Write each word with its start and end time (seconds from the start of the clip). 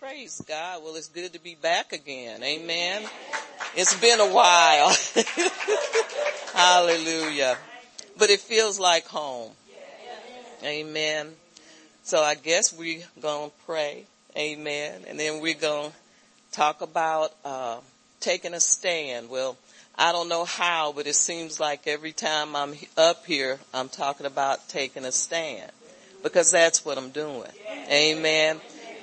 Praise 0.00 0.42
God. 0.46 0.82
Well, 0.82 0.96
it's 0.96 1.08
good 1.08 1.32
to 1.32 1.40
be 1.40 1.54
back 1.54 1.92
again. 1.92 2.42
Amen. 2.42 3.02
It's 3.74 3.98
been 4.00 4.20
a 4.20 4.32
while. 4.32 4.94
Hallelujah. 6.54 7.58
But 8.18 8.30
it 8.30 8.40
feels 8.40 8.78
like 8.78 9.06
home. 9.06 9.52
Amen. 10.64 11.32
So 12.02 12.22
I 12.22 12.34
guess 12.34 12.72
we're 12.72 13.02
going 13.20 13.50
to 13.50 13.56
pray. 13.66 14.04
Amen. 14.36 15.02
And 15.08 15.18
then 15.18 15.40
we're 15.40 15.54
going 15.54 15.90
to 15.90 15.96
talk 16.52 16.80
about, 16.80 17.34
uh, 17.44 17.78
taking 18.20 18.54
a 18.54 18.60
stand. 18.60 19.28
Well, 19.28 19.56
I 19.98 20.12
don't 20.12 20.28
know 20.28 20.44
how, 20.44 20.92
but 20.92 21.06
it 21.06 21.14
seems 21.14 21.60
like 21.60 21.86
every 21.86 22.12
time 22.12 22.56
I'm 22.56 22.74
up 22.96 23.24
here, 23.26 23.58
I'm 23.72 23.88
talking 23.88 24.26
about 24.26 24.68
taking 24.68 25.04
a 25.04 25.12
stand 25.12 25.70
because 26.22 26.50
that's 26.50 26.84
what 26.84 26.98
I'm 26.98 27.10
doing. 27.10 27.50
Amen. 27.90 28.60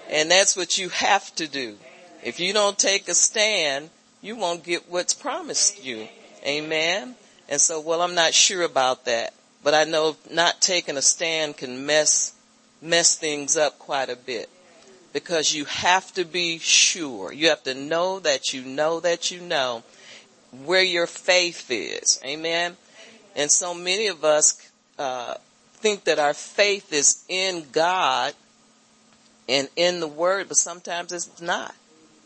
And 0.10 0.30
that's 0.30 0.56
what 0.56 0.78
you 0.78 0.90
have 0.90 1.34
to 1.36 1.48
do. 1.48 1.78
If 2.24 2.40
you 2.40 2.54
don't 2.54 2.78
take 2.78 3.08
a 3.08 3.16
stand, 3.16 3.90
you 4.22 4.36
won't 4.36 4.64
get 4.64 4.90
what's 4.90 5.14
promised 5.14 5.84
you. 5.84 6.08
Amen. 6.46 7.16
And 7.50 7.60
so, 7.60 7.80
well, 7.80 8.02
I'm 8.02 8.16
not 8.16 8.34
sure 8.34 8.64
about 8.64 9.06
that, 9.06 9.34
but 9.64 9.74
I 9.74 9.84
know 9.84 10.16
not 10.32 10.62
taking 10.62 10.98
a 10.98 11.02
stand 11.02 11.58
can 11.58 11.86
mess, 11.86 12.34
mess 12.82 13.16
things 13.16 13.58
up 13.58 13.80
quite 13.80 14.10
a 14.10 14.16
bit 14.16 14.50
because 15.12 15.54
you 15.54 15.66
have 15.66 16.12
to 16.14 16.26
be 16.26 16.58
sure. 16.60 17.32
You 17.34 17.50
have 17.50 17.64
to 17.64 17.74
know 17.74 18.20
that 18.20 18.54
you 18.54 18.64
know 18.64 19.00
that 19.02 19.32
you 19.32 19.42
know 19.42 19.84
where 20.64 20.84
your 20.84 21.08
faith 21.08 21.70
is. 21.70 22.20
Amen. 22.26 22.78
And 23.36 23.52
so 23.52 23.74
many 23.74 24.08
of 24.08 24.24
us, 24.24 24.70
uh, 24.98 25.36
think 25.84 26.06
that 26.06 26.18
our 26.18 26.34
faith 26.34 26.94
is 26.94 27.26
in 27.28 27.66
God 27.74 28.34
and 29.48 29.70
in 29.76 30.00
the 30.00 30.08
word, 30.08 30.48
but 30.48 30.58
sometimes 30.58 31.12
it's 31.12 31.42
not. 31.42 31.76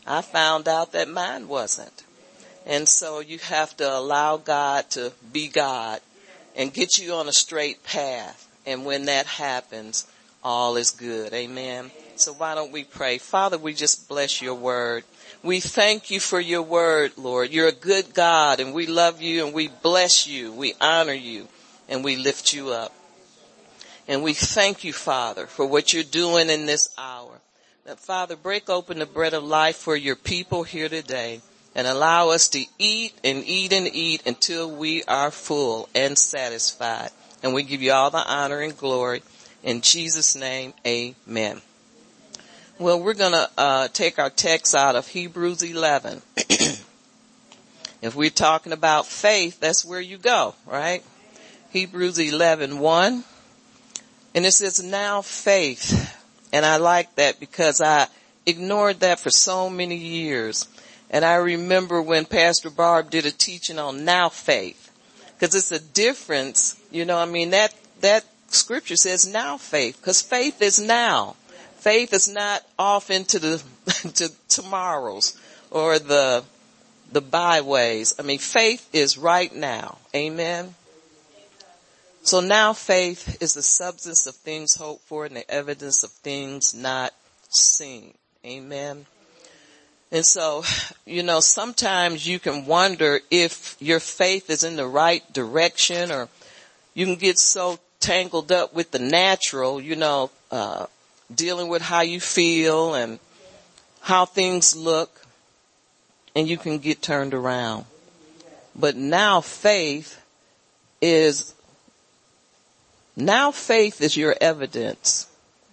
I 0.05 0.21
found 0.21 0.67
out 0.67 0.94
that 0.94 1.09
mine 1.09 1.48
wasn't. 1.48 2.03
And 2.65 2.87
so 2.87 3.20
you 3.20 3.40
have 3.40 3.76
to 3.77 3.98
allow 3.98 4.37
God 4.37 4.90
to 4.91 5.13
be 5.32 5.48
God 5.48 6.01
and 6.55 6.73
get 6.73 6.98
you 6.98 7.13
on 7.13 7.27
a 7.27 7.34
straight 7.34 7.84
path. 7.84 8.48
And 8.65 8.85
when 8.85 9.05
that 9.05 9.26
happens, 9.26 10.05
all 10.43 10.76
is 10.76 10.91
good. 10.91 11.34
Amen. 11.34 11.91
So 12.15 12.34
why 12.34 12.55
don't 12.55 12.71
we 12.71 12.84
pray? 12.84 13.18
Father, 13.18 13.57
we 13.57 13.73
just 13.73 14.10
bless 14.10 14.41
your 14.41 14.55
word. 14.55 15.04
We 15.43 15.60
thank 15.60 16.10
you 16.10 16.20
for 16.20 16.40
your 16.40 16.62
word, 16.62 17.13
Lord. 17.18 17.51
You're 17.51 17.68
a 17.68 17.73
good 17.73 18.13
God 18.13 18.60
and 18.60 18.73
we 18.73 18.88
love 18.88 19.21
you 19.21 19.45
and 19.45 19.54
we 19.54 19.68
bless 19.68 20.27
you. 20.27 20.51
We 20.51 20.73
honor 20.82 21.13
you 21.13 21.48
and 21.88 22.04
we 22.04 22.15
lift 22.15 22.54
you 22.54 22.70
up. 22.70 22.93
And 24.08 24.24
we 24.24 24.34
thank 24.34 24.84
you, 24.84 24.94
Father, 24.94 25.48
for 25.48 25.66
what 25.66 25.91
you're 25.91 26.04
doing 26.04 26.50
in 26.50 26.66
this 26.66 26.88
hour. 26.98 27.41
That 27.86 28.00
Father, 28.00 28.36
break 28.36 28.70
open 28.70 29.00
the 29.00 29.05
bread 29.05 29.34
of 29.34 29.44
life 29.44 29.76
for 29.76 29.96
your 29.96 30.16
people 30.16 30.63
here 30.63 30.90
today 30.90 31.41
and 31.76 31.88
allow 31.88 32.30
us 32.30 32.48
to 32.50 32.66
eat 32.80 33.13
and 33.24 33.44
eat 33.46 33.74
and 33.74 33.88
eat 33.88 34.26
until 34.26 34.70
we 34.72 35.04
are 35.04 35.32
full 35.32 35.90
and 35.94 36.18
satisfied. 36.18 37.12
And 37.44 37.54
we 37.54 37.63
give 37.63 37.82
you 37.82 37.91
all 37.91 38.10
the 38.10 38.26
honor 38.26 38.62
and 38.62 38.78
glory. 38.78 39.24
In 39.63 39.82
Jesus 39.82 40.35
name, 40.35 40.74
amen. 40.85 41.62
Well, 42.80 43.02
we're 43.02 43.13
gonna, 43.13 43.50
uh, 43.58 43.88
take 43.90 44.20
our 44.20 44.30
text 44.30 44.74
out 44.74 44.96
of 44.96 45.08
Hebrews 45.08 45.63
11. 45.63 46.22
if 48.02 48.16
we're 48.16 48.30
talking 48.30 48.72
about 48.72 49.05
faith, 49.05 49.60
that's 49.60 49.84
where 49.84 50.02
you 50.02 50.18
go, 50.18 50.55
right? 50.66 51.04
Hebrews 51.72 52.20
11, 52.20 52.80
1. 52.80 53.24
And 54.38 54.46
it 54.46 54.52
says 54.52 54.84
now 54.84 55.24
faith. 55.24 56.16
And 56.54 56.63
I 56.63 56.77
like 56.77 57.16
that 57.16 57.40
because 57.40 57.82
I 57.82 58.05
ignored 58.46 58.99
that 58.99 59.20
for 59.20 59.32
so 59.32 59.68
many 59.68 59.96
years. 59.96 60.68
And 61.10 61.26
I 61.26 61.38
remember 61.38 62.04
when 62.04 62.26
Pastor 62.26 62.70
Barb 62.70 63.10
did 63.10 63.26
a 63.26 63.32
teaching 63.32 63.79
on 63.79 64.06
now 64.06 64.29
faith. 64.29 64.91
Cause 65.40 65.56
it's 65.56 65.72
a 65.72 65.79
difference, 65.79 66.79
you 66.91 67.03
know, 67.03 67.17
I 67.17 67.25
mean 67.25 67.50
that, 67.50 67.73
that 68.01 68.25
scripture 68.50 68.95
says 68.95 69.25
now 69.25 69.57
faith, 69.57 70.00
cause 70.03 70.22
faith 70.22 70.61
is 70.61 70.79
now. 70.79 71.35
Faith 71.78 72.13
is 72.13 72.29
not 72.29 72.63
off 72.78 73.09
into 73.09 73.40
the, 73.40 73.63
to 74.13 74.31
tomorrows 74.50 75.35
or 75.72 75.97
the, 75.97 76.44
the 77.11 77.22
byways. 77.22 78.13
I 78.19 78.22
mean, 78.22 78.38
faith 78.38 78.88
is 78.94 79.17
right 79.17 79.53
now. 79.56 79.97
Amen. 80.16 80.75
So 82.27 82.41
now 82.41 82.73
faith 82.73 83.41
is 83.41 83.53
the 83.53 83.61
substance 83.61 84.27
of 84.27 84.35
things 84.35 84.75
hoped 84.75 85.05
for 85.05 85.23
and 85.23 85.38
the 85.38 85.49
evidence 85.49 86.03
of 86.03 86.11
things 86.11 86.73
not 86.73 87.13
seen. 87.47 88.15
Amen. 88.45 89.05
And 90.11 90.25
so, 90.25 90.66
you 91.05 91.23
know, 91.23 91.39
sometimes 91.39 92.27
you 92.27 92.37
can 92.37 92.66
wonder 92.66 93.21
if 93.31 93.77
your 93.79 94.01
faith 94.01 94.49
is 94.49 94.66
in 94.66 94.75
the 94.75 94.85
right 94.85 95.23
direction 95.31 96.11
or 96.11 96.27
you 96.93 97.05
can 97.05 97.16
get 97.16 97.39
so 97.39 97.79
tangled 98.01 98.51
up 98.51 98.73
with 98.73 98.91
the 98.91 98.99
natural, 98.99 99.79
you 99.79 99.95
know, 99.95 100.29
uh, 100.51 100.87
dealing 101.33 101.69
with 101.69 101.81
how 101.81 102.01
you 102.01 102.19
feel 102.19 102.93
and 102.93 103.19
how 104.01 104.25
things 104.25 104.75
look 104.75 105.21
and 106.35 106.49
you 106.49 106.57
can 106.57 106.79
get 106.79 107.01
turned 107.01 107.33
around. 107.33 107.85
But 108.75 108.97
now 108.97 109.39
faith 109.39 110.21
is 111.01 111.53
now 113.17 113.51
faith 113.51 114.00
is 114.00 114.16
your 114.16 114.35
evidence. 114.39 115.28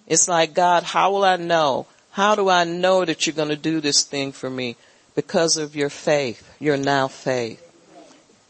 It's 0.07 0.29
like, 0.29 0.55
God, 0.55 0.83
how 0.83 1.13
will 1.13 1.25
I 1.25 1.37
know? 1.37 1.87
How 2.11 2.35
do 2.35 2.49
I 2.49 2.65
know 2.65 3.05
that 3.05 3.27
you're 3.27 3.37
going 3.37 3.51
to 3.51 3.57
do 3.57 3.83
this 3.83 4.03
thing 4.03 4.33
for 4.33 4.49
me? 4.49 4.77
Because 5.15 5.59
of 5.59 5.77
your 5.77 5.91
faith, 5.91 6.49
your 6.59 6.79
now 6.79 7.07
faith. 7.07 7.61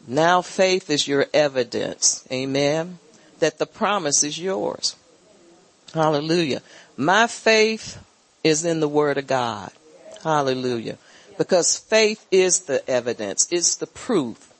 Now 0.07 0.41
faith 0.41 0.89
is 0.89 1.09
your 1.09 1.25
evidence. 1.33 2.25
Amen. 2.31 2.99
That 3.39 3.59
the 3.59 3.65
promise 3.65 4.23
is 4.23 4.39
yours. 4.39 4.95
Hallelujah. 5.93 6.61
My 6.95 7.27
faith 7.27 8.01
is 8.45 8.63
in 8.63 8.79
the 8.79 8.87
word 8.87 9.17
of 9.17 9.27
God. 9.27 9.71
Hallelujah. 10.23 10.97
Because 11.37 11.77
faith 11.77 12.25
is 12.31 12.61
the 12.61 12.87
evidence. 12.89 13.47
It's 13.51 13.75
the 13.75 13.87
proof. 13.87 14.53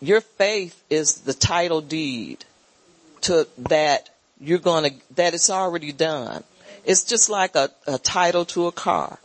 Your 0.00 0.20
faith 0.20 0.82
is 0.90 1.20
the 1.20 1.34
title 1.34 1.80
deed 1.80 2.44
to 3.22 3.46
that 3.58 4.10
you're 4.40 4.58
going 4.58 4.90
to, 4.90 5.14
that 5.14 5.34
it's 5.34 5.50
already 5.50 5.92
done. 5.92 6.44
It's 6.84 7.04
just 7.04 7.28
like 7.28 7.56
a, 7.56 7.70
a 7.86 7.98
title 7.98 8.44
to 8.46 8.66
a 8.66 8.72
car. 8.72 9.18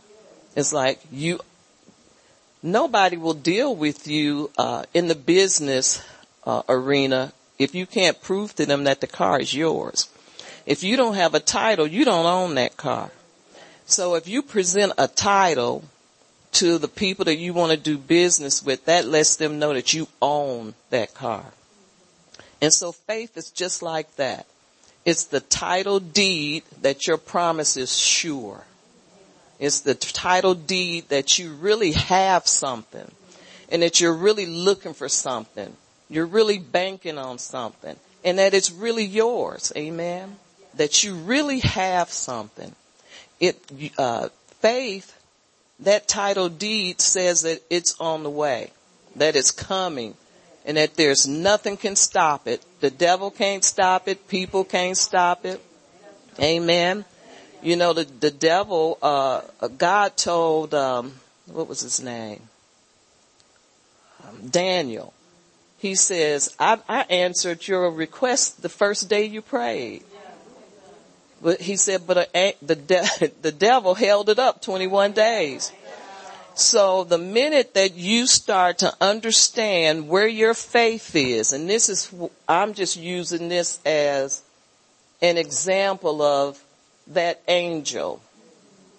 It's 0.56 0.72
like 0.72 1.00
you, 1.10 1.40
nobody 2.62 3.16
will 3.16 3.34
deal 3.34 3.74
with 3.74 4.06
you, 4.06 4.50
uh, 4.58 4.84
in 4.92 5.08
the 5.08 5.14
business, 5.14 6.02
uh, 6.46 6.62
arena 6.68 7.32
if 7.58 7.74
you 7.74 7.86
can't 7.86 8.20
prove 8.20 8.54
to 8.56 8.66
them 8.66 8.84
that 8.84 9.00
the 9.00 9.06
car 9.06 9.40
is 9.40 9.54
yours. 9.54 10.08
If 10.66 10.82
you 10.82 10.96
don't 10.96 11.14
have 11.14 11.34
a 11.34 11.40
title, 11.40 11.86
you 11.86 12.04
don't 12.04 12.26
own 12.26 12.54
that 12.56 12.76
car. 12.76 13.10
So 13.86 14.14
if 14.14 14.26
you 14.26 14.42
present 14.42 14.92
a 14.98 15.08
title 15.08 15.84
to 16.52 16.78
the 16.78 16.88
people 16.88 17.26
that 17.26 17.36
you 17.36 17.52
want 17.52 17.72
to 17.72 17.76
do 17.76 17.98
business 17.98 18.62
with, 18.62 18.84
that 18.86 19.04
lets 19.06 19.36
them 19.36 19.58
know 19.58 19.74
that 19.74 19.92
you 19.92 20.08
own 20.22 20.74
that 20.90 21.14
car. 21.14 21.44
And 22.64 22.72
so 22.72 22.92
faith 22.92 23.36
is 23.36 23.50
just 23.50 23.82
like 23.82 24.16
that. 24.16 24.46
It's 25.04 25.24
the 25.24 25.40
title 25.40 26.00
deed 26.00 26.62
that 26.80 27.06
your 27.06 27.18
promise 27.18 27.76
is 27.76 27.94
sure. 27.94 28.64
It's 29.58 29.80
the 29.80 29.94
title 29.94 30.54
deed 30.54 31.10
that 31.10 31.38
you 31.38 31.52
really 31.52 31.92
have 31.92 32.46
something 32.46 33.10
and 33.70 33.82
that 33.82 34.00
you're 34.00 34.14
really 34.14 34.46
looking 34.46 34.94
for 34.94 35.10
something. 35.10 35.76
You're 36.08 36.24
really 36.24 36.58
banking 36.58 37.18
on 37.18 37.36
something 37.36 37.96
and 38.24 38.38
that 38.38 38.54
it's 38.54 38.72
really 38.72 39.04
yours. 39.04 39.70
Amen. 39.76 40.36
That 40.72 41.04
you 41.04 41.16
really 41.16 41.60
have 41.60 42.08
something. 42.08 42.74
It, 43.40 43.60
uh, 43.98 44.30
faith, 44.60 45.14
that 45.80 46.08
title 46.08 46.48
deed 46.48 47.02
says 47.02 47.42
that 47.42 47.60
it's 47.68 47.94
on 48.00 48.22
the 48.22 48.30
way, 48.30 48.70
that 49.16 49.36
it's 49.36 49.50
coming, 49.50 50.14
and 50.64 50.76
that 50.76 50.96
there's 50.96 51.26
nothing 51.26 51.76
can 51.76 51.96
stop 51.96 52.46
it. 52.48 52.64
The 52.80 52.90
devil 52.90 53.30
can't 53.30 53.62
stop 53.62 54.08
it. 54.08 54.28
People 54.28 54.64
can't 54.64 54.96
stop 54.96 55.44
it. 55.44 55.60
Amen. 56.40 57.04
You 57.62 57.76
know, 57.76 57.92
the, 57.92 58.04
the 58.04 58.30
devil, 58.30 58.98
uh, 59.02 59.42
God 59.78 60.16
told, 60.16 60.74
um, 60.74 61.14
what 61.46 61.68
was 61.68 61.80
his 61.80 62.00
name? 62.00 62.40
Um, 64.26 64.48
Daniel. 64.48 65.12
He 65.78 65.94
says, 65.94 66.54
I, 66.58 66.78
I 66.88 67.02
answered 67.02 67.66
your 67.68 67.90
request 67.90 68.62
the 68.62 68.68
first 68.68 69.08
day 69.08 69.24
you 69.24 69.42
prayed. 69.42 70.02
But 71.42 71.60
he 71.60 71.76
said, 71.76 72.06
but 72.06 72.30
a, 72.34 72.54
the, 72.62 72.74
de- 72.74 73.32
the 73.42 73.52
devil 73.52 73.94
held 73.94 74.30
it 74.30 74.38
up 74.38 74.62
21 74.62 75.12
days. 75.12 75.72
So 76.54 77.02
the 77.02 77.18
minute 77.18 77.74
that 77.74 77.94
you 77.94 78.26
start 78.26 78.78
to 78.78 78.94
understand 79.00 80.08
where 80.08 80.28
your 80.28 80.54
faith 80.54 81.16
is, 81.16 81.52
and 81.52 81.68
this 81.68 81.88
is, 81.88 82.14
I'm 82.48 82.74
just 82.74 82.96
using 82.96 83.48
this 83.48 83.80
as 83.84 84.42
an 85.20 85.36
example 85.36 86.22
of 86.22 86.62
that 87.08 87.42
angel 87.48 88.20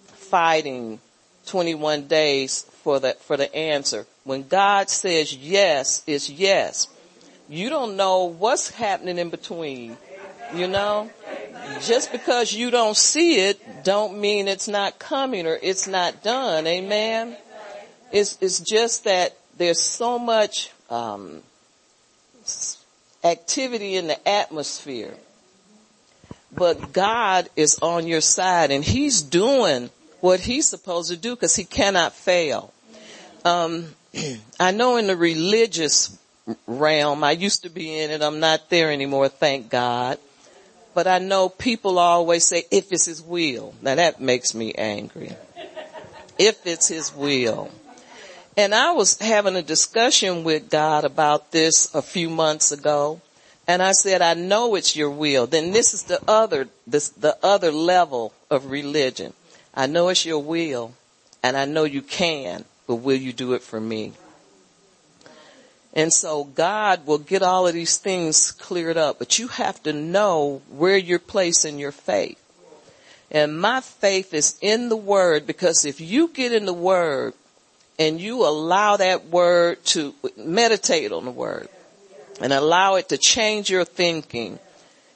fighting 0.06 1.00
21 1.46 2.08
days 2.08 2.62
for 2.82 3.00
the, 3.00 3.16
for 3.20 3.36
the 3.36 3.54
answer. 3.54 4.06
When 4.24 4.46
God 4.46 4.90
says 4.90 5.34
yes, 5.34 6.02
it's 6.06 6.28
yes. 6.28 6.88
You 7.48 7.70
don't 7.70 7.96
know 7.96 8.24
what's 8.24 8.70
happening 8.70 9.18
in 9.18 9.30
between, 9.30 9.96
you 10.54 10.66
know? 10.66 11.10
Just 11.80 12.12
because 12.12 12.52
you 12.52 12.70
don't 12.70 12.96
see 12.96 13.40
it 13.40 13.84
don't 13.84 14.18
mean 14.18 14.46
it's 14.46 14.68
not 14.68 14.98
coming 14.98 15.46
or 15.46 15.58
it's 15.62 15.88
not 15.88 16.22
done. 16.22 16.66
Amen. 16.66 17.36
It's, 18.16 18.38
it's 18.40 18.60
just 18.60 19.04
that 19.04 19.36
there's 19.58 19.80
so 19.80 20.18
much, 20.18 20.70
um, 20.88 21.42
activity 23.22 23.96
in 23.96 24.06
the 24.06 24.28
atmosphere. 24.28 25.14
But 26.50 26.92
God 26.92 27.50
is 27.56 27.78
on 27.82 28.06
your 28.06 28.22
side 28.22 28.70
and 28.70 28.82
He's 28.82 29.20
doing 29.20 29.90
what 30.20 30.40
He's 30.40 30.66
supposed 30.66 31.10
to 31.10 31.16
do 31.16 31.34
because 31.34 31.56
He 31.56 31.64
cannot 31.64 32.14
fail. 32.14 32.72
Um, 33.44 33.94
I 34.60 34.70
know 34.70 34.96
in 34.96 35.08
the 35.08 35.16
religious 35.16 36.16
realm, 36.66 37.22
I 37.22 37.32
used 37.32 37.64
to 37.64 37.68
be 37.68 37.98
in 37.98 38.10
it, 38.10 38.22
I'm 38.22 38.40
not 38.40 38.70
there 38.70 38.90
anymore, 38.90 39.28
thank 39.28 39.68
God. 39.68 40.18
But 40.94 41.06
I 41.06 41.18
know 41.18 41.50
people 41.50 41.98
always 41.98 42.46
say, 42.46 42.64
if 42.70 42.90
it's 42.92 43.04
His 43.04 43.20
will. 43.20 43.74
Now 43.82 43.96
that 43.96 44.22
makes 44.22 44.54
me 44.54 44.72
angry. 44.72 45.36
If 46.38 46.66
it's 46.66 46.88
His 46.88 47.14
will. 47.14 47.70
And 48.56 48.74
I 48.74 48.92
was 48.92 49.18
having 49.18 49.54
a 49.54 49.62
discussion 49.62 50.42
with 50.42 50.70
God 50.70 51.04
about 51.04 51.52
this 51.52 51.94
a 51.94 52.00
few 52.00 52.30
months 52.30 52.72
ago. 52.72 53.20
And 53.68 53.82
I 53.82 53.92
said, 53.92 54.22
I 54.22 54.34
know 54.34 54.76
it's 54.76 54.96
your 54.96 55.10
will. 55.10 55.46
Then 55.46 55.72
this 55.72 55.92
is 55.92 56.04
the 56.04 56.20
other, 56.26 56.68
this, 56.86 57.08
the 57.08 57.36
other 57.42 57.70
level 57.70 58.32
of 58.50 58.70
religion. 58.70 59.34
I 59.74 59.86
know 59.86 60.08
it's 60.08 60.24
your 60.24 60.42
will 60.42 60.94
and 61.42 61.56
I 61.56 61.66
know 61.66 61.84
you 61.84 62.00
can, 62.00 62.64
but 62.86 62.96
will 62.96 63.16
you 63.16 63.32
do 63.32 63.52
it 63.52 63.62
for 63.62 63.80
me? 63.80 64.12
And 65.92 66.12
so 66.12 66.44
God 66.44 67.06
will 67.06 67.18
get 67.18 67.42
all 67.42 67.66
of 67.66 67.74
these 67.74 67.96
things 67.96 68.52
cleared 68.52 68.96
up, 68.96 69.18
but 69.18 69.38
you 69.38 69.48
have 69.48 69.82
to 69.84 69.92
know 69.92 70.62
where 70.68 70.96
you're 70.96 71.18
placing 71.18 71.78
your 71.78 71.92
faith. 71.92 72.38
And 73.30 73.58
my 73.58 73.80
faith 73.80 74.32
is 74.32 74.58
in 74.60 74.88
the 74.88 74.96
word 74.96 75.46
because 75.46 75.84
if 75.84 76.00
you 76.00 76.28
get 76.28 76.52
in 76.52 76.64
the 76.64 76.72
word, 76.72 77.34
and 77.98 78.20
you 78.20 78.46
allow 78.46 78.96
that 78.96 79.26
word 79.26 79.84
to 79.86 80.14
meditate 80.36 81.12
on 81.12 81.24
the 81.24 81.30
word 81.30 81.68
and 82.40 82.52
allow 82.52 82.96
it 82.96 83.08
to 83.08 83.18
change 83.18 83.70
your 83.70 83.84
thinking 83.84 84.58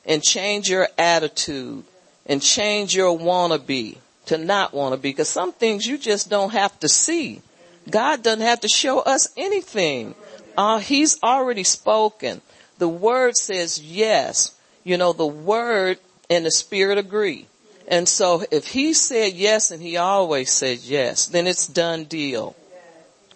and 0.06 0.22
change 0.22 0.68
your 0.68 0.88
attitude 0.96 1.84
and 2.26 2.40
change 2.40 2.94
your 2.94 3.16
wanna 3.16 3.58
be 3.58 3.98
to 4.26 4.38
not 4.38 4.72
wanna 4.72 4.96
be 4.96 5.10
because 5.10 5.28
some 5.28 5.52
things 5.52 5.86
you 5.86 5.98
just 5.98 6.30
don't 6.30 6.52
have 6.52 6.78
to 6.80 6.88
see. 6.88 7.42
God 7.90 8.22
doesn't 8.22 8.44
have 8.44 8.60
to 8.60 8.68
show 8.68 9.00
us 9.00 9.28
anything. 9.36 10.14
Uh, 10.56 10.78
he's 10.78 11.22
already 11.22 11.64
spoken. 11.64 12.40
The 12.78 12.88
word 12.88 13.36
says 13.36 13.82
yes. 13.82 14.54
You 14.84 14.96
know, 14.96 15.12
the 15.12 15.26
word 15.26 15.98
and 16.28 16.46
the 16.46 16.50
spirit 16.50 16.98
agree. 16.98 17.46
And 17.88 18.08
so 18.08 18.44
if 18.50 18.68
he 18.68 18.94
said 18.94 19.34
yes 19.34 19.70
and 19.70 19.82
he 19.82 19.96
always 19.96 20.50
said 20.50 20.78
yes, 20.78 21.26
then 21.26 21.46
it's 21.46 21.66
done 21.66 22.04
deal. 22.04 22.54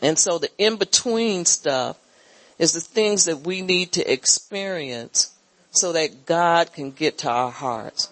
And 0.04 0.18
so 0.18 0.36
the 0.36 0.50
in-between 0.58 1.46
stuff 1.46 1.98
is 2.58 2.72
the 2.72 2.80
things 2.80 3.24
that 3.24 3.38
we 3.38 3.62
need 3.62 3.92
to 3.92 4.12
experience 4.12 5.32
so 5.70 5.92
that 5.92 6.26
God 6.26 6.74
can 6.74 6.90
get 6.90 7.16
to 7.18 7.30
our 7.30 7.50
hearts. 7.50 8.10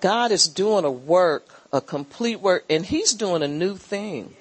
God 0.00 0.32
is 0.32 0.48
doing 0.48 0.86
a 0.86 0.90
work, 0.90 1.46
a 1.70 1.82
complete 1.82 2.40
work, 2.40 2.64
and 2.70 2.86
He's 2.86 3.12
doing 3.12 3.42
a 3.42 3.48
new 3.48 3.76
thing. 3.76 4.34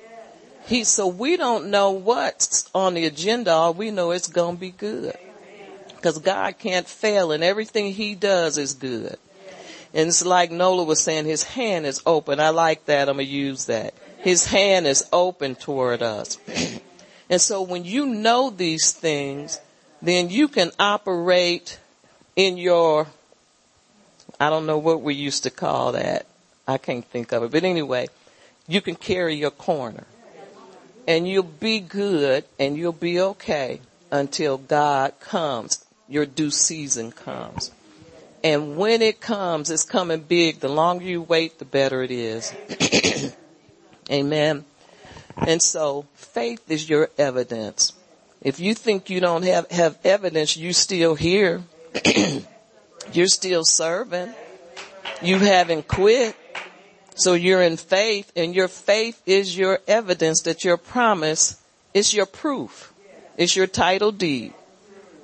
He, 0.65 0.85
so 0.85 1.07
we 1.07 1.35
don't 1.35 1.71
know 1.71 1.91
what's 1.91 2.69
on 2.73 2.93
the 2.93 3.05
agenda. 3.05 3.51
All 3.51 3.73
we 3.73 3.91
know 3.91 4.11
it's 4.11 4.29
gonna 4.29 4.55
be 4.55 4.71
good. 4.71 5.17
Cause 6.01 6.19
God 6.19 6.57
can't 6.57 6.87
fail 6.87 7.33
and 7.33 7.43
everything 7.43 7.91
He 7.91 8.15
does 8.15 8.57
is 8.57 8.73
good. 8.73 9.17
And 9.93 10.07
it's 10.07 10.25
like 10.25 10.51
Nola 10.51 10.85
was 10.85 11.03
saying, 11.03 11.25
His 11.25 11.43
hand 11.43 11.85
is 11.85 12.01
open. 12.05 12.39
I 12.39 12.49
like 12.49 12.85
that. 12.85 13.09
I'm 13.09 13.15
gonna 13.15 13.23
use 13.23 13.65
that. 13.65 13.93
His 14.19 14.45
hand 14.45 14.87
is 14.87 15.07
open 15.13 15.55
toward 15.55 16.01
us. 16.01 16.37
and 17.29 17.39
so 17.39 17.61
when 17.61 17.85
you 17.85 18.05
know 18.05 18.49
these 18.49 18.91
things, 18.91 19.59
then 20.01 20.29
you 20.29 20.47
can 20.47 20.71
operate 20.79 21.79
in 22.35 22.57
your, 22.57 23.07
I 24.39 24.49
don't 24.49 24.65
know 24.65 24.77
what 24.77 25.01
we 25.01 25.13
used 25.15 25.43
to 25.43 25.49
call 25.49 25.93
that. 25.93 26.25
I 26.67 26.77
can't 26.77 27.05
think 27.05 27.31
of 27.31 27.43
it. 27.43 27.51
But 27.51 27.63
anyway, 27.63 28.07
you 28.67 28.81
can 28.81 28.95
carry 28.95 29.35
your 29.35 29.51
corner. 29.51 30.05
And 31.07 31.27
you'll 31.27 31.43
be 31.43 31.79
good 31.79 32.43
and 32.59 32.75
you'll 32.75 32.91
be 32.91 33.19
okay 33.19 33.79
until 34.11 34.57
God 34.57 35.13
comes. 35.19 35.83
Your 36.09 36.25
due 36.25 36.51
season 36.51 37.11
comes. 37.11 37.71
And 38.43 38.77
when 38.77 39.01
it 39.01 39.19
comes, 39.19 39.71
it's 39.71 39.83
coming 39.83 40.19
big. 40.19 40.59
The 40.59 40.69
longer 40.69 41.05
you 41.05 41.21
wait, 41.21 41.59
the 41.59 41.65
better 41.65 42.03
it 42.03 42.11
is. 42.11 42.53
Amen. 44.11 44.65
And 45.35 45.61
so 45.61 46.05
faith 46.15 46.69
is 46.69 46.89
your 46.89 47.09
evidence. 47.17 47.93
If 48.41 48.59
you 48.59 48.73
think 48.73 49.09
you 49.09 49.19
don't 49.19 49.43
have, 49.43 49.69
have 49.71 49.97
evidence, 50.03 50.55
you 50.57 50.73
still 50.73 51.15
here. 51.15 51.63
you're 53.13 53.27
still 53.27 53.63
serving. 53.63 54.33
You 55.21 55.39
haven't 55.39 55.87
quit. 55.87 56.35
So 57.15 57.33
you're 57.33 57.63
in 57.63 57.77
faith 57.77 58.31
and 58.35 58.53
your 58.53 58.67
faith 58.67 59.21
is 59.25 59.57
your 59.57 59.79
evidence 59.87 60.43
that 60.43 60.63
your 60.63 60.77
promise 60.77 61.59
is 61.93 62.13
your 62.13 62.27
proof. 62.27 62.93
It's 63.37 63.55
your 63.55 63.67
title 63.67 64.11
deed 64.11 64.53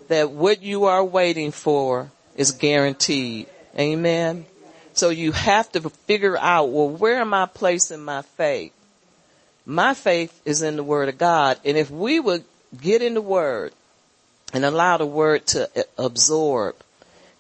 that 0.08 0.32
what 0.32 0.62
you 0.62 0.86
are 0.86 1.04
waiting 1.04 1.52
for 1.52 2.12
is 2.36 2.52
guaranteed. 2.52 3.48
Amen. 3.78 4.46
So 4.94 5.10
you 5.10 5.32
have 5.32 5.72
to 5.74 5.90
figure 5.90 6.38
out, 6.38 6.70
well, 6.70 6.90
where 6.90 7.20
am 7.20 7.34
I 7.34 7.48
placing 7.48 8.04
my 8.04 8.22
faith? 8.22 8.74
My 9.66 9.94
faith 9.94 10.40
is 10.46 10.62
in 10.62 10.76
the 10.76 10.84
word 10.84 11.10
of 11.10 11.18
God. 11.18 11.60
And 11.66 11.78
if 11.78 11.90
we 11.90 12.20
would 12.20 12.44
get 12.80 13.02
in 13.02 13.14
the 13.14 13.22
word 13.22 13.74
and 14.54 14.64
allow 14.66 14.98
the 14.98 15.06
word 15.06 15.48
to 15.48 15.70
absorb 15.98 16.76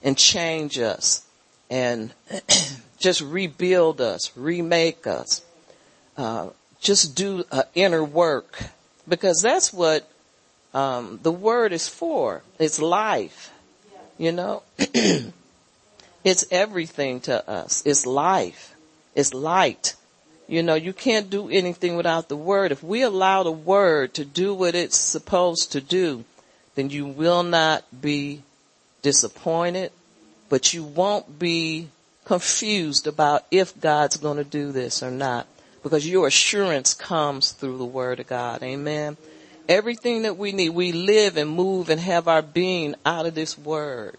and 0.02 0.18
change 0.18 0.80
us 0.80 1.26
and 1.70 2.14
just 2.98 3.22
rebuild 3.22 4.02
us, 4.02 4.32
remake 4.36 5.06
us, 5.06 5.44
uh, 6.18 6.50
just 6.80 7.16
do 7.16 7.44
uh, 7.52 7.64
inner 7.76 8.04
work 8.04 8.64
because 9.08 9.42
that's 9.42 9.72
what 9.72 10.08
um, 10.74 11.20
the 11.24 11.32
word 11.32 11.72
is 11.72 11.88
for. 11.88 12.42
It's 12.58 12.80
life, 12.80 13.52
you 14.18 14.32
know. 14.32 14.64
It's 16.24 16.46
everything 16.52 17.20
to 17.22 17.50
us. 17.50 17.84
It's 17.86 18.06
life. 18.06 18.76
It's 19.16 19.34
light. 19.34 19.96
You 20.48 20.64
know, 20.64 20.76
you 20.76 20.94
can't 20.94 21.30
do 21.30 21.50
anything 21.50 21.96
without 21.96 22.30
the 22.30 22.36
word. 22.36 22.72
If 22.72 22.84
we 22.84 23.02
allow 23.02 23.44
the 23.44 23.52
word 23.52 24.14
to 24.16 24.26
do 24.26 24.54
what 24.54 24.76
it's 24.76 24.98
supposed 24.98 25.72
to 25.72 25.82
do, 25.82 26.26
then 26.76 26.90
you 26.90 27.06
will 27.06 27.44
not 27.44 27.84
be 28.02 28.42
disappointed, 29.02 29.92
but 30.50 30.74
you 30.74 30.84
won't 30.84 31.40
be 31.40 31.90
confused 32.26 33.08
about 33.08 33.46
if 33.52 33.80
God's 33.80 34.18
going 34.18 34.38
to 34.38 34.44
do 34.44 34.72
this 34.72 35.04
or 35.04 35.12
not 35.12 35.48
because 35.84 36.08
your 36.08 36.28
assurance 36.28 36.94
comes 36.94 37.52
through 37.52 37.78
the 37.78 37.86
word 37.86 38.22
of 38.22 38.28
God. 38.28 38.64
Amen. 38.64 39.18
Everything 39.68 40.24
that 40.24 40.38
we 40.38 40.54
need, 40.54 40.70
we 40.70 40.94
live 40.94 41.38
and 41.38 41.50
move 41.50 41.90
and 41.90 42.00
have 42.00 42.28
our 42.28 42.42
being 42.42 42.96
out 43.06 43.26
of 43.26 43.36
this 43.36 43.58
word. 43.58 44.18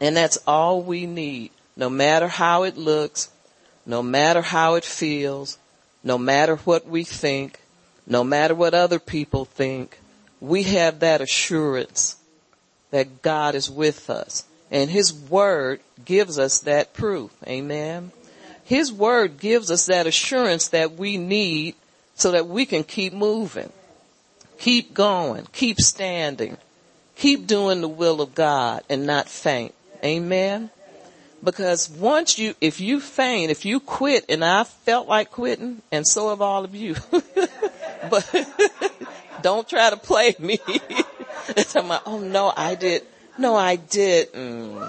And 0.00 0.16
that's 0.16 0.38
all 0.46 0.82
we 0.82 1.06
need, 1.06 1.50
no 1.76 1.90
matter 1.90 2.28
how 2.28 2.62
it 2.62 2.76
looks, 2.76 3.30
no 3.84 4.02
matter 4.02 4.40
how 4.40 4.74
it 4.74 4.84
feels, 4.84 5.58
no 6.02 6.16
matter 6.16 6.56
what 6.56 6.86
we 6.86 7.04
think, 7.04 7.60
no 8.06 8.24
matter 8.24 8.54
what 8.54 8.74
other 8.74 8.98
people 8.98 9.44
think, 9.44 9.98
we 10.40 10.62
have 10.64 11.00
that 11.00 11.20
assurance 11.20 12.16
that 12.90 13.22
God 13.22 13.54
is 13.54 13.70
with 13.70 14.08
us. 14.08 14.44
And 14.70 14.90
His 14.90 15.12
Word 15.12 15.80
gives 16.04 16.38
us 16.38 16.60
that 16.60 16.94
proof. 16.94 17.30
Amen. 17.46 18.12
His 18.64 18.92
Word 18.92 19.38
gives 19.38 19.70
us 19.70 19.86
that 19.86 20.06
assurance 20.06 20.68
that 20.68 20.92
we 20.92 21.16
need 21.16 21.74
so 22.14 22.30
that 22.30 22.46
we 22.46 22.66
can 22.66 22.84
keep 22.84 23.12
moving, 23.12 23.72
keep 24.58 24.94
going, 24.94 25.46
keep 25.52 25.78
standing, 25.78 26.56
keep 27.16 27.46
doing 27.46 27.80
the 27.80 27.88
will 27.88 28.20
of 28.20 28.34
God 28.34 28.82
and 28.88 29.06
not 29.06 29.28
faint. 29.28 29.74
Amen. 30.04 30.70
Because 31.42 31.88
once 31.88 32.38
you, 32.38 32.54
if 32.60 32.80
you 32.80 33.00
faint, 33.00 33.50
if 33.50 33.64
you 33.64 33.80
quit, 33.80 34.26
and 34.28 34.44
I 34.44 34.64
felt 34.64 35.08
like 35.08 35.30
quitting, 35.30 35.80
and 35.90 36.06
so 36.06 36.28
have 36.28 36.42
all 36.42 36.64
of 36.64 36.74
you, 36.74 36.96
but 38.10 38.46
don't 39.42 39.66
try 39.66 39.88
to 39.88 39.96
play 39.96 40.34
me. 40.38 40.58
it's 41.48 41.74
like, 41.74 42.02
oh 42.06 42.18
no, 42.18 42.52
I 42.54 42.74
did. 42.74 43.04
No, 43.38 43.56
I 43.56 43.76
didn't. 43.76 44.80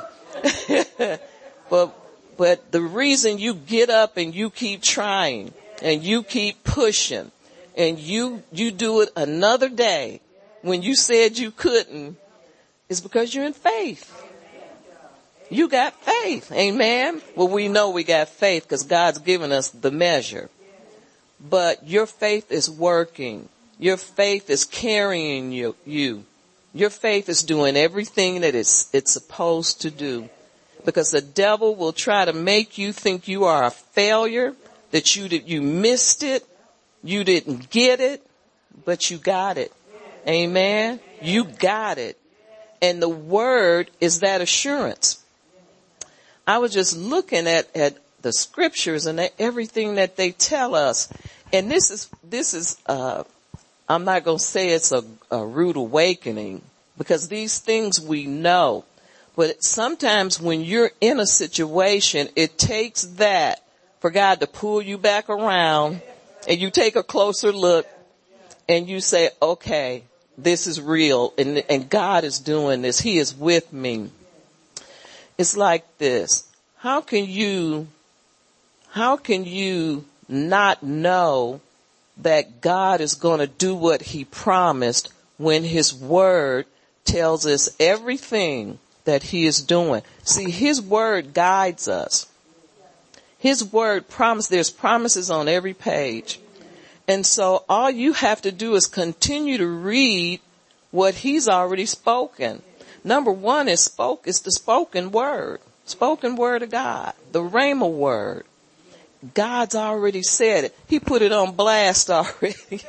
but, 1.70 1.94
but 2.38 2.72
the 2.72 2.82
reason 2.82 3.38
you 3.38 3.54
get 3.54 3.90
up 3.90 4.18
and 4.18 4.36
you 4.36 4.50
keep 4.50 4.82
trying 4.82 5.54
and 5.82 6.04
you 6.04 6.22
keep 6.22 6.64
pushing 6.66 7.32
and 7.78 7.98
you, 7.98 8.44
you 8.52 8.72
do 8.72 9.02
it 9.02 9.10
another 9.16 9.70
day 9.70 10.20
when 10.64 10.82
you 10.82 10.96
said 10.96 11.38
you 11.38 11.52
couldn't, 11.52 12.18
is 12.90 13.00
because 13.00 13.34
you're 13.34 13.46
in 13.46 13.54
faith. 13.54 14.21
You 15.52 15.68
got 15.68 15.94
faith. 16.02 16.50
Amen. 16.54 17.22
Well, 17.36 17.50
we 17.50 17.68
know 17.68 17.90
we 17.90 18.06
got 18.06 18.30
faith 18.30 18.64
because 18.64 18.84
God's 18.84 19.20
given 19.20 19.52
us 19.52 19.68
the 19.68 19.92
measure. 19.92 20.50
But 21.42 21.86
your 21.86 22.06
faith 22.06 22.54
is 22.54 22.70
working. 22.70 23.50
Your 23.78 23.98
faith 23.98 24.50
is 24.50 24.64
carrying 24.64 25.52
you, 25.52 25.76
you. 25.86 26.24
Your 26.74 26.90
faith 26.90 27.28
is 27.28 27.44
doing 27.44 27.76
everything 27.76 28.42
that 28.42 28.56
it's, 28.56 28.90
it's 28.94 29.12
supposed 29.12 29.82
to 29.82 29.92
do. 29.92 30.30
Because 30.86 31.12
the 31.12 31.22
devil 31.22 31.76
will 31.76 31.92
try 31.92 32.24
to 32.24 32.32
make 32.32 32.78
you 32.78 32.94
think 32.94 33.28
you 33.28 33.44
are 33.44 33.66
a 33.66 33.72
failure, 33.72 34.56
that 34.92 35.18
you, 35.18 35.28
that 35.28 35.50
you 35.50 35.62
missed 35.62 36.24
it, 36.24 36.46
you 37.04 37.26
didn't 37.26 37.70
get 37.70 38.00
it, 38.00 38.26
but 38.86 39.12
you 39.12 39.18
got 39.18 39.58
it. 39.58 39.74
Amen. 40.26 41.02
You 41.22 41.44
got 41.44 41.98
it. 41.98 42.18
And 42.82 43.02
the 43.02 43.10
word 43.10 43.92
is 44.00 44.22
that 44.22 44.40
assurance. 44.40 45.21
I 46.48 46.58
was 46.58 46.74
just 46.74 46.98
looking 46.98 47.48
at, 47.48 47.76
at 47.76 47.98
the 48.22 48.34
scriptures 48.34 49.06
and 49.06 49.30
everything 49.40 49.96
that 49.96 50.16
they 50.16 50.32
tell 50.32 50.76
us. 50.76 51.12
And 51.54 51.70
this 51.70 51.92
is, 51.92 52.10
this 52.24 52.54
is, 52.54 52.78
uh, 52.86 53.24
I'm 53.88 54.06
not 54.06 54.24
going 54.24 54.38
to 54.38 54.44
say 54.44 54.70
it's 54.70 54.92
a, 54.92 55.04
a 55.30 55.46
rude 55.46 55.76
awakening 55.76 56.62
because 56.98 57.28
these 57.28 57.60
things 57.60 58.00
we 58.00 58.26
know. 58.26 58.86
But 59.36 59.64
sometimes 59.64 60.40
when 60.40 60.62
you're 60.62 60.92
in 61.00 61.20
a 61.20 61.26
situation, 61.26 62.30
it 62.36 62.58
takes 62.58 63.04
that 63.04 63.64
for 64.00 64.12
God 64.12 64.40
to 64.42 64.48
pull 64.48 64.82
you 64.82 64.98
back 64.98 65.30
around 65.30 66.02
and 66.48 66.60
you 66.60 66.70
take 66.70 66.96
a 66.96 67.04
closer 67.04 67.52
look 67.52 67.88
and 68.68 68.88
you 68.88 69.00
say, 69.00 69.30
okay, 69.42 70.04
this 70.38 70.68
is 70.68 70.82
real 70.82 71.34
and, 71.38 71.64
and 71.70 71.90
God 71.90 72.24
is 72.24 72.40
doing 72.40 72.82
this. 72.82 73.00
He 73.00 73.18
is 73.18 73.36
with 73.36 73.72
me. 73.72 74.10
It's 75.42 75.58
like 75.58 75.98
this. 75.98 76.48
How 76.78 77.02
can 77.02 77.26
you, 77.26 77.88
how 78.92 79.18
can 79.18 79.44
you 79.44 80.06
not 80.30 80.84
know 80.84 81.62
that 82.18 82.62
God 82.62 83.02
is 83.02 83.16
going 83.16 83.40
to 83.40 83.48
do 83.48 83.74
what 83.74 84.04
he 84.04 84.24
promised 84.24 85.12
when 85.40 85.64
his 85.64 85.96
word 85.96 86.68
tells 87.06 87.48
us 87.48 87.76
everything 87.80 88.78
that 89.06 89.24
he 89.24 89.48
is 89.48 89.64
doing? 89.64 90.04
See, 90.24 90.52
his 90.52 90.80
word 90.80 91.34
guides 91.34 91.88
us. 91.88 92.28
His 93.40 93.64
word 93.64 94.10
promise, 94.10 94.48
there's 94.48 94.70
promises 94.70 95.32
on 95.32 95.48
every 95.48 95.74
page. 95.74 96.40
And 97.08 97.26
so 97.26 97.66
all 97.68 97.90
you 97.90 98.14
have 98.14 98.44
to 98.44 98.52
do 98.52 98.76
is 98.76 98.86
continue 98.86 99.58
to 99.58 99.66
read 99.66 100.40
what 100.92 101.16
he's 101.16 101.50
already 101.50 101.88
spoken. 101.88 102.62
Number 103.04 103.32
one 103.32 103.68
is 103.68 103.84
spoke, 103.84 104.28
is 104.28 104.42
the 104.42 104.52
spoken 104.52 105.12
word, 105.12 105.60
spoken 105.86 106.36
word 106.36 106.64
of 106.64 106.70
God, 106.70 107.14
the 107.32 107.42
Rhema 107.42 107.92
word. 107.92 108.46
God's 109.34 109.76
already 109.76 110.24
said 110.24 110.66
it. 110.66 110.76
He 110.88 111.00
put 111.00 111.22
it 111.22 111.32
on 111.32 111.54
blast 111.54 112.10
already. 112.10 112.82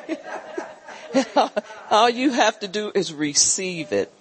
All 1.90 2.08
you 2.08 2.30
have 2.30 2.58
to 2.60 2.68
do 2.68 2.90
is 2.94 3.12
receive 3.12 3.92
it. 3.92 4.12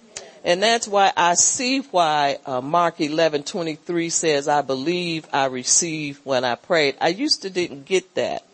And 0.44 0.62
that's 0.62 0.88
why 0.88 1.12
I 1.16 1.34
see 1.34 1.80
why 1.80 2.38
uh, 2.44 2.60
Mark 2.60 2.98
11:23 2.98 4.10
says, 4.10 4.48
"I 4.48 4.60
believe, 4.60 5.26
I 5.32 5.44
receive 5.46 6.20
when 6.24 6.44
I 6.44 6.56
prayed." 6.56 6.96
I 7.00 7.08
used 7.08 7.42
to 7.42 7.50
didn't 7.50 7.84
get 7.84 8.14
that. 8.16 8.44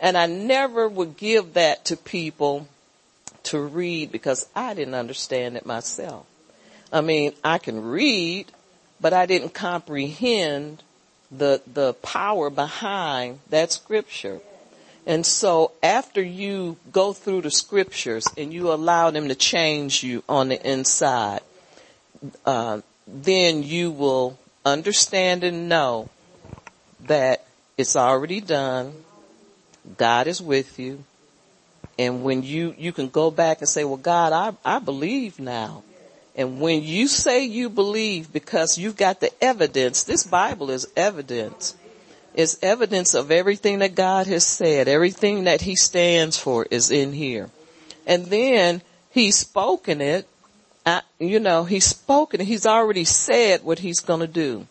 And 0.00 0.16
I 0.16 0.26
never 0.26 0.88
would 0.88 1.16
give 1.16 1.54
that 1.54 1.84
to 1.86 1.96
people 1.96 2.68
to 3.44 3.60
read 3.60 4.12
because 4.12 4.48
I 4.54 4.74
didn't 4.74 4.94
understand 4.94 5.56
it 5.56 5.66
myself. 5.66 6.26
I 6.92 7.00
mean, 7.00 7.32
I 7.42 7.58
can 7.58 7.82
read, 7.82 8.52
but 9.00 9.12
I 9.12 9.26
didn't 9.26 9.54
comprehend 9.54 10.82
the, 11.30 11.62
the 11.72 11.94
power 11.94 12.50
behind 12.50 13.40
that 13.48 13.72
scripture. 13.72 14.40
And 15.06 15.26
so 15.26 15.72
after 15.82 16.22
you 16.22 16.76
go 16.92 17.12
through 17.12 17.42
the 17.42 17.50
scriptures 17.50 18.26
and 18.36 18.52
you 18.52 18.72
allow 18.72 19.10
them 19.10 19.28
to 19.28 19.34
change 19.34 20.02
you 20.02 20.22
on 20.28 20.48
the 20.48 20.70
inside, 20.70 21.40
uh, 22.44 22.82
then 23.06 23.62
you 23.62 23.90
will 23.90 24.38
understand 24.64 25.42
and 25.42 25.68
know 25.68 26.08
that 27.06 27.44
it's 27.76 27.96
already 27.96 28.40
done. 28.40 28.92
God 29.96 30.28
is 30.28 30.40
with 30.40 30.78
you. 30.78 31.02
And 31.98 32.22
when 32.22 32.42
you, 32.42 32.74
you 32.78 32.92
can 32.92 33.08
go 33.08 33.30
back 33.30 33.58
and 33.58 33.68
say, 33.68 33.84
well, 33.84 33.96
God, 33.96 34.32
I, 34.32 34.76
I 34.76 34.78
believe 34.78 35.40
now. 35.40 35.82
And 36.34 36.60
when 36.60 36.82
you 36.82 37.08
say 37.08 37.44
you 37.44 37.68
believe 37.68 38.32
because 38.32 38.78
you've 38.78 38.96
got 38.96 39.20
the 39.20 39.30
evidence, 39.42 40.04
this 40.04 40.24
Bible 40.24 40.70
is 40.70 40.88
evidence. 40.96 41.76
It's 42.34 42.58
evidence 42.62 43.12
of 43.14 43.30
everything 43.30 43.80
that 43.80 43.94
God 43.94 44.26
has 44.26 44.46
said. 44.46 44.88
Everything 44.88 45.44
that 45.44 45.60
he 45.60 45.76
stands 45.76 46.38
for 46.38 46.66
is 46.70 46.90
in 46.90 47.12
here. 47.12 47.50
And 48.06 48.26
then 48.26 48.80
he's 49.10 49.36
spoken 49.36 50.00
it. 50.00 50.26
Uh, 50.86 51.02
you 51.18 51.38
know, 51.38 51.64
he's 51.64 51.84
spoken 51.84 52.40
it. 52.40 52.46
He's 52.46 52.66
already 52.66 53.04
said 53.04 53.62
what 53.62 53.80
he's 53.80 54.00
going 54.00 54.20
to 54.20 54.26
do. 54.26 54.66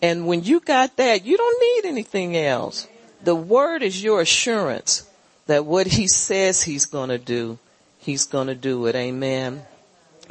And 0.00 0.26
when 0.26 0.44
you 0.44 0.60
got 0.60 0.96
that, 0.96 1.24
you 1.24 1.36
don't 1.36 1.60
need 1.60 1.88
anything 1.88 2.36
else. 2.36 2.86
The 3.22 3.36
word 3.36 3.82
is 3.82 4.02
your 4.02 4.20
assurance 4.20 5.08
that 5.46 5.64
what 5.64 5.86
he 5.86 6.06
says 6.08 6.62
he's 6.62 6.86
going 6.86 7.10
to 7.10 7.18
do, 7.18 7.58
he's 7.98 8.24
going 8.24 8.46
to 8.46 8.54
do 8.54 8.86
it. 8.86 8.94
Amen. 8.94 9.62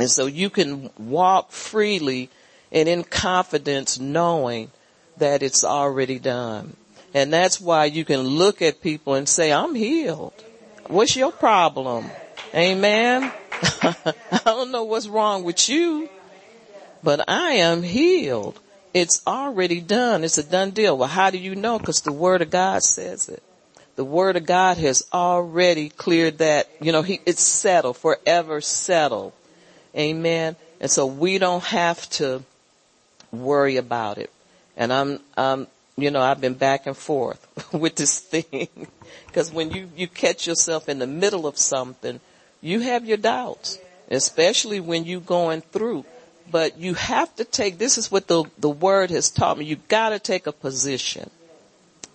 And 0.01 0.09
so 0.09 0.25
you 0.25 0.49
can 0.49 0.89
walk 0.97 1.51
freely 1.51 2.31
and 2.71 2.89
in 2.89 3.03
confidence 3.03 3.99
knowing 3.99 4.71
that 5.17 5.43
it's 5.43 5.63
already 5.63 6.17
done. 6.17 6.75
And 7.13 7.31
that's 7.31 7.61
why 7.61 7.85
you 7.85 8.03
can 8.03 8.21
look 8.21 8.63
at 8.63 8.81
people 8.81 9.13
and 9.13 9.29
say, 9.29 9.53
I'm 9.53 9.75
healed. 9.75 10.33
What's 10.87 11.15
your 11.15 11.31
problem? 11.31 12.09
Amen. 12.55 13.31
I 13.61 14.41
don't 14.43 14.71
know 14.71 14.85
what's 14.85 15.07
wrong 15.07 15.43
with 15.43 15.69
you, 15.69 16.09
but 17.03 17.29
I 17.29 17.51
am 17.51 17.83
healed. 17.83 18.59
It's 18.95 19.21
already 19.27 19.81
done. 19.81 20.23
It's 20.23 20.39
a 20.39 20.43
done 20.43 20.71
deal. 20.71 20.97
Well, 20.97 21.09
how 21.09 21.29
do 21.29 21.37
you 21.37 21.53
know? 21.53 21.77
Cause 21.77 22.01
the 22.01 22.11
word 22.11 22.41
of 22.41 22.49
God 22.49 22.81
says 22.81 23.29
it. 23.29 23.43
The 23.97 24.03
word 24.03 24.35
of 24.35 24.47
God 24.47 24.77
has 24.77 25.07
already 25.13 25.89
cleared 25.89 26.39
that, 26.39 26.71
you 26.81 26.91
know, 26.91 27.03
he, 27.03 27.21
it's 27.27 27.43
settled, 27.43 27.97
forever 27.97 28.61
settled. 28.61 29.33
Amen. 29.95 30.55
And 30.79 30.89
so 30.89 31.05
we 31.05 31.37
don't 31.37 31.63
have 31.63 32.09
to 32.11 32.43
worry 33.31 33.77
about 33.77 34.17
it. 34.17 34.31
And 34.77 34.91
I'm, 34.91 35.19
um, 35.37 35.67
you 35.97 36.11
know, 36.11 36.21
I've 36.21 36.41
been 36.41 36.53
back 36.53 36.87
and 36.87 36.95
forth 36.97 37.45
with 37.73 37.95
this 37.95 38.19
thing. 38.19 38.69
Cause 39.33 39.51
when 39.51 39.71
you, 39.71 39.89
you 39.95 40.07
catch 40.07 40.47
yourself 40.47 40.89
in 40.89 40.99
the 40.99 41.07
middle 41.07 41.47
of 41.47 41.57
something, 41.57 42.19
you 42.61 42.79
have 42.81 43.05
your 43.05 43.17
doubts, 43.17 43.79
especially 44.09 44.79
when 44.79 45.05
you're 45.05 45.21
going 45.21 45.61
through. 45.61 46.05
But 46.49 46.77
you 46.77 46.95
have 46.95 47.33
to 47.37 47.45
take, 47.45 47.77
this 47.77 47.97
is 47.97 48.11
what 48.11 48.27
the, 48.27 48.43
the 48.57 48.69
word 48.69 49.09
has 49.11 49.29
taught 49.29 49.57
me. 49.57 49.65
You 49.65 49.77
gotta 49.87 50.19
take 50.19 50.47
a 50.47 50.51
position. 50.51 51.29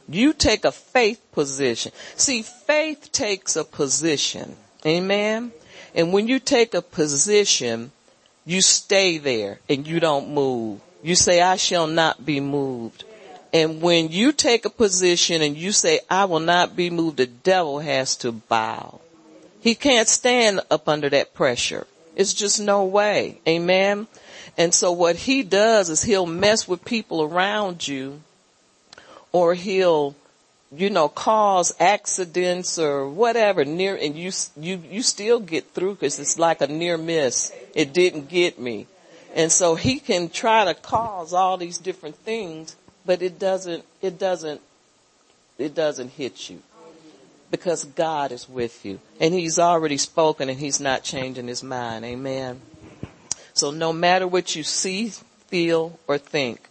You 0.08 0.32
take 0.32 0.64
a 0.64 0.72
faith 0.72 1.20
position. 1.32 1.92
See, 2.16 2.42
faith 2.42 3.10
takes 3.12 3.56
a 3.56 3.64
position. 3.64 4.56
Amen. 4.84 5.52
And 5.96 6.12
when 6.12 6.28
you 6.28 6.38
take 6.38 6.74
a 6.74 6.82
position, 6.82 7.90
you 8.44 8.60
stay 8.60 9.18
there 9.18 9.58
and 9.68 9.86
you 9.86 9.98
don't 9.98 10.32
move. 10.32 10.80
You 11.02 11.16
say, 11.16 11.40
I 11.40 11.56
shall 11.56 11.86
not 11.86 12.24
be 12.24 12.38
moved. 12.38 13.04
And 13.52 13.80
when 13.80 14.10
you 14.10 14.32
take 14.32 14.66
a 14.66 14.70
position 14.70 15.40
and 15.40 15.56
you 15.56 15.72
say, 15.72 16.00
I 16.10 16.26
will 16.26 16.40
not 16.40 16.76
be 16.76 16.90
moved, 16.90 17.16
the 17.16 17.26
devil 17.26 17.78
has 17.80 18.14
to 18.16 18.32
bow. 18.32 19.00
He 19.60 19.74
can't 19.74 20.08
stand 20.08 20.60
up 20.70 20.88
under 20.88 21.08
that 21.08 21.32
pressure. 21.32 21.86
It's 22.14 22.34
just 22.34 22.60
no 22.60 22.84
way. 22.84 23.40
Amen. 23.48 24.06
And 24.58 24.74
so 24.74 24.92
what 24.92 25.16
he 25.16 25.42
does 25.42 25.88
is 25.90 26.02
he'll 26.02 26.26
mess 26.26 26.68
with 26.68 26.84
people 26.84 27.22
around 27.22 27.86
you 27.88 28.20
or 29.32 29.54
he'll, 29.54 30.14
you 30.72 30.90
know, 30.90 31.08
cause 31.08 31.74
accidents 31.78 32.78
or 32.78 33.08
whatever 33.08 33.64
near, 33.64 33.96
and 33.96 34.16
you, 34.16 34.32
you, 34.56 34.82
you 34.90 35.02
still 35.02 35.40
get 35.40 35.70
through 35.70 35.94
because 35.94 36.18
it's 36.18 36.38
like 36.38 36.60
a 36.60 36.66
near 36.66 36.98
miss. 36.98 37.52
It 37.74 37.92
didn't 37.92 38.28
get 38.28 38.58
me. 38.58 38.86
And 39.34 39.52
so 39.52 39.74
he 39.74 40.00
can 40.00 40.28
try 40.28 40.64
to 40.64 40.74
cause 40.74 41.32
all 41.32 41.56
these 41.56 41.78
different 41.78 42.16
things, 42.16 42.74
but 43.04 43.22
it 43.22 43.38
doesn't, 43.38 43.84
it 44.00 44.18
doesn't, 44.18 44.60
it 45.58 45.74
doesn't 45.74 46.08
hit 46.08 46.50
you 46.50 46.62
because 47.50 47.84
God 47.84 48.32
is 48.32 48.48
with 48.48 48.84
you 48.84 48.98
and 49.20 49.32
he's 49.32 49.58
already 49.58 49.98
spoken 49.98 50.48
and 50.48 50.58
he's 50.58 50.80
not 50.80 51.04
changing 51.04 51.46
his 51.48 51.62
mind. 51.62 52.04
Amen. 52.04 52.60
So 53.54 53.70
no 53.70 53.92
matter 53.92 54.26
what 54.26 54.56
you 54.56 54.62
see, 54.62 55.12
feel, 55.46 55.98
or 56.06 56.18
think, 56.18 56.68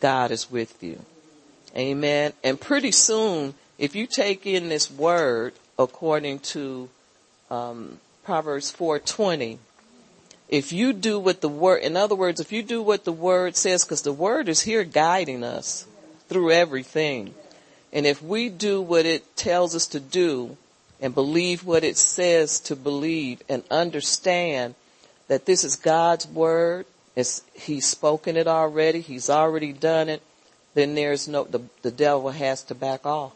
God 0.00 0.30
is 0.30 0.50
with 0.50 0.82
you. 0.82 1.00
Amen. 1.76 2.32
And 2.42 2.60
pretty 2.60 2.92
soon 2.92 3.54
if 3.78 3.94
you 3.94 4.06
take 4.06 4.46
in 4.46 4.68
this 4.68 4.90
word 4.90 5.54
according 5.78 6.38
to 6.40 6.88
um, 7.50 7.98
Proverbs 8.22 8.72
4:20, 8.72 9.58
if 10.48 10.72
you 10.72 10.92
do 10.92 11.18
what 11.18 11.40
the 11.40 11.48
word, 11.48 11.82
in 11.82 11.96
other 11.96 12.14
words, 12.14 12.40
if 12.40 12.52
you 12.52 12.62
do 12.62 12.80
what 12.82 13.04
the 13.04 13.12
word 13.12 13.56
says, 13.56 13.84
because 13.84 14.02
the 14.02 14.12
word 14.12 14.48
is 14.48 14.62
here 14.62 14.84
guiding 14.84 15.42
us 15.42 15.86
through 16.28 16.52
everything, 16.52 17.34
and 17.92 18.06
if 18.06 18.22
we 18.22 18.48
do 18.48 18.80
what 18.80 19.06
it 19.06 19.36
tells 19.36 19.74
us 19.74 19.86
to 19.88 20.00
do 20.00 20.56
and 21.00 21.14
believe 21.14 21.64
what 21.64 21.84
it 21.84 21.96
says 21.96 22.60
to 22.60 22.76
believe 22.76 23.42
and 23.48 23.64
understand 23.70 24.74
that 25.28 25.46
this 25.46 25.64
is 25.64 25.76
God's 25.76 26.26
word, 26.26 26.86
it's, 27.16 27.42
he's 27.54 27.86
spoken 27.86 28.36
it 28.36 28.46
already, 28.46 29.00
he's 29.00 29.30
already 29.30 29.72
done 29.72 30.08
it, 30.08 30.22
then 30.74 30.94
there's 30.94 31.28
no, 31.28 31.44
the, 31.44 31.60
the 31.82 31.90
devil 31.90 32.30
has 32.30 32.62
to 32.64 32.74
back 32.74 33.06
off. 33.06 33.32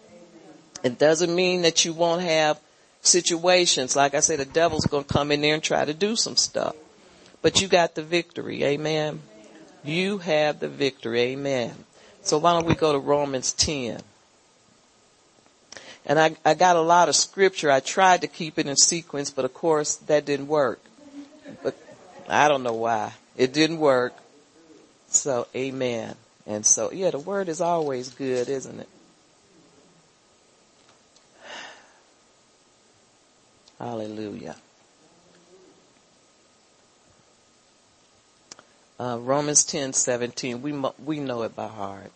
It 0.82 0.98
doesn't 0.98 1.34
mean 1.34 1.62
that 1.62 1.84
you 1.84 1.92
won't 1.92 2.22
have 2.22 2.60
situations. 3.02 3.96
Like 3.96 4.14
I 4.14 4.20
said, 4.20 4.38
the 4.38 4.44
devil's 4.44 4.86
going 4.86 5.04
to 5.04 5.12
come 5.12 5.32
in 5.32 5.40
there 5.40 5.54
and 5.54 5.62
try 5.62 5.84
to 5.84 5.94
do 5.94 6.16
some 6.16 6.36
stuff. 6.36 6.76
But 7.42 7.60
you 7.60 7.68
got 7.68 7.94
the 7.94 8.02
victory. 8.02 8.64
Amen. 8.64 9.20
You 9.84 10.18
have 10.18 10.60
the 10.60 10.68
victory. 10.68 11.20
Amen. 11.20 11.72
So 12.22 12.38
why 12.38 12.52
don't 12.52 12.66
we 12.66 12.74
go 12.74 12.92
to 12.92 12.98
Romans 12.98 13.52
10? 13.52 14.02
And 16.06 16.18
I, 16.18 16.36
I 16.44 16.54
got 16.54 16.76
a 16.76 16.80
lot 16.80 17.08
of 17.08 17.16
scripture. 17.16 17.70
I 17.70 17.80
tried 17.80 18.22
to 18.22 18.26
keep 18.26 18.58
it 18.58 18.66
in 18.66 18.76
sequence, 18.76 19.30
but 19.30 19.44
of 19.44 19.54
course 19.54 19.96
that 19.96 20.24
didn't 20.24 20.48
work. 20.48 20.80
But 21.62 21.76
I 22.28 22.48
don't 22.48 22.62
know 22.62 22.74
why. 22.74 23.12
It 23.36 23.52
didn't 23.52 23.78
work. 23.78 24.14
So 25.08 25.46
amen. 25.54 26.16
And 26.48 26.64
so, 26.64 26.90
yeah, 26.90 27.10
the 27.10 27.18
word 27.18 27.50
is 27.50 27.60
always 27.60 28.08
good, 28.08 28.48
isn't 28.48 28.80
it? 28.80 28.88
Hallelujah. 33.78 34.56
Uh, 38.98 39.18
Romans 39.20 39.62
ten 39.62 39.92
seventeen. 39.92 40.62
We 40.62 40.72
we 41.04 41.20
know 41.20 41.42
it 41.42 41.54
by 41.54 41.68
heart. 41.68 42.10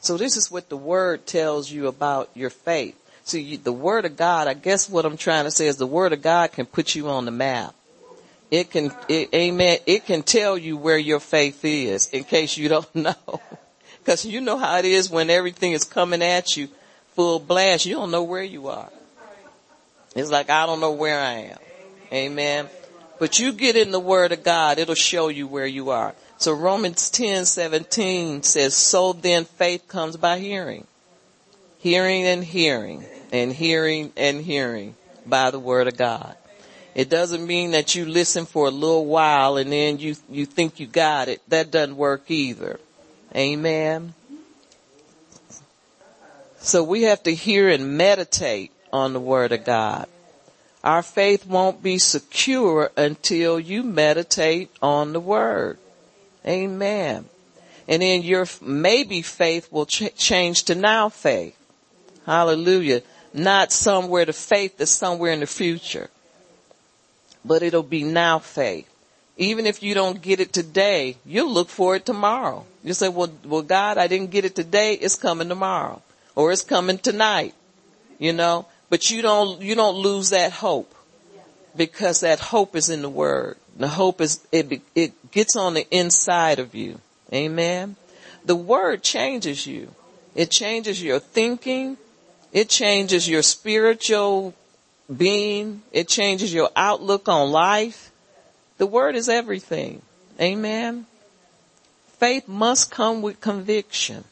So 0.00 0.16
this 0.16 0.36
is 0.36 0.50
what 0.50 0.68
the 0.68 0.76
word 0.76 1.26
tells 1.26 1.70
you 1.70 1.86
about 1.86 2.30
your 2.34 2.50
faith. 2.50 2.96
See, 3.24 3.56
the 3.56 3.72
word 3.72 4.04
of 4.04 4.16
God. 4.16 4.48
I 4.48 4.54
guess 4.54 4.88
what 4.88 5.04
I'm 5.04 5.16
trying 5.16 5.44
to 5.44 5.50
say 5.50 5.66
is 5.66 5.76
the 5.76 5.86
word 5.86 6.12
of 6.12 6.22
God 6.22 6.52
can 6.52 6.64
put 6.64 6.94
you 6.94 7.08
on 7.08 7.26
the 7.26 7.30
map. 7.30 7.74
It 8.50 8.70
can, 8.70 8.92
it, 9.08 9.34
amen. 9.34 9.78
It 9.86 10.06
can 10.06 10.22
tell 10.22 10.56
you 10.56 10.76
where 10.76 10.98
your 10.98 11.20
faith 11.20 11.64
is 11.64 12.08
in 12.10 12.24
case 12.24 12.56
you 12.56 12.68
don't 12.68 12.94
know. 12.94 13.40
Cause 14.04 14.24
you 14.24 14.40
know 14.40 14.56
how 14.56 14.78
it 14.78 14.84
is 14.84 15.10
when 15.10 15.30
everything 15.30 15.72
is 15.72 15.84
coming 15.84 16.22
at 16.22 16.56
you 16.56 16.68
full 17.14 17.40
blast. 17.40 17.86
You 17.86 17.96
don't 17.96 18.12
know 18.12 18.22
where 18.22 18.42
you 18.42 18.68
are. 18.68 18.88
It's 20.14 20.30
like, 20.30 20.48
I 20.48 20.64
don't 20.64 20.80
know 20.80 20.92
where 20.92 21.20
I 21.20 21.32
am. 21.32 21.58
Amen. 22.12 22.68
But 23.18 23.38
you 23.38 23.52
get 23.52 23.76
in 23.76 23.90
the 23.90 24.00
word 24.00 24.32
of 24.32 24.44
God, 24.44 24.78
it'll 24.78 24.94
show 24.94 25.28
you 25.28 25.46
where 25.46 25.66
you 25.66 25.90
are. 25.90 26.14
So 26.38 26.52
Romans 26.52 27.10
10, 27.10 27.46
17 27.46 28.42
says, 28.42 28.74
so 28.76 29.12
then 29.12 29.44
faith 29.44 29.88
comes 29.88 30.16
by 30.16 30.38
hearing. 30.38 30.86
Hearing 31.78 32.24
and 32.26 32.44
hearing 32.44 33.04
and 33.32 33.52
hearing 33.52 34.12
and 34.16 34.42
hearing 34.42 34.94
by 35.24 35.50
the 35.50 35.58
word 35.58 35.88
of 35.88 35.96
God. 35.96 36.36
It 36.96 37.10
doesn't 37.10 37.46
mean 37.46 37.72
that 37.72 37.94
you 37.94 38.06
listen 38.06 38.46
for 38.46 38.68
a 38.68 38.70
little 38.70 39.04
while 39.04 39.58
and 39.58 39.70
then 39.70 39.98
you, 39.98 40.16
you 40.30 40.46
think 40.46 40.80
you 40.80 40.86
got 40.86 41.28
it. 41.28 41.42
That 41.48 41.70
doesn't 41.70 41.94
work 41.94 42.30
either. 42.30 42.80
Amen. 43.36 44.14
So 46.56 46.82
we 46.82 47.02
have 47.02 47.22
to 47.24 47.34
hear 47.34 47.68
and 47.68 47.98
meditate 47.98 48.72
on 48.94 49.12
the 49.12 49.20
word 49.20 49.52
of 49.52 49.66
God. 49.66 50.08
Our 50.82 51.02
faith 51.02 51.46
won't 51.46 51.82
be 51.82 51.98
secure 51.98 52.90
until 52.96 53.60
you 53.60 53.82
meditate 53.82 54.70
on 54.80 55.12
the 55.12 55.20
word. 55.20 55.76
Amen. 56.46 57.26
And 57.86 58.00
then 58.00 58.22
your 58.22 58.46
maybe 58.62 59.20
faith 59.20 59.70
will 59.70 59.84
ch- 59.84 60.16
change 60.16 60.64
to 60.64 60.74
now 60.74 61.10
faith. 61.10 61.58
Hallelujah. 62.24 63.02
Not 63.34 63.70
somewhere 63.70 64.24
to 64.24 64.32
faith 64.32 64.78
that's 64.78 64.90
somewhere 64.90 65.32
in 65.32 65.40
the 65.40 65.46
future. 65.46 66.08
But 67.46 67.62
it'll 67.62 67.82
be 67.82 68.02
now 68.02 68.38
faith. 68.38 68.90
Even 69.36 69.66
if 69.66 69.82
you 69.82 69.94
don't 69.94 70.22
get 70.22 70.40
it 70.40 70.52
today, 70.52 71.16
you'll 71.24 71.52
look 71.52 71.68
for 71.68 71.94
it 71.94 72.06
tomorrow. 72.06 72.64
You 72.82 72.94
say, 72.94 73.08
well, 73.08 73.30
well, 73.44 73.62
God, 73.62 73.98
I 73.98 74.06
didn't 74.06 74.30
get 74.30 74.44
it 74.44 74.54
today. 74.54 74.94
It's 74.94 75.16
coming 75.16 75.48
tomorrow 75.48 76.02
or 76.34 76.52
it's 76.52 76.62
coming 76.62 76.98
tonight, 76.98 77.54
you 78.18 78.32
know, 78.32 78.66
but 78.88 79.10
you 79.10 79.22
don't, 79.22 79.60
you 79.60 79.74
don't 79.74 79.96
lose 79.96 80.30
that 80.30 80.52
hope 80.52 80.94
because 81.74 82.20
that 82.20 82.38
hope 82.38 82.76
is 82.76 82.88
in 82.88 83.02
the 83.02 83.08
word. 83.08 83.56
The 83.76 83.88
hope 83.88 84.20
is, 84.20 84.46
it, 84.52 84.80
it 84.94 85.30
gets 85.32 85.56
on 85.56 85.74
the 85.74 85.86
inside 85.90 86.58
of 86.58 86.74
you. 86.74 87.00
Amen. 87.32 87.96
The 88.44 88.56
word 88.56 89.02
changes 89.02 89.66
you. 89.66 89.94
It 90.34 90.50
changes 90.50 91.02
your 91.02 91.18
thinking. 91.18 91.96
It 92.52 92.68
changes 92.68 93.28
your 93.28 93.42
spiritual 93.42 94.54
being. 95.14 95.82
It 95.92 96.08
changes 96.08 96.52
your 96.52 96.70
outlook 96.76 97.28
on 97.28 97.50
life. 97.50 98.10
The 98.78 98.86
word 98.86 99.16
is 99.16 99.28
everything. 99.28 100.02
Amen. 100.40 101.06
Faith 102.18 102.48
must 102.48 102.90
come 102.90 103.22
with 103.22 103.40
conviction. 103.40 104.24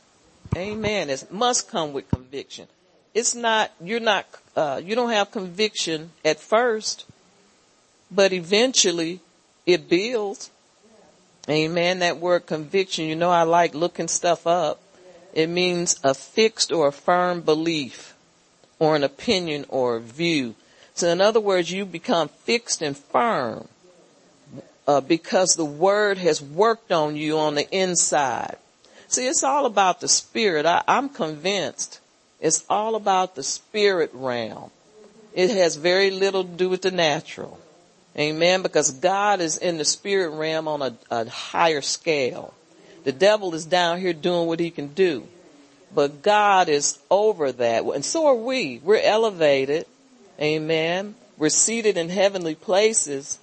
Amen. 0.57 1.11
It 1.11 1.31
must 1.31 1.71
come 1.71 1.93
with 1.93 2.09
conviction. 2.09 2.67
It's 3.15 3.35
not, 3.35 3.71
you're 3.81 4.01
not, 4.01 4.27
uh, 4.57 4.81
you 4.83 4.95
don't 4.95 5.11
have 5.11 5.31
conviction 5.31 6.11
at 6.25 6.41
first, 6.41 7.05
but 8.11 8.33
eventually 8.33 9.21
it 9.67 9.89
builds. 9.89 10.51
Amen. 11.49 12.01
That 12.01 12.19
word 12.19 12.47
conviction, 12.47 13.07
you 13.07 13.17
know, 13.17 13.31
I 13.31 13.43
like 13.43 13.75
looking 13.75 14.09
stuff 14.09 14.47
up. 14.47 14.81
It 15.33 15.49
means 15.49 15.99
a 16.03 16.15
fixed 16.15 16.73
or 16.73 16.89
a 16.89 16.93
firm 16.93 17.41
belief 17.41 18.15
or 18.79 18.97
an 18.97 19.05
opinion 19.05 19.67
or 19.69 19.97
a 19.97 20.01
view. 20.01 20.55
So 20.95 21.09
in 21.09 21.21
other 21.21 21.41
words, 21.41 21.71
you 21.71 21.85
become 21.85 22.29
fixed 22.29 22.81
and 22.81 22.97
firm 22.97 23.69
uh, 24.87 25.01
because 25.01 25.55
the 25.55 25.65
word 25.65 26.19
has 26.19 26.41
worked 26.41 26.93
on 26.93 27.17
you 27.17 27.39
on 27.39 27.55
the 27.55 27.69
inside. 27.71 28.57
See, 29.09 29.27
it's 29.27 29.45
all 29.45 29.67
about 29.67 30.01
the 30.01 30.09
spirit. 30.09 30.67
I, 30.67 30.83
I'm 30.87 31.09
convinced 31.09 32.01
it's 32.41 32.65
all 32.69 32.95
about 32.95 33.35
the 33.35 33.43
spirit 33.43 34.11
realm. 34.13 34.71
It 35.35 35.51
has 35.51 35.77
very 35.77 36.11
little 36.11 36.45
to 36.45 36.51
do 36.51 36.69
with 36.69 36.83
the 36.83 36.91
natural. 36.91 37.59
Amen. 38.17 38.63
Because 38.63 38.93
God 38.93 39.41
is 39.41 39.57
in 39.57 39.79
the 39.79 39.85
spirit 39.85 40.31
realm 40.31 40.69
on 40.69 40.83
a, 40.83 40.95
a 41.11 41.29
higher 41.29 41.81
scale. 41.81 42.55
The 43.03 43.13
devil 43.13 43.55
is 43.55 43.67
down 43.67 44.01
here 44.01 44.13
doing 44.13 44.47
what 44.47 44.61
he 44.61 44.71
can 44.71 44.89
do. 44.89 45.27
But 45.95 46.23
God 46.23 46.69
is 46.69 46.99
over 47.11 47.51
that. 47.53 47.85
And 47.85 48.05
so 48.05 48.27
are 48.27 48.35
we. 48.35 48.81
We're 48.83 49.03
elevated. 49.03 49.87
Amen. 50.41 51.15
We're 51.37 51.49
seated 51.49 51.97
in 51.97 52.09
heavenly 52.09 52.55
places 52.55 53.39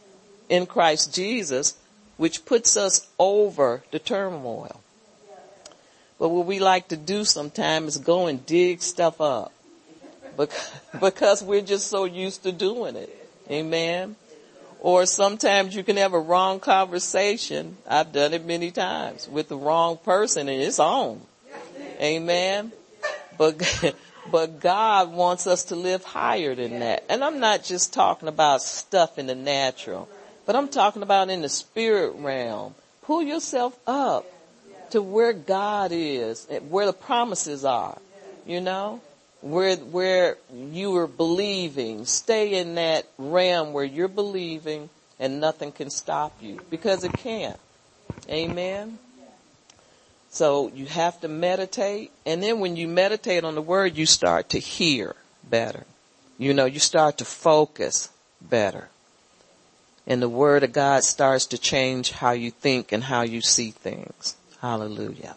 in 0.50 0.66
Christ 0.66 1.14
Jesus, 1.14 1.76
which 2.18 2.46
puts 2.46 2.78
us 2.78 3.08
over 3.18 3.84
the 3.92 4.00
turmoil. 4.00 4.82
But 6.20 6.30
what 6.30 6.46
we 6.46 6.60
like 6.60 6.90
to 6.90 6.98
do 6.98 7.26
sometimes 7.26 7.96
is 7.96 8.02
go 8.02 8.28
and 8.28 8.46
dig 8.46 8.82
stuff 8.82 9.20
up 9.20 9.52
because 11.00 11.42
we're 11.44 11.62
just 11.62 11.88
so 11.88 12.06
used 12.06 12.44
to 12.44 12.52
doing 12.52 12.96
it. 12.96 13.10
Amen. 13.50 14.16
Or 14.80 15.06
sometimes 15.06 15.76
you 15.76 15.84
can 15.84 15.98
have 15.98 16.14
a 16.14 16.20
wrong 16.20 16.60
conversation. 16.60 17.78
I've 17.88 18.12
done 18.12 18.34
it 18.34 18.46
many 18.46 18.72
times 18.72 19.28
with 19.28 19.48
the 19.48 19.58
wrong 19.58 19.98
person 19.98 20.50
and 20.50 20.62
it's 20.62 20.80
on. 20.80 21.22
Amen. 22.00 22.72
But, 23.38 23.62
but 24.30 24.60
God 24.60 25.12
wants 25.12 25.48
us 25.48 25.66
to 25.66 25.76
live 25.76 26.04
higher 26.04 26.54
than 26.54 26.80
that. 26.80 27.06
And 27.10 27.24
I'm 27.24 27.40
not 27.40 27.64
just 27.64 27.94
talking 27.94 28.28
about 28.28 28.62
stuff 28.62 29.18
in 29.18 29.28
the 29.28 29.36
natural. 29.36 30.08
But 30.46 30.56
I'm 30.56 30.68
talking 30.68 31.04
about 31.04 31.30
in 31.30 31.42
the 31.42 31.50
spirit 31.50 32.16
realm. 32.18 32.76
Pull 33.04 33.22
yourself 33.24 33.78
up 33.88 34.26
to 34.92 35.02
where 35.02 35.34
God 35.34 35.92
is, 35.94 36.48
where 36.70 36.86
the 36.86 36.94
promises 36.94 37.64
are, 37.64 37.98
you 38.46 38.62
know, 38.62 39.02
where, 39.42 39.76
where 39.78 40.38
you 40.54 40.96
are 40.98 41.08
believing. 41.08 42.06
Stay 42.06 42.60
in 42.60 42.76
that 42.76 43.08
realm 43.18 43.74
where 43.74 43.86
you're 43.86 44.08
believing 44.08 44.90
and 45.20 45.40
nothing 45.40 45.72
can 45.72 45.90
stop 45.90 46.42
you 46.42 46.60
because 46.70 47.04
it 47.04 47.16
can't. 47.16 47.60
Amen. 48.30 49.00
So 50.32 50.72
you 50.74 50.86
have 50.88 51.20
to 51.22 51.28
meditate 51.28 52.12
and 52.26 52.42
then 52.42 52.60
when 52.60 52.76
you 52.76 52.88
meditate 52.88 53.44
on 53.44 53.56
the 53.56 53.62
word, 53.62 53.98
you 53.98 54.06
start 54.06 54.50
to 54.50 54.60
hear 54.60 55.16
better. 55.48 55.86
You 56.38 56.54
know, 56.54 56.66
you 56.66 56.80
start 56.80 57.20
to 57.20 57.26
focus 57.26 58.10
better 58.42 58.90
and 60.08 60.22
the 60.22 60.30
word 60.30 60.64
of 60.64 60.74
God 60.74 61.04
starts 61.04 61.46
to 61.48 61.58
change 61.58 62.12
how 62.12 62.32
you 62.32 62.52
think 62.52 62.92
and 62.92 63.04
how 63.04 63.22
you 63.22 63.42
see 63.42 63.72
things. 63.72 64.36
Hallelujah. 64.60 65.36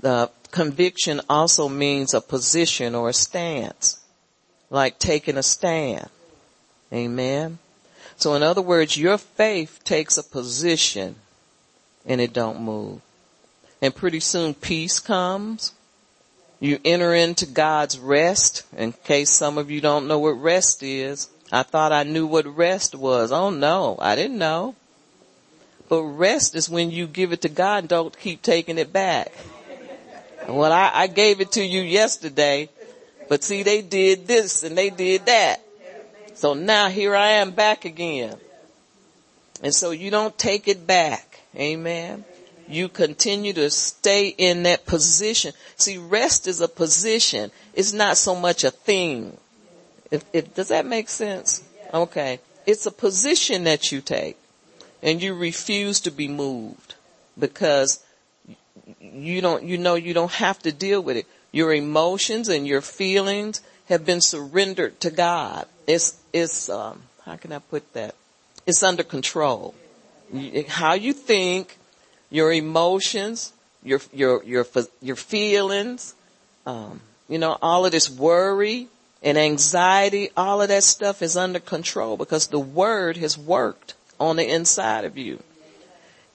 The 0.00 0.30
conviction 0.50 1.20
also 1.28 1.68
means 1.68 2.14
a 2.14 2.20
position 2.20 2.94
or 2.94 3.08
a 3.08 3.12
stance, 3.12 3.98
like 4.70 4.98
taking 4.98 5.36
a 5.36 5.42
stand. 5.42 6.08
Amen. 6.92 7.58
So 8.16 8.34
in 8.34 8.42
other 8.42 8.62
words, 8.62 8.96
your 8.96 9.18
faith 9.18 9.80
takes 9.84 10.16
a 10.16 10.22
position 10.22 11.16
and 12.04 12.20
it 12.20 12.32
don't 12.32 12.60
move. 12.60 13.00
And 13.82 13.94
pretty 13.94 14.20
soon 14.20 14.54
peace 14.54 15.00
comes. 15.00 15.72
You 16.60 16.78
enter 16.84 17.14
into 17.14 17.46
God's 17.46 17.98
rest. 17.98 18.64
In 18.76 18.92
case 18.92 19.30
some 19.30 19.58
of 19.58 19.70
you 19.70 19.80
don't 19.80 20.08
know 20.08 20.18
what 20.18 20.40
rest 20.40 20.82
is, 20.82 21.28
I 21.52 21.62
thought 21.62 21.92
I 21.92 22.02
knew 22.02 22.26
what 22.26 22.46
rest 22.46 22.94
was. 22.94 23.30
Oh 23.32 23.50
no, 23.50 23.96
I 24.00 24.16
didn't 24.16 24.38
know. 24.38 24.74
But 25.88 26.02
rest 26.02 26.54
is 26.56 26.68
when 26.68 26.90
you 26.90 27.06
give 27.06 27.32
it 27.32 27.42
to 27.42 27.48
God 27.48 27.78
and 27.78 27.88
don't 27.88 28.18
keep 28.18 28.42
taking 28.42 28.78
it 28.78 28.92
back. 28.92 29.32
Well, 30.48 30.72
I, 30.72 30.90
I 30.94 31.06
gave 31.06 31.40
it 31.40 31.52
to 31.52 31.64
you 31.64 31.82
yesterday, 31.82 32.68
but 33.28 33.42
see, 33.42 33.62
they 33.62 33.82
did 33.82 34.26
this 34.26 34.62
and 34.62 34.76
they 34.76 34.90
did 34.90 35.26
that. 35.26 35.60
So 36.34 36.54
now 36.54 36.88
here 36.88 37.16
I 37.16 37.28
am 37.42 37.50
back 37.50 37.84
again. 37.84 38.36
And 39.62 39.74
so 39.74 39.90
you 39.90 40.10
don't 40.10 40.36
take 40.36 40.68
it 40.68 40.86
back. 40.86 41.40
Amen. 41.56 42.24
You 42.68 42.88
continue 42.88 43.52
to 43.54 43.70
stay 43.70 44.28
in 44.28 44.64
that 44.64 44.86
position. 44.86 45.52
See, 45.76 45.98
rest 45.98 46.46
is 46.46 46.60
a 46.60 46.68
position. 46.68 47.50
It's 47.74 47.92
not 47.92 48.16
so 48.16 48.34
much 48.34 48.64
a 48.64 48.70
thing. 48.70 49.36
If, 50.10 50.24
if, 50.32 50.54
does 50.54 50.68
that 50.68 50.86
make 50.86 51.08
sense? 51.08 51.62
Okay. 51.92 52.40
It's 52.66 52.86
a 52.86 52.90
position 52.90 53.64
that 53.64 53.92
you 53.92 54.00
take 54.00 54.36
and 55.02 55.22
you 55.22 55.34
refuse 55.34 56.00
to 56.00 56.10
be 56.10 56.28
moved 56.28 56.94
because 57.38 58.02
you 59.00 59.40
don't, 59.40 59.62
you 59.64 59.78
know 59.78 59.94
you 59.94 60.14
don't 60.14 60.32
have 60.32 60.58
to 60.60 60.72
deal 60.72 61.00
with 61.00 61.16
it. 61.16 61.26
Your 61.52 61.72
emotions 61.72 62.48
and 62.48 62.66
your 62.66 62.80
feelings 62.80 63.60
have 63.88 64.04
been 64.04 64.20
surrendered 64.20 65.00
to 65.00 65.10
God. 65.10 65.66
It's, 65.86 66.20
it's, 66.32 66.68
um, 66.68 67.02
how 67.24 67.36
can 67.36 67.52
I 67.52 67.60
put 67.60 67.92
that? 67.94 68.14
It's 68.66 68.82
under 68.82 69.04
control. 69.04 69.74
How 70.68 70.94
you 70.94 71.12
think, 71.12 71.75
your 72.30 72.52
emotions, 72.52 73.52
your, 73.82 74.00
your, 74.12 74.42
your, 74.44 74.66
your 75.00 75.16
feelings, 75.16 76.14
um, 76.66 77.00
you 77.28 77.38
know, 77.38 77.56
all 77.62 77.86
of 77.86 77.92
this 77.92 78.10
worry 78.10 78.88
and 79.22 79.38
anxiety, 79.38 80.30
all 80.36 80.62
of 80.62 80.68
that 80.68 80.82
stuff 80.82 81.22
is 81.22 81.36
under 81.36 81.60
control 81.60 82.16
because 82.16 82.48
the 82.48 82.58
word 82.58 83.16
has 83.16 83.38
worked 83.38 83.94
on 84.18 84.36
the 84.36 84.48
inside 84.48 85.04
of 85.04 85.16
you. 85.16 85.42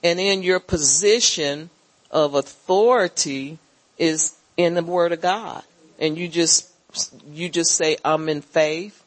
And 0.02 0.18
in 0.18 0.42
your 0.42 0.60
position 0.60 1.70
of 2.10 2.34
authority 2.34 3.58
is 3.98 4.34
in 4.56 4.74
the 4.74 4.82
word 4.82 5.12
of 5.12 5.20
God. 5.20 5.62
And 5.98 6.18
you 6.18 6.28
just, 6.28 6.68
you 7.30 7.48
just 7.48 7.72
say, 7.72 7.96
I'm 8.04 8.28
in 8.28 8.42
faith. 8.42 9.02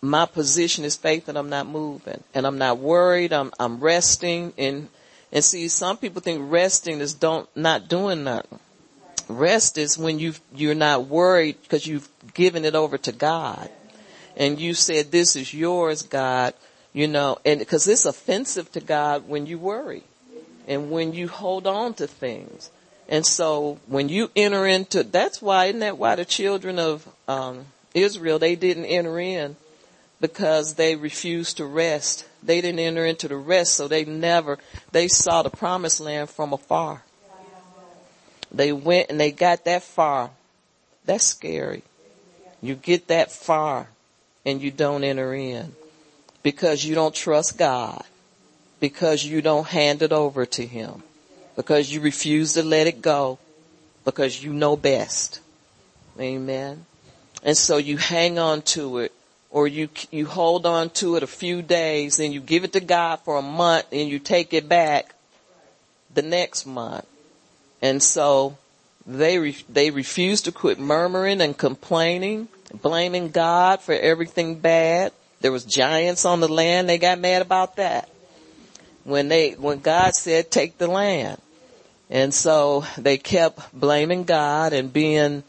My 0.00 0.26
position 0.26 0.84
is 0.84 0.96
faith 0.96 1.28
and 1.28 1.36
I'm 1.36 1.50
not 1.50 1.66
moving 1.66 2.22
and 2.34 2.46
I'm 2.46 2.58
not 2.58 2.78
worried. 2.78 3.32
I'm, 3.32 3.52
I'm 3.58 3.80
resting 3.80 4.52
and, 4.56 4.88
and 5.32 5.42
see, 5.42 5.68
some 5.68 5.96
people 5.96 6.20
think 6.20 6.42
resting 6.52 7.00
is 7.00 7.14
don't, 7.14 7.48
not 7.56 7.88
doing 7.88 8.24
nothing. 8.24 8.58
Rest 9.28 9.78
is 9.78 9.96
when 9.96 10.18
you, 10.18 10.34
you're 10.54 10.74
not 10.74 11.06
worried 11.06 11.56
because 11.62 11.86
you've 11.86 12.08
given 12.34 12.64
it 12.64 12.74
over 12.74 12.98
to 12.98 13.12
God. 13.12 13.70
And 14.36 14.60
you 14.60 14.74
said, 14.74 15.10
this 15.10 15.34
is 15.34 15.54
yours, 15.54 16.02
God, 16.02 16.54
you 16.92 17.08
know, 17.08 17.38
and 17.44 17.58
because 17.58 17.88
it's 17.88 18.04
offensive 18.04 18.70
to 18.72 18.80
God 18.80 19.26
when 19.26 19.46
you 19.46 19.58
worry 19.58 20.02
and 20.68 20.90
when 20.90 21.14
you 21.14 21.28
hold 21.28 21.66
on 21.66 21.94
to 21.94 22.06
things. 22.06 22.70
And 23.08 23.24
so 23.24 23.78
when 23.86 24.08
you 24.08 24.30
enter 24.36 24.66
into, 24.66 25.02
that's 25.02 25.40
why, 25.40 25.66
isn't 25.66 25.80
that 25.80 25.98
why 25.98 26.16
the 26.16 26.24
children 26.24 26.78
of 26.78 27.08
um, 27.26 27.66
Israel, 27.94 28.38
they 28.38 28.54
didn't 28.54 28.86
enter 28.86 29.18
in 29.18 29.56
because 30.20 30.74
they 30.74 30.96
refused 30.96 31.56
to 31.56 31.66
rest. 31.66 32.26
They 32.42 32.60
didn't 32.60 32.80
enter 32.80 33.04
into 33.04 33.28
the 33.28 33.36
rest, 33.36 33.74
so 33.74 33.88
they 33.88 34.04
never, 34.04 34.58
they 34.90 35.08
saw 35.08 35.42
the 35.42 35.50
promised 35.50 36.00
land 36.00 36.30
from 36.30 36.52
afar. 36.52 37.02
They 38.50 38.72
went 38.72 39.10
and 39.10 39.18
they 39.20 39.30
got 39.30 39.64
that 39.64 39.82
far. 39.82 40.30
That's 41.04 41.24
scary. 41.24 41.82
You 42.60 42.74
get 42.74 43.08
that 43.08 43.32
far 43.32 43.88
and 44.44 44.60
you 44.60 44.70
don't 44.70 45.04
enter 45.04 45.34
in 45.34 45.74
because 46.42 46.84
you 46.84 46.94
don't 46.94 47.14
trust 47.14 47.58
God 47.58 48.04
because 48.82 49.24
you 49.24 49.40
don't 49.40 49.68
hand 49.68 50.02
it 50.02 50.10
over 50.10 50.44
to 50.44 50.66
him, 50.66 51.04
because 51.54 51.94
you 51.94 52.00
refuse 52.00 52.54
to 52.54 52.64
let 52.64 52.88
it 52.88 53.00
go, 53.00 53.38
because 54.04 54.42
you 54.42 54.52
know 54.52 54.76
best. 54.76 55.38
Amen. 56.18 56.84
And 57.44 57.56
so 57.56 57.76
you 57.76 57.96
hang 57.96 58.40
on 58.40 58.62
to 58.62 58.98
it 58.98 59.12
or 59.52 59.68
you, 59.68 59.90
you 60.10 60.26
hold 60.26 60.64
on 60.64 60.88
to 60.90 61.14
it 61.16 61.22
a 61.22 61.26
few 61.28 61.60
days 61.60 62.18
and 62.18 62.32
you 62.32 62.40
give 62.40 62.64
it 62.64 62.72
to 62.72 62.80
God 62.80 63.16
for 63.20 63.36
a 63.36 63.42
month 63.42 63.84
and 63.92 64.08
you 64.08 64.18
take 64.18 64.54
it 64.54 64.68
back 64.68 65.14
the 66.12 66.22
next 66.22 66.66
month. 66.66 67.06
And 67.82 68.02
so 68.02 68.56
they, 69.06 69.38
re- 69.38 69.64
they 69.68 69.90
refuse 69.90 70.40
to 70.42 70.52
quit 70.52 70.78
murmuring 70.78 71.42
and 71.42 71.56
complaining, 71.56 72.48
blaming 72.80 73.28
God 73.28 73.82
for 73.82 73.92
everything 73.92 74.58
bad. 74.58 75.12
There 75.42 75.52
was 75.52 75.64
giants 75.64 76.24
on 76.24 76.40
the 76.40 76.48
land. 76.48 76.88
They 76.88 76.98
got 76.98 77.18
mad 77.18 77.42
about 77.42 77.76
that 77.76 78.08
when 79.04 79.28
they, 79.28 79.52
when 79.52 79.80
God 79.80 80.14
said 80.14 80.50
take 80.50 80.78
the 80.78 80.86
land. 80.86 81.40
And 82.08 82.32
so 82.32 82.84
they 82.96 83.18
kept 83.18 83.78
blaming 83.78 84.24
God 84.24 84.72
and 84.72 84.92
being 84.92 85.42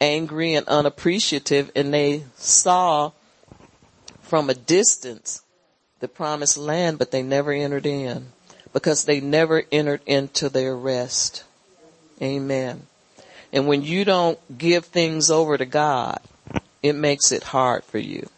angry 0.00 0.54
and 0.54 0.66
unappreciative 0.68 1.70
and 1.74 1.92
they 1.92 2.24
saw 2.36 3.12
from 4.22 4.50
a 4.50 4.54
distance 4.54 5.42
the 6.00 6.08
promised 6.08 6.58
land, 6.58 6.98
but 6.98 7.10
they 7.10 7.22
never 7.22 7.52
entered 7.52 7.86
in 7.86 8.32
because 8.72 9.04
they 9.04 9.20
never 9.20 9.62
entered 9.72 10.00
into 10.06 10.48
their 10.48 10.76
rest. 10.76 11.44
Amen. 12.20 12.86
And 13.52 13.66
when 13.66 13.82
you 13.82 14.04
don't 14.04 14.38
give 14.58 14.84
things 14.84 15.30
over 15.30 15.56
to 15.56 15.64
God, 15.64 16.20
it 16.82 16.94
makes 16.94 17.32
it 17.32 17.42
hard 17.42 17.84
for 17.84 17.98
you. 17.98 18.28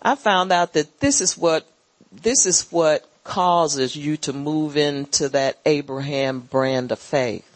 I 0.00 0.14
found 0.14 0.52
out 0.52 0.72
that 0.74 1.00
this 1.00 1.20
is 1.20 1.36
what, 1.36 1.66
this 2.10 2.46
is 2.46 2.62
what 2.70 3.08
causes 3.24 3.96
you 3.96 4.16
to 4.18 4.32
move 4.32 4.76
into 4.76 5.28
that 5.30 5.58
Abraham 5.66 6.40
brand 6.40 6.92
of 6.92 6.98
faith. 6.98 7.53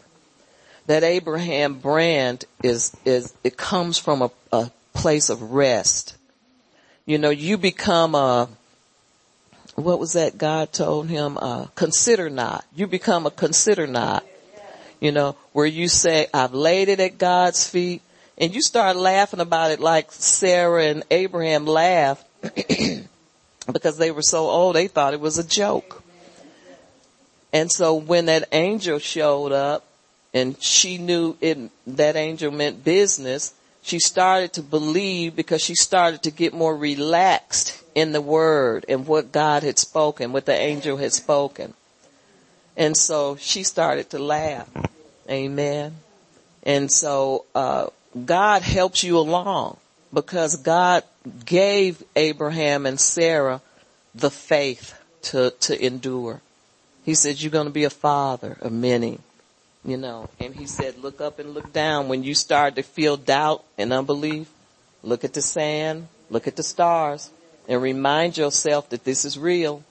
That 0.88 1.04
Abraham 1.04 1.74
brand 1.74 2.46
is, 2.62 2.96
is, 3.04 3.34
it 3.44 3.58
comes 3.58 3.98
from 3.98 4.22
a, 4.22 4.30
a 4.52 4.70
place 4.94 5.28
of 5.28 5.52
rest. 5.52 6.16
You 7.04 7.18
know, 7.18 7.28
you 7.28 7.58
become 7.58 8.14
a, 8.14 8.48
what 9.74 9.98
was 9.98 10.14
that 10.14 10.38
God 10.38 10.72
told 10.72 11.10
him? 11.10 11.36
Uh, 11.36 11.66
consider 11.74 12.30
not. 12.30 12.64
You 12.74 12.86
become 12.86 13.26
a 13.26 13.30
consider 13.30 13.86
not. 13.86 14.24
You 14.98 15.12
know, 15.12 15.36
where 15.52 15.66
you 15.66 15.88
say, 15.88 16.26
I've 16.32 16.54
laid 16.54 16.88
it 16.88 17.00
at 17.00 17.18
God's 17.18 17.68
feet 17.68 18.00
and 18.38 18.54
you 18.54 18.62
start 18.62 18.96
laughing 18.96 19.40
about 19.40 19.72
it 19.72 19.80
like 19.80 20.10
Sarah 20.10 20.86
and 20.86 21.02
Abraham 21.10 21.66
laughed 21.66 22.26
because 23.70 23.98
they 23.98 24.10
were 24.10 24.22
so 24.22 24.48
old, 24.48 24.74
they 24.74 24.88
thought 24.88 25.12
it 25.12 25.20
was 25.20 25.36
a 25.36 25.46
joke. 25.46 26.02
And 27.52 27.70
so 27.70 27.94
when 27.94 28.24
that 28.24 28.48
angel 28.52 28.98
showed 28.98 29.52
up 29.52 29.84
and 30.38 30.62
she 30.62 30.98
knew 30.98 31.36
it, 31.40 31.58
that 31.86 32.16
angel 32.16 32.50
meant 32.50 32.84
business, 32.84 33.52
she 33.82 33.98
started 33.98 34.52
to 34.54 34.62
believe 34.62 35.36
because 35.36 35.62
she 35.62 35.74
started 35.74 36.22
to 36.22 36.30
get 36.30 36.54
more 36.54 36.76
relaxed 36.76 37.82
in 37.94 38.12
the 38.12 38.20
word 38.20 38.84
and 38.88 39.06
what 39.06 39.32
God 39.32 39.62
had 39.62 39.78
spoken, 39.78 40.32
what 40.32 40.46
the 40.46 40.54
angel 40.54 40.96
had 40.96 41.12
spoken. 41.12 41.74
And 42.76 42.96
so 42.96 43.36
she 43.36 43.62
started 43.62 44.10
to 44.10 44.18
laugh. 44.18 44.68
Amen. 45.28 45.96
And 46.62 46.90
so, 46.90 47.44
uh, 47.54 47.88
God 48.24 48.62
helps 48.62 49.02
you 49.02 49.18
along 49.18 49.76
because 50.12 50.56
God 50.56 51.04
gave 51.44 52.02
Abraham 52.16 52.86
and 52.86 52.98
Sarah 52.98 53.60
the 54.14 54.30
faith 54.30 54.98
to, 55.22 55.50
to 55.60 55.84
endure. 55.84 56.40
He 57.04 57.14
said, 57.14 57.40
you're 57.40 57.50
going 57.50 57.66
to 57.66 57.72
be 57.72 57.84
a 57.84 57.90
father 57.90 58.56
of 58.60 58.72
many, 58.72 59.18
you 59.88 59.96
know, 59.96 60.28
and 60.38 60.54
he 60.54 60.66
said, 60.66 60.98
look 60.98 61.20
up 61.20 61.38
and 61.38 61.54
look 61.54 61.72
down. 61.72 62.08
When 62.08 62.22
you 62.22 62.34
start 62.34 62.76
to 62.76 62.82
feel 62.82 63.16
doubt 63.16 63.64
and 63.76 63.92
unbelief, 63.92 64.48
look 65.02 65.24
at 65.24 65.34
the 65.34 65.42
sand, 65.42 66.08
look 66.30 66.46
at 66.46 66.56
the 66.56 66.62
stars 66.62 67.30
and 67.68 67.80
remind 67.80 68.36
yourself 68.36 68.88
that 68.90 69.04
this 69.04 69.24
is 69.24 69.38
real. 69.38 69.82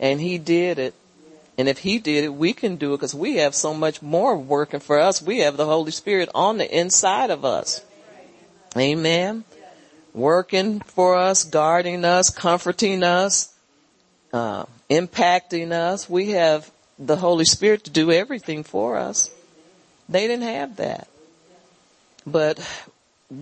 And 0.00 0.20
he 0.20 0.38
did 0.38 0.78
it. 0.78 0.94
And 1.56 1.68
if 1.68 1.78
he 1.78 1.98
did 1.98 2.24
it, 2.24 2.34
we 2.34 2.52
can 2.52 2.76
do 2.76 2.94
it 2.94 2.96
because 2.96 3.14
we 3.14 3.36
have 3.36 3.54
so 3.54 3.74
much 3.74 4.02
more 4.02 4.36
working 4.36 4.80
for 4.80 4.98
us. 4.98 5.22
We 5.22 5.38
have 5.40 5.56
the 5.56 5.66
Holy 5.66 5.92
Spirit 5.92 6.28
on 6.34 6.58
the 6.58 6.78
inside 6.78 7.30
of 7.30 7.44
us. 7.44 7.84
Amen 8.76 9.44
working 10.14 10.80
for 10.80 11.16
us, 11.16 11.44
guarding 11.44 12.04
us, 12.04 12.30
comforting 12.30 13.02
us, 13.02 13.52
uh, 14.32 14.64
impacting 14.90 15.72
us. 15.72 16.08
We 16.08 16.30
have 16.30 16.70
the 17.06 17.16
Holy 17.16 17.44
Spirit 17.44 17.84
to 17.84 17.90
do 17.90 18.10
everything 18.10 18.62
for 18.62 18.96
us. 18.96 19.30
They 20.08 20.26
didn't 20.26 20.44
have 20.44 20.76
that. 20.76 21.08
But 22.26 22.60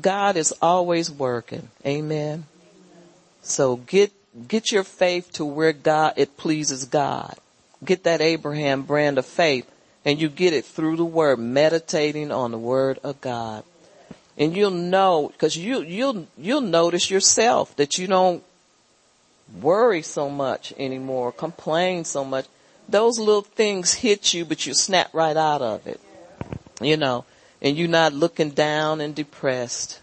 God 0.00 0.36
is 0.36 0.54
always 0.62 1.10
working. 1.10 1.68
Amen. 1.84 2.46
So 3.42 3.76
get, 3.76 4.12
get 4.48 4.72
your 4.72 4.84
faith 4.84 5.32
to 5.34 5.44
where 5.44 5.72
God, 5.72 6.14
it 6.16 6.36
pleases 6.36 6.84
God. 6.84 7.36
Get 7.84 8.04
that 8.04 8.20
Abraham 8.20 8.82
brand 8.82 9.18
of 9.18 9.26
faith 9.26 9.70
and 10.04 10.20
you 10.20 10.28
get 10.28 10.52
it 10.52 10.64
through 10.64 10.96
the 10.96 11.04
word, 11.04 11.38
meditating 11.38 12.30
on 12.32 12.52
the 12.52 12.58
word 12.58 12.98
of 13.02 13.20
God. 13.20 13.64
And 14.38 14.56
you'll 14.56 14.70
know, 14.70 15.32
cause 15.38 15.56
you, 15.56 15.82
you'll, 15.82 16.26
you'll 16.38 16.62
notice 16.62 17.10
yourself 17.10 17.76
that 17.76 17.98
you 17.98 18.06
don't 18.06 18.42
worry 19.60 20.02
so 20.02 20.30
much 20.30 20.72
anymore, 20.78 21.32
complain 21.32 22.04
so 22.04 22.24
much. 22.24 22.46
Those 22.90 23.18
little 23.18 23.42
things 23.42 23.94
hit 23.94 24.34
you, 24.34 24.44
but 24.44 24.66
you 24.66 24.74
snap 24.74 25.14
right 25.14 25.36
out 25.36 25.62
of 25.62 25.86
it. 25.86 26.00
You 26.80 26.96
know, 26.96 27.24
and 27.62 27.76
you're 27.76 27.88
not 27.88 28.12
looking 28.12 28.50
down 28.50 29.00
and 29.00 29.14
depressed. 29.14 30.00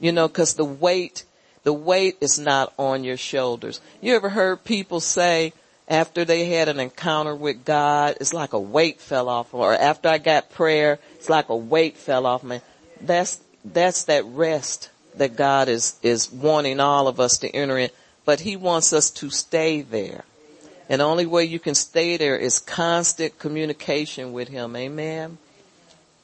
You 0.00 0.10
know, 0.12 0.28
cause 0.28 0.54
the 0.54 0.64
weight, 0.64 1.24
the 1.62 1.72
weight 1.72 2.16
is 2.20 2.38
not 2.38 2.72
on 2.78 3.04
your 3.04 3.16
shoulders. 3.16 3.80
You 4.00 4.16
ever 4.16 4.30
heard 4.30 4.64
people 4.64 5.00
say, 5.00 5.52
after 5.86 6.24
they 6.24 6.46
had 6.46 6.68
an 6.68 6.80
encounter 6.80 7.34
with 7.34 7.64
God, 7.64 8.16
it's 8.20 8.32
like 8.32 8.52
a 8.52 8.58
weight 8.58 9.00
fell 9.00 9.28
off, 9.28 9.52
or 9.52 9.74
after 9.74 10.08
I 10.08 10.18
got 10.18 10.50
prayer, 10.50 10.98
it's 11.16 11.28
like 11.28 11.50
a 11.50 11.56
weight 11.56 11.96
fell 11.96 12.26
off 12.26 12.42
me. 12.42 12.60
That's, 13.00 13.40
that's 13.64 14.04
that 14.04 14.24
rest 14.24 14.90
that 15.16 15.36
God 15.36 15.68
is, 15.68 15.98
is 16.02 16.32
wanting 16.32 16.80
all 16.80 17.06
of 17.06 17.20
us 17.20 17.38
to 17.38 17.48
enter 17.48 17.78
in, 17.78 17.90
but 18.24 18.40
He 18.40 18.56
wants 18.56 18.92
us 18.92 19.10
to 19.10 19.30
stay 19.30 19.82
there. 19.82 20.24
And 20.88 21.00
the 21.00 21.04
only 21.04 21.26
way 21.26 21.44
you 21.44 21.58
can 21.58 21.74
stay 21.74 22.16
there 22.16 22.36
is 22.36 22.58
constant 22.58 23.38
communication 23.38 24.32
with 24.32 24.48
Him. 24.48 24.76
Amen. 24.76 25.38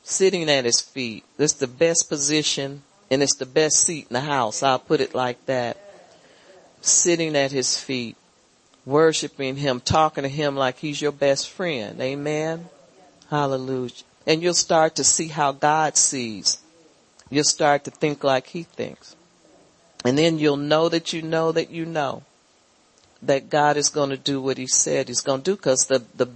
Sitting 0.02 0.50
at 0.50 0.64
His 0.64 0.80
feet. 0.80 1.24
That's 1.36 1.54
the 1.54 1.66
best 1.66 2.08
position 2.08 2.82
and 3.10 3.22
it's 3.22 3.36
the 3.36 3.46
best 3.46 3.76
seat 3.76 4.06
in 4.08 4.14
the 4.14 4.20
house. 4.20 4.62
I'll 4.62 4.78
put 4.78 5.00
it 5.00 5.14
like 5.14 5.44
that. 5.46 5.76
Sitting 6.80 7.36
at 7.36 7.50
His 7.50 7.76
feet 7.78 8.16
worshiping 8.84 9.56
him, 9.56 9.80
talking 9.80 10.22
to 10.22 10.28
him 10.28 10.56
like 10.56 10.78
he's 10.78 11.00
your 11.00 11.12
best 11.12 11.48
friend. 11.48 12.00
Amen. 12.00 12.68
Hallelujah. 13.28 13.92
And 14.26 14.42
you'll 14.42 14.54
start 14.54 14.96
to 14.96 15.04
see 15.04 15.28
how 15.28 15.52
God 15.52 15.96
sees. 15.96 16.58
You'll 17.30 17.44
start 17.44 17.84
to 17.84 17.90
think 17.90 18.24
like 18.24 18.48
he 18.48 18.64
thinks. 18.64 19.16
And 20.04 20.18
then 20.18 20.38
you'll 20.38 20.56
know 20.56 20.88
that 20.88 21.12
you 21.12 21.22
know 21.22 21.52
that 21.52 21.70
you 21.70 21.86
know 21.86 22.22
that 23.22 23.50
God 23.50 23.76
is 23.76 23.88
going 23.88 24.10
to 24.10 24.16
do 24.16 24.40
what 24.40 24.58
he 24.58 24.66
said 24.66 25.08
he's 25.08 25.20
going 25.20 25.42
to 25.42 25.52
do 25.52 25.56
because 25.56 25.86
the, 25.86 26.02
the 26.16 26.28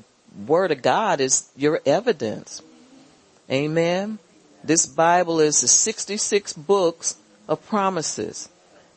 word 0.47 0.71
of 0.71 0.83
God 0.83 1.21
is 1.21 1.49
your 1.57 1.81
evidence. 1.87 2.63
Amen. 3.51 4.19
This 4.63 4.87
Bible 4.87 5.41
is 5.41 5.61
the 5.61 5.69
66 5.69 6.53
books 6.55 7.17
of 7.49 7.67
promises 7.67 8.49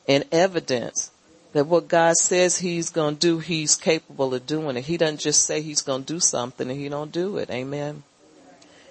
and 0.08 0.24
evidence 0.32 1.12
that 1.54 1.68
what 1.68 1.88
God 1.88 2.16
says 2.18 2.60
he's 2.60 2.90
going 2.90 3.16
to 3.16 3.20
do, 3.20 3.40
he's 3.40 3.76
capable 3.76 4.34
of 4.34 4.46
doing 4.46 4.78
it. 4.78 4.86
He 4.86 4.98
doesn't 4.98 5.20
just 5.20 5.46
say 5.46 5.62
he's 5.62 5.82
going 5.82 6.04
to 6.04 6.14
do 6.14 6.20
something 6.20 6.70
and 6.70 6.80
he 6.80 6.90
don't 6.90 7.12
do 7.12 7.38
it. 7.38 7.50
Amen. 7.50 8.04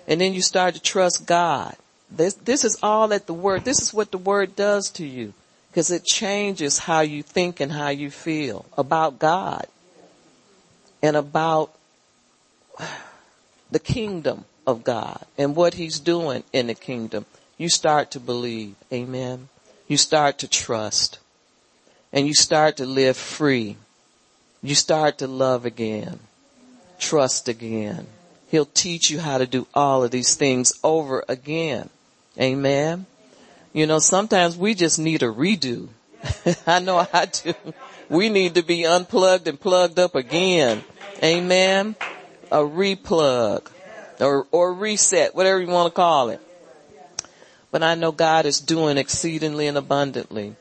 And 0.09 0.21
then 0.21 0.35
you 0.35 0.43
start 0.43 0.75
to 0.75 0.81
trust 0.81 1.27
God. 1.27 1.77
This, 2.11 2.35
this 2.35 2.65
is 2.65 2.79
all 2.83 3.09
that 3.09 3.27
the 3.27 3.35
word, 3.35 3.65
this 3.65 3.81
is 3.81 3.93
what 3.93 4.11
the 4.11 4.19
word 4.19 4.55
does 4.55 4.91
to 4.91 5.05
you 5.05 5.33
because 5.77 5.91
it 5.91 6.07
changes 6.07 6.79
how 6.79 7.01
you 7.01 7.23
think 7.23 7.61
and 7.61 7.71
how 7.71 7.91
you 7.91 8.11
feel 8.11 8.65
about 8.79 9.19
God 9.19 9.67
and 11.03 11.15
about 11.15 11.71
the 13.71 13.79
kingdom 13.79 14.47
of 14.67 14.85
God 14.85 15.27
and 15.37 15.55
what 15.55 15.75
he's 15.75 16.01
doing 16.01 16.45
in 16.51 16.69
the 16.69 16.75
kingdom. 16.75 17.27
You 17.59 17.69
start 17.69 18.11
to 18.13 18.21
believe. 18.21 18.75
Amen. 18.91 19.51
You 19.87 19.99
start 19.99 20.39
to 20.39 20.49
trust 20.49 21.19
and 22.11 22.27
you 22.27 22.33
start 22.33 22.79
to 22.79 22.87
live 22.87 23.19
free. 23.19 23.77
You 24.63 24.75
start 24.75 25.19
to 25.19 25.27
love 25.27 25.67
again, 25.67 26.21
trust 26.99 27.49
again. 27.49 28.07
He'll 28.49 28.65
teach 28.65 29.11
you 29.11 29.21
how 29.21 29.37
to 29.37 29.47
do 29.47 29.67
all 29.75 30.03
of 30.03 30.11
these 30.11 30.37
things 30.37 30.73
over 30.83 31.23
again. 31.29 31.91
Amen. 32.41 33.05
You 33.77 33.87
know, 33.87 33.99
sometimes 33.99 34.57
we 34.57 34.75
just 34.75 34.99
need 34.99 35.23
a 35.23 35.27
redo. 35.27 35.89
I 36.67 36.79
know 36.79 37.07
I 37.13 37.27
do. 37.27 37.53
We 38.09 38.31
need 38.31 38.55
to 38.55 38.63
be 38.63 38.87
unplugged 38.87 39.47
and 39.49 39.61
plugged 39.61 39.99
up 39.99 40.15
again. 40.15 40.83
Amen. 41.23 41.95
A 42.51 42.61
replug 42.61 43.67
or, 44.19 44.47
or 44.51 44.73
reset, 44.73 45.35
whatever 45.35 45.61
you 45.61 45.67
want 45.67 45.93
to 45.93 45.95
call 45.95 46.31
it. 46.31 46.41
But 47.71 47.83
I 47.83 47.97
know 47.97 48.13
God 48.13 48.47
is 48.47 48.61
doing 48.61 48.97
exceedingly 48.97 49.67
and 49.67 49.77
abundantly 49.77 50.57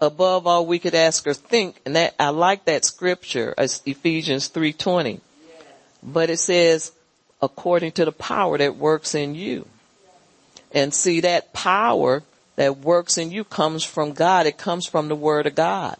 above 0.00 0.48
all 0.48 0.66
we 0.66 0.80
could 0.80 0.96
ask 0.96 1.24
or 1.24 1.34
think. 1.34 1.80
And 1.86 1.94
that, 1.94 2.16
I 2.18 2.30
like 2.30 2.64
that 2.64 2.84
scripture, 2.84 3.54
Ephesians 3.56 4.50
3.20. 4.50 5.20
But 6.02 6.30
it 6.30 6.40
says, 6.40 6.90
according 7.40 7.92
to 7.92 8.04
the 8.04 8.10
power 8.10 8.58
that 8.58 8.74
works 8.74 9.14
in 9.14 9.36
you. 9.36 9.68
And 10.72 10.92
see 10.92 11.20
that 11.20 11.52
power 11.52 12.24
that 12.56 12.78
works 12.78 13.16
in 13.18 13.30
you 13.30 13.44
comes 13.44 13.84
from 13.84 14.12
God. 14.12 14.46
It 14.46 14.58
comes 14.58 14.86
from 14.86 15.08
the 15.08 15.14
word 15.14 15.46
of 15.46 15.54
God. 15.54 15.96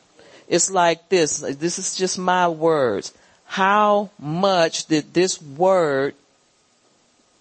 It's 0.49 0.71
like 0.71 1.09
this. 1.09 1.39
This 1.39 1.79
is 1.79 1.95
just 1.95 2.19
my 2.19 2.49
words. 2.49 3.13
How 3.47 4.11
much 4.19 4.87
did 4.87 5.15
this 5.15 5.41
word 5.41 6.15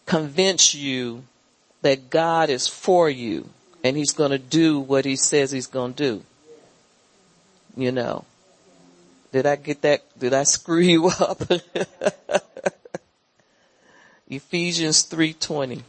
convince 0.06 0.76
you 0.76 1.24
that 1.82 2.10
God 2.10 2.50
is 2.50 2.68
for 2.68 3.10
you 3.10 3.50
and 3.84 3.98
he's 3.98 4.14
going 4.14 4.32
to 4.32 4.40
do 4.40 4.80
what 4.80 5.06
he 5.06 5.16
says 5.16 5.52
he's 5.52 5.68
going 5.68 5.94
to 5.94 6.04
do? 6.04 6.24
you 7.76 7.92
know. 7.92 8.26
Did 9.32 9.46
I 9.46 9.56
get 9.58 9.82
that? 9.82 10.02
Did 10.18 10.34
I 10.34 10.44
screw 10.44 10.80
you 10.80 11.08
up? 11.20 11.42
Ephesians 14.30 15.04
3:20. 15.04 15.82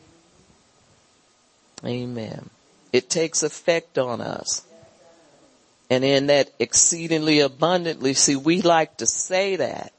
Amen. 1.85 2.51
It 2.97 3.11
takes 3.11 3.43
effect 3.43 3.99
on 3.99 4.23
us. 4.23 4.65
And 5.91 6.03
in 6.03 6.29
that 6.29 6.51
exceedingly 6.59 7.41
abundantly, 7.41 8.15
see, 8.15 8.37
we 8.37 8.63
like 8.63 8.97
to 8.97 9.07
say 9.07 9.57
that, 9.57 9.93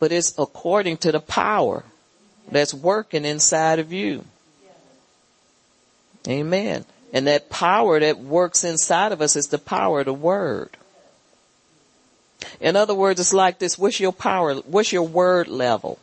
but 0.00 0.10
it's 0.10 0.36
according 0.36 0.96
to 0.98 1.12
the 1.12 1.20
power 1.20 1.84
that's 2.50 2.74
working 2.74 3.24
inside 3.24 3.78
of 3.78 3.92
you. 3.92 4.24
Amen. 6.26 6.84
And 7.12 7.28
that 7.28 7.48
power 7.48 8.00
that 8.00 8.18
works 8.18 8.64
inside 8.64 9.12
of 9.12 9.22
us 9.22 9.36
is 9.36 9.46
the 9.46 9.58
power 9.58 10.00
of 10.00 10.06
the 10.06 10.12
word. 10.12 10.76
In 12.60 12.74
other 12.74 12.94
words, 12.94 13.20
it's 13.20 13.32
like 13.32 13.60
this. 13.60 13.78
What's 13.78 14.00
your 14.00 14.12
power? 14.12 14.56
What's 14.56 14.92
your 14.92 15.06
word 15.06 15.46
level? 15.46 16.00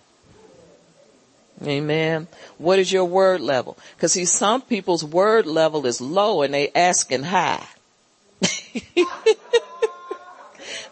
Amen. 1.63 2.27
What 2.57 2.79
is 2.79 2.91
your 2.91 3.05
word 3.05 3.41
level? 3.41 3.77
Cause 3.97 4.13
see, 4.13 4.25
some 4.25 4.61
people's 4.61 5.03
word 5.03 5.45
level 5.45 5.85
is 5.85 5.99
low 5.99 6.41
and 6.41 6.53
they 6.53 6.69
asking 6.73 7.23
high. 7.23 7.65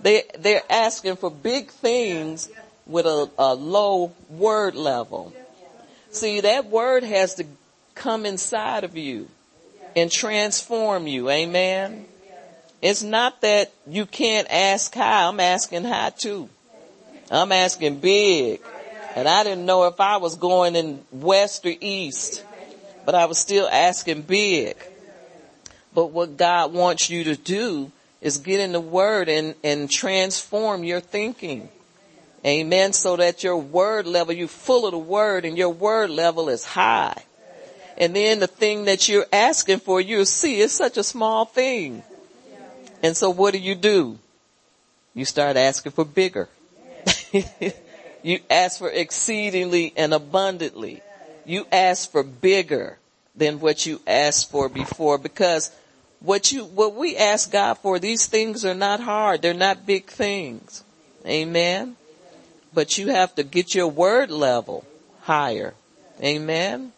they, 0.02 0.24
they're 0.38 0.64
asking 0.70 1.16
for 1.16 1.32
big 1.32 1.70
things 1.70 2.50
with 2.86 3.06
a, 3.06 3.30
a 3.38 3.54
low 3.54 4.14
word 4.30 4.76
level. 4.76 5.34
See, 6.12 6.42
that 6.42 6.66
word 6.66 7.04
has 7.04 7.36
to 7.36 7.46
come 7.96 8.26
inside 8.26 8.84
of 8.84 8.98
you 8.98 9.28
and 9.96 10.12
transform 10.12 11.08
you. 11.08 11.30
Amen. 11.30 12.06
It's 12.82 13.04
not 13.04 13.42
that 13.42 13.72
you 13.88 14.06
can't 14.06 14.48
ask 14.50 14.94
high. 14.94 15.28
I'm 15.28 15.40
asking 15.40 15.84
high 15.84 16.12
too. 16.12 16.50
I'm 17.32 17.52
asking 17.52 18.00
big. 18.00 18.62
And 19.18 19.28
I 19.28 19.44
didn't 19.44 19.66
know 19.66 19.86
if 19.86 20.00
I 20.00 20.18
was 20.18 20.36
going 20.36 20.76
in 20.76 21.04
west 21.12 21.66
or 21.66 21.74
east, 21.82 22.46
but 23.04 23.16
I 23.16 23.26
was 23.26 23.40
still 23.40 23.68
asking 23.68 24.22
big. 24.22 24.78
But 25.92 26.12
what 26.12 26.38
God 26.38 26.72
wants 26.72 27.10
you 27.10 27.24
to 27.24 27.36
do 27.36 27.92
is 28.22 28.38
get 28.38 28.60
in 28.60 28.74
the 28.74 28.80
word 28.80 29.28
and, 29.28 29.56
and 29.64 29.90
transform 29.90 30.84
your 30.84 31.00
thinking. 31.00 31.68
Amen. 32.46 32.94
So 32.94 33.16
that 33.16 33.44
your 33.44 33.58
word 33.58 34.06
level, 34.06 34.36
you're 34.36 34.48
full 34.48 34.86
of 34.86 34.92
the 34.92 35.00
word 35.00 35.46
and 35.46 35.58
your 35.58 35.72
word 35.72 36.12
level 36.12 36.48
is 36.48 36.64
high. 36.64 37.24
And 37.98 38.16
then 38.16 38.40
the 38.40 38.46
thing 38.46 38.86
that 38.86 39.10
you're 39.10 39.26
asking 39.34 39.80
for, 39.80 40.00
you'll 40.00 40.28
see 40.28 40.62
it's 40.62 40.74
such 40.74 40.96
a 40.96 41.04
small 41.04 41.46
thing. 41.46 42.04
And 43.02 43.18
so 43.18 43.32
what 43.32 43.54
do 43.54 43.58
you 43.58 43.74
do? 43.74 44.20
You 45.16 45.26
start 45.26 45.58
asking 45.58 45.94
for 45.94 46.06
bigger. 46.06 46.50
you 48.24 48.40
ask 48.50 48.80
for 48.80 48.90
exceedingly 48.90 49.94
and 49.96 50.14
abundantly. 50.14 51.02
You 51.46 51.66
ask 51.72 52.12
for 52.12 52.24
bigger 52.24 52.98
than 53.36 53.60
what 53.60 53.86
you 53.86 54.02
asked 54.08 54.52
for 54.52 54.70
before 54.70 55.18
because 55.18 55.72
what 56.20 56.52
you, 56.52 56.66
what 56.66 56.96
we 56.96 57.16
ask 57.16 57.52
God 57.52 57.76
for, 57.76 58.00
these 58.00 58.26
things 58.26 58.66
are 58.66 58.74
not 58.74 59.00
hard. 59.00 59.42
They're 59.42 59.54
not 59.54 59.86
big 59.86 60.06
things. 60.08 60.84
Amen. 61.26 61.96
but 62.74 62.98
you 62.98 63.10
have 63.10 63.34
to 63.36 63.44
get 63.44 63.76
your 63.76 63.88
word 63.88 64.30
level 64.32 64.86
higher. 65.22 65.74
Amen. 66.24 66.92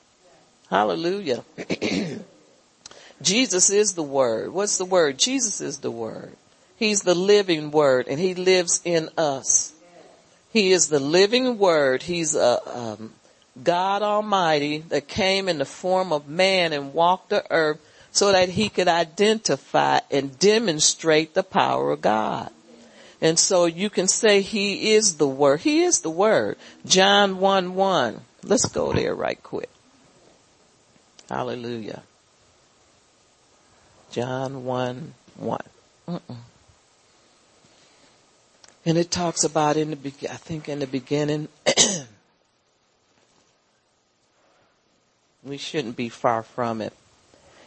Hallelujah. 0.70 1.44
Jesus 3.22 3.70
is 3.70 3.94
the 3.94 4.04
word. 4.04 4.54
What's 4.54 4.78
the 4.78 4.86
word? 4.86 5.18
Jesus 5.18 5.62
is 5.62 5.80
the 5.80 5.92
word. 5.92 6.34
He's 6.78 7.02
the 7.02 7.16
living 7.16 7.72
word 7.72 8.08
and 8.08 8.20
he 8.20 8.36
lives 8.36 8.82
in 8.86 9.10
us. 9.18 9.74
He 10.52 10.72
is 10.72 10.88
the 10.88 11.00
living 11.00 11.58
word. 11.58 12.04
He's 12.04 12.36
a 12.36 12.60
um, 12.78 13.14
God 13.62 14.02
Almighty 14.02 14.80
that 14.90 15.08
came 15.08 15.48
in 15.48 15.60
the 15.60 15.66
form 15.66 16.12
of 16.12 16.28
man 16.28 16.74
and 16.74 16.94
walked 16.94 17.30
the 17.30 17.46
earth 17.52 17.80
so 18.12 18.32
that 18.32 18.50
he 18.50 18.70
could 18.70 18.88
identify 18.88 20.00
and 20.10 20.38
demonstrate 20.40 21.34
the 21.34 21.44
power 21.44 21.92
of 21.92 22.02
God. 22.02 22.52
And 23.22 23.38
so 23.38 23.66
you 23.66 23.90
can 23.90 24.08
say 24.08 24.42
he 24.42 24.94
is 24.94 25.18
the 25.18 25.28
word. 25.28 25.60
He 25.62 25.82
is 25.82 26.00
the 26.00 26.10
word. 26.10 26.58
John 26.86 27.40
1 27.40 27.76
1. 27.76 28.22
Let's 28.44 28.66
go 28.66 28.94
there 28.94 29.14
right 29.14 29.42
quick. 29.44 29.70
Hallelujah. 31.28 32.04
John 34.12 34.64
1 34.66 35.14
1. 35.36 35.60
Mm-mm. 36.08 36.38
And 38.86 38.98
it 38.98 39.12
talks 39.12 39.44
about 39.44 39.78
in 39.78 39.92
the, 39.92 39.98
I 40.30 40.36
think 40.36 40.70
in 40.70 40.80
the 40.80 40.88
beginning, 40.88 41.50
we 45.44 45.58
shouldn't 45.58 45.98
be 45.98 46.10
far 46.10 46.44
from 46.44 46.82
it. 46.82 46.94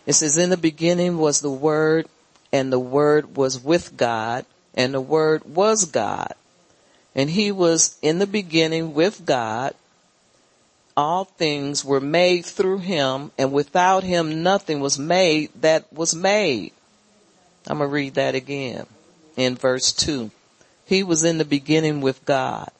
It 0.06 0.14
says, 0.14 0.36
in 0.36 0.50
the 0.50 0.56
beginning 0.56 1.18
was 1.18 1.40
the 1.40 1.50
Word, 1.50 2.08
and 2.52 2.72
the 2.72 2.78
Word 2.78 3.36
was 3.36 3.62
with 3.62 3.96
God, 3.96 4.46
and 4.74 4.92
the 4.92 5.00
Word 5.00 5.44
was 5.44 5.84
God. 5.84 6.34
And 7.14 7.30
He 7.30 7.52
was 7.52 7.98
in 8.02 8.18
the 8.18 8.26
beginning 8.26 8.94
with 8.94 9.24
God. 9.24 9.74
All 10.96 11.24
things 11.24 11.84
were 11.84 12.00
made 12.00 12.44
through 12.44 12.78
Him, 12.78 13.30
and 13.38 13.52
without 13.52 14.02
Him 14.02 14.42
nothing 14.42 14.80
was 14.80 14.98
made 14.98 15.50
that 15.60 15.90
was 15.92 16.14
made. 16.14 16.72
I'm 17.66 17.78
gonna 17.78 17.88
read 17.88 18.14
that 18.14 18.34
again 18.34 18.86
in 19.36 19.54
verse 19.54 19.92
2. 19.92 20.30
He 20.84 21.02
was 21.02 21.24
in 21.24 21.38
the 21.38 21.44
beginning 21.44 22.00
with 22.00 22.24
God. 22.24 22.70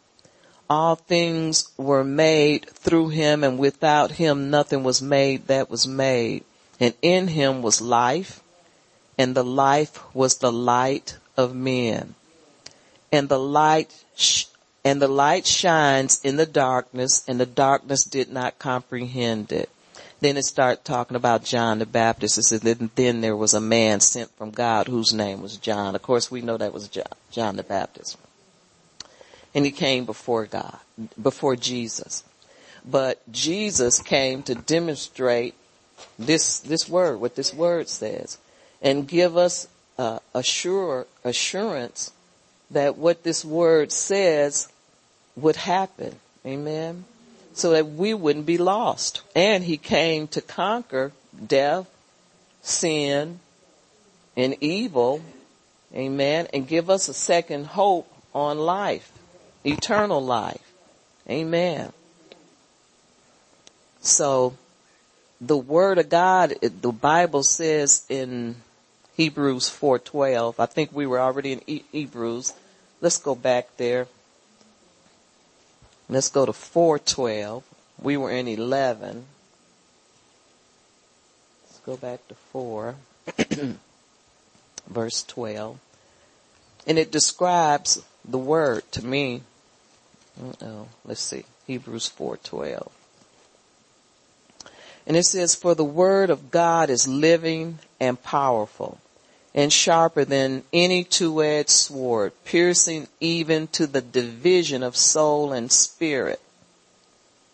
All 0.69 0.97
things 0.97 1.69
were 1.77 2.05
made 2.05 2.69
through 2.71 3.09
Him, 3.09 3.45
and 3.45 3.59
without 3.59 4.13
Him 4.13 4.51
nothing 4.51 4.83
was 4.85 5.03
made 5.03 5.47
that 5.49 5.71
was 5.71 5.87
made 5.87 6.45
and 6.83 6.95
in 7.01 7.29
him 7.29 7.63
was 7.63 7.81
life, 7.81 8.43
and 9.17 9.37
the 9.37 9.45
life 9.45 10.01
was 10.13 10.39
the 10.39 10.51
light 10.51 11.17
of 11.37 11.55
men. 11.55 12.17
And 13.13 13.29
the 13.29 13.39
light, 13.39 14.05
sh- 14.17 14.47
and 14.85 15.01
the 15.01 15.07
light 15.07 15.47
shines 15.47 16.21
in 16.25 16.39
the 16.39 16.47
darkness, 16.47 17.23
and 17.29 17.39
the 17.39 17.47
darkness 17.47 18.03
did 18.03 18.33
not 18.33 18.59
comprehend 18.59 19.53
it. 19.53 19.71
Then 20.23 20.37
it 20.37 20.45
started 20.45 20.85
talking 20.85 21.17
about 21.17 21.43
John 21.43 21.81
the 21.81 21.85
Baptist. 21.85 22.39
It 22.39 22.45
says, 22.45 22.61
then 22.61 23.21
there 23.23 23.35
was 23.35 23.55
a 23.55 23.61
man 23.61 23.99
sent 23.99 24.31
from 24.37 24.53
God 24.53 24.87
whose 24.87 25.13
name 25.13 25.43
was 25.43 25.57
John. 25.57 25.97
Of 25.97 26.03
course, 26.03 26.31
we 26.31 26.43
know 26.43 26.57
that 26.57 26.73
was 26.73 26.87
John, 26.87 27.09
John 27.33 27.57
the 27.57 27.65
Baptist. 27.65 28.17
And 29.53 29.65
he 29.65 29.73
came 29.73 30.05
before 30.05 30.47
God, 30.47 30.79
before 31.21 31.57
Jesus. 31.57 32.23
But 32.89 33.21
Jesus 33.33 34.01
came 34.01 34.45
to 34.45 34.55
demonstrate 34.55 35.57
this, 36.21 36.61
this 36.61 36.89
word, 36.89 37.19
what 37.19 37.35
this 37.35 37.53
word 37.53 37.89
says, 37.89 38.39
and 38.81 39.09
give 39.09 39.37
us 39.37 39.67
uh, 39.99 40.21
assure, 40.37 41.09
assurance 41.25 42.13
that 42.71 42.97
what 42.97 43.25
this 43.25 43.45
word 43.45 43.91
says 43.91 44.69
would 45.35 45.57
happen. 45.57 46.21
Amen. 46.47 47.07
So 47.55 47.71
that 47.71 47.87
we 47.87 48.15
wouldn't 48.15 48.47
be 48.47 48.59
lost. 48.59 49.23
And 49.35 49.65
he 49.65 49.77
came 49.77 50.27
to 50.29 50.41
conquer 50.41 51.13
death, 51.47 51.87
sin, 52.63 53.41
and 54.37 54.57
evil. 54.61 55.23
Amen. 55.95 56.49
And 56.53 56.67
give 56.67 56.89
us 56.89 57.09
a 57.09 57.15
second 57.15 57.67
hope 57.67 58.11
on 58.35 58.59
life, 58.59 59.13
eternal 59.65 60.25
life. 60.25 60.73
Amen. 61.29 61.93
So 64.01 64.55
the 65.41 65.57
word 65.57 65.99
of 65.99 66.09
God, 66.09 66.55
the 66.61 66.93
Bible 66.93 67.43
says 67.43 68.05
in 68.09 68.57
Hebrews 69.17 69.69
4:12. 69.69 70.59
I 70.59 70.67
think 70.67 70.91
we 70.93 71.07
were 71.07 71.21
already 71.21 71.53
in 71.53 71.83
Hebrews. 71.93 72.55
Let's 73.01 73.19
go 73.19 73.35
back 73.35 73.77
there. 73.77 74.09
Let's 76.13 76.29
go 76.29 76.45
to 76.45 76.53
4:12. 76.53 77.63
We 77.99 78.19
were 78.19 78.31
in 78.31 78.47
11. 78.47 79.25
Let's 81.65 81.79
go 81.87 81.97
back 81.97 82.29
to 82.29 82.35
4 82.35 82.97
verse 84.87 85.23
12. 85.23 85.79
And 86.87 86.99
it 86.99 87.11
describes 87.11 88.03
the 88.27 88.37
word 88.37 88.83
to 88.93 89.03
me. 89.03 89.43
Oh, 90.61 90.89
let's 91.07 91.23
see. 91.23 91.47
Hebrews 91.67 92.13
4:12. 92.15 92.91
And 95.07 95.17
it 95.17 95.25
says, 95.25 95.55
for 95.55 95.75
the 95.75 95.83
word 95.83 96.29
of 96.29 96.51
God 96.51 96.91
is 96.91 97.09
living 97.09 97.79
and 97.99 98.23
powerful 98.23 99.01
and 99.55 99.73
sharper 99.73 100.25
than 100.25 100.65
any 100.73 101.05
two-edged 101.05 101.69
sword, 101.69 102.33
piercing 102.45 103.07
even 103.21 103.67
to 103.69 103.87
the 103.87 104.01
division 104.01 104.83
of 104.83 104.97
soul 104.97 105.53
and 105.53 105.71
spirit 105.71 106.41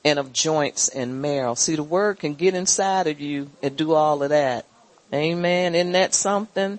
and 0.04 0.18
of 0.18 0.32
joints 0.32 0.88
and 0.88 1.20
marrow. 1.20 1.54
See, 1.54 1.76
the 1.76 1.82
word 1.82 2.20
can 2.20 2.34
get 2.34 2.54
inside 2.54 3.08
of 3.08 3.20
you 3.20 3.50
and 3.62 3.76
do 3.76 3.94
all 3.94 4.22
of 4.22 4.30
that. 4.30 4.64
Amen. 5.12 5.74
Isn't 5.74 5.92
that 5.92 6.14
something? 6.14 6.78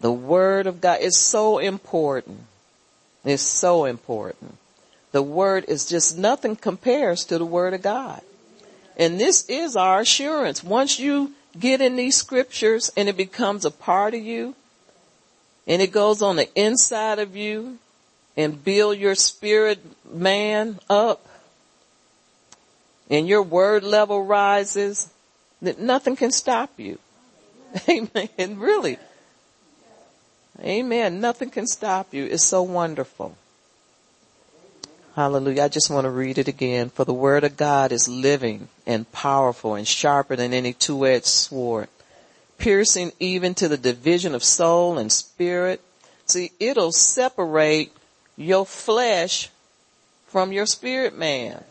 The 0.00 0.12
word 0.12 0.66
of 0.66 0.80
God 0.80 1.00
is 1.00 1.18
so 1.18 1.58
important. 1.58 2.40
It's 3.24 3.42
so 3.42 3.86
important. 3.86 4.56
The 5.10 5.22
word 5.22 5.64
is 5.66 5.86
just 5.86 6.16
nothing 6.16 6.54
compares 6.54 7.24
to 7.26 7.38
the 7.38 7.46
word 7.46 7.74
of 7.74 7.82
God. 7.82 8.20
And 8.96 9.18
this 9.18 9.48
is 9.48 9.74
our 9.74 10.00
assurance. 10.00 10.62
Once 10.62 10.98
you 10.98 11.32
get 11.60 11.80
in 11.80 11.96
these 11.96 12.16
scriptures 12.16 12.90
and 12.96 13.08
it 13.08 13.16
becomes 13.16 13.64
a 13.64 13.70
part 13.70 14.14
of 14.14 14.20
you 14.20 14.54
and 15.66 15.82
it 15.82 15.92
goes 15.92 16.22
on 16.22 16.36
the 16.36 16.48
inside 16.58 17.18
of 17.18 17.36
you 17.36 17.78
and 18.36 18.62
build 18.62 18.98
your 18.98 19.14
spirit 19.14 19.78
man 20.10 20.78
up 20.88 21.26
and 23.08 23.28
your 23.28 23.42
word 23.42 23.84
level 23.84 24.24
rises, 24.24 25.08
that 25.62 25.78
nothing 25.78 26.16
can 26.16 26.30
stop 26.30 26.70
you. 26.78 26.98
Amen. 27.88 28.58
Really. 28.58 28.98
Amen. 30.60 31.20
Nothing 31.20 31.50
can 31.50 31.66
stop 31.66 32.12
you. 32.12 32.24
It's 32.24 32.44
so 32.44 32.62
wonderful. 32.62 33.36
Hallelujah. 35.16 35.62
I 35.62 35.68
just 35.68 35.88
want 35.88 36.04
to 36.04 36.10
read 36.10 36.36
it 36.36 36.46
again. 36.46 36.90
For 36.90 37.06
the 37.06 37.14
word 37.14 37.42
of 37.42 37.56
God 37.56 37.90
is 37.90 38.06
living 38.06 38.68
and 38.86 39.10
powerful 39.12 39.74
and 39.74 39.88
sharper 39.88 40.36
than 40.36 40.52
any 40.52 40.74
two-edged 40.74 41.24
sword, 41.24 41.88
piercing 42.58 43.12
even 43.18 43.54
to 43.54 43.66
the 43.66 43.78
division 43.78 44.34
of 44.34 44.44
soul 44.44 44.98
and 44.98 45.10
spirit. 45.10 45.80
See, 46.26 46.52
it'll 46.60 46.92
separate 46.92 47.92
your 48.36 48.66
flesh 48.66 49.48
from 50.26 50.52
your 50.52 50.66
spirit 50.66 51.16
man. 51.16 51.64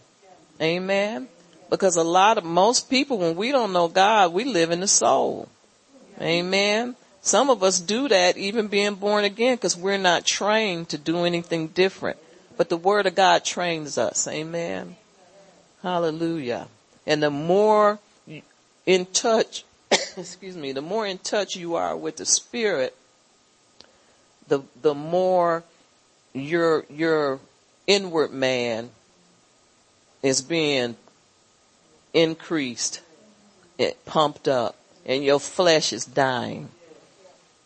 Amen. 0.59 1.27
Because 1.69 1.97
a 1.97 2.03
lot 2.03 2.39
of 2.39 2.43
most 2.43 2.89
people, 2.89 3.19
when 3.19 3.35
we 3.35 3.51
don't 3.51 3.73
know 3.73 3.87
God, 3.87 4.33
we 4.33 4.43
live 4.43 4.71
in 4.71 4.79
the 4.79 4.87
soul. 4.87 5.49
Amen. 6.19 6.95
Some 7.21 7.51
of 7.51 7.61
us 7.61 7.79
do 7.79 8.07
that 8.07 8.37
even 8.37 8.69
being 8.69 8.95
born 8.95 9.23
again 9.23 9.57
because 9.57 9.77
we're 9.77 9.99
not 9.99 10.25
trained 10.25 10.89
to 10.89 10.97
do 10.97 11.25
anything 11.25 11.67
different. 11.67 12.17
But 12.57 12.69
the 12.69 12.77
word 12.77 13.05
of 13.05 13.15
God 13.15 13.43
trains 13.43 13.97
us. 13.97 14.27
Amen. 14.27 14.95
Hallelujah. 15.83 16.67
And 17.05 17.21
the 17.21 17.29
more 17.29 17.99
in 18.85 19.05
touch, 19.07 19.65
excuse 20.17 20.55
me, 20.55 20.71
the 20.71 20.81
more 20.81 21.05
in 21.05 21.17
touch 21.17 21.55
you 21.55 21.75
are 21.75 21.95
with 21.95 22.17
the 22.17 22.25
spirit, 22.25 22.95
the, 24.47 24.61
the 24.81 24.95
more 24.95 25.63
your, 26.33 26.85
your 26.89 27.39
inward 27.87 28.31
man 28.31 28.89
is 30.21 30.41
being 30.41 30.95
increased, 32.13 33.01
it 33.77 34.05
pumped 34.05 34.47
up, 34.47 34.75
and 35.05 35.23
your 35.23 35.39
flesh 35.39 35.93
is 35.93 36.05
dying. 36.05 36.69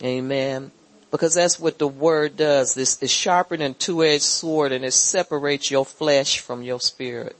Amen. 0.04 0.72
Because 1.12 1.34
that's 1.34 1.60
what 1.60 1.80
the 1.80 1.88
word 1.88 2.38
does. 2.38 2.76
This 2.76 3.02
is 3.02 3.10
sharper 3.10 3.58
than 3.58 3.74
two-edged 3.74 4.24
sword 4.24 4.72
and 4.72 4.86
it 4.86 4.94
separates 4.94 5.72
your 5.72 5.86
flesh 5.86 6.40
from 6.40 6.62
your 6.62 6.80
spirit. 6.80 7.36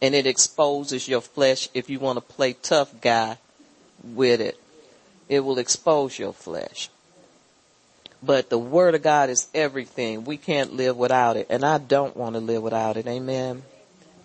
And 0.00 0.14
it 0.14 0.26
exposes 0.26 1.06
your 1.06 1.20
flesh 1.20 1.68
if 1.74 1.88
you 1.88 2.00
want 2.00 2.16
to 2.16 2.34
play 2.34 2.54
tough 2.54 3.00
guy 3.00 3.38
with 4.02 4.40
it. 4.40 4.58
It 5.28 5.40
will 5.40 5.58
expose 5.58 6.18
your 6.18 6.32
flesh. 6.32 6.90
But 8.22 8.50
the 8.50 8.58
word 8.58 8.94
of 8.94 9.02
God 9.02 9.30
is 9.30 9.48
everything. 9.54 10.24
We 10.24 10.36
can't 10.36 10.74
live 10.74 10.96
without 10.96 11.36
it. 11.36 11.46
And 11.50 11.64
I 11.64 11.78
don't 11.78 12.16
want 12.16 12.34
to 12.34 12.40
live 12.40 12.62
without 12.62 12.96
it. 12.96 13.06
Amen. 13.06 13.62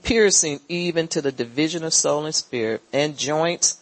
Piercing 0.03 0.59
even 0.69 1.07
to 1.09 1.21
the 1.21 1.31
division 1.31 1.83
of 1.83 1.93
soul 1.93 2.25
and 2.25 2.35
spirit 2.35 2.81
and 2.93 3.17
joints. 3.17 3.79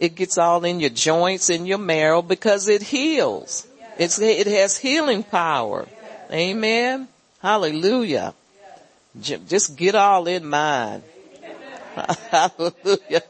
It 0.00 0.14
gets 0.14 0.36
all 0.36 0.64
in 0.64 0.80
your 0.80 0.90
joints 0.90 1.50
and 1.50 1.68
your 1.68 1.78
marrow 1.78 2.22
because 2.22 2.68
it 2.68 2.82
heals. 2.82 3.66
It's, 3.98 4.18
it 4.18 4.46
has 4.46 4.78
healing 4.78 5.22
power. 5.22 5.86
Amen. 6.30 7.08
Hallelujah. 7.40 8.34
Just 9.20 9.76
get 9.76 9.94
all 9.94 10.26
in 10.26 10.46
mind. 10.46 11.02
Hallelujah. 12.30 13.22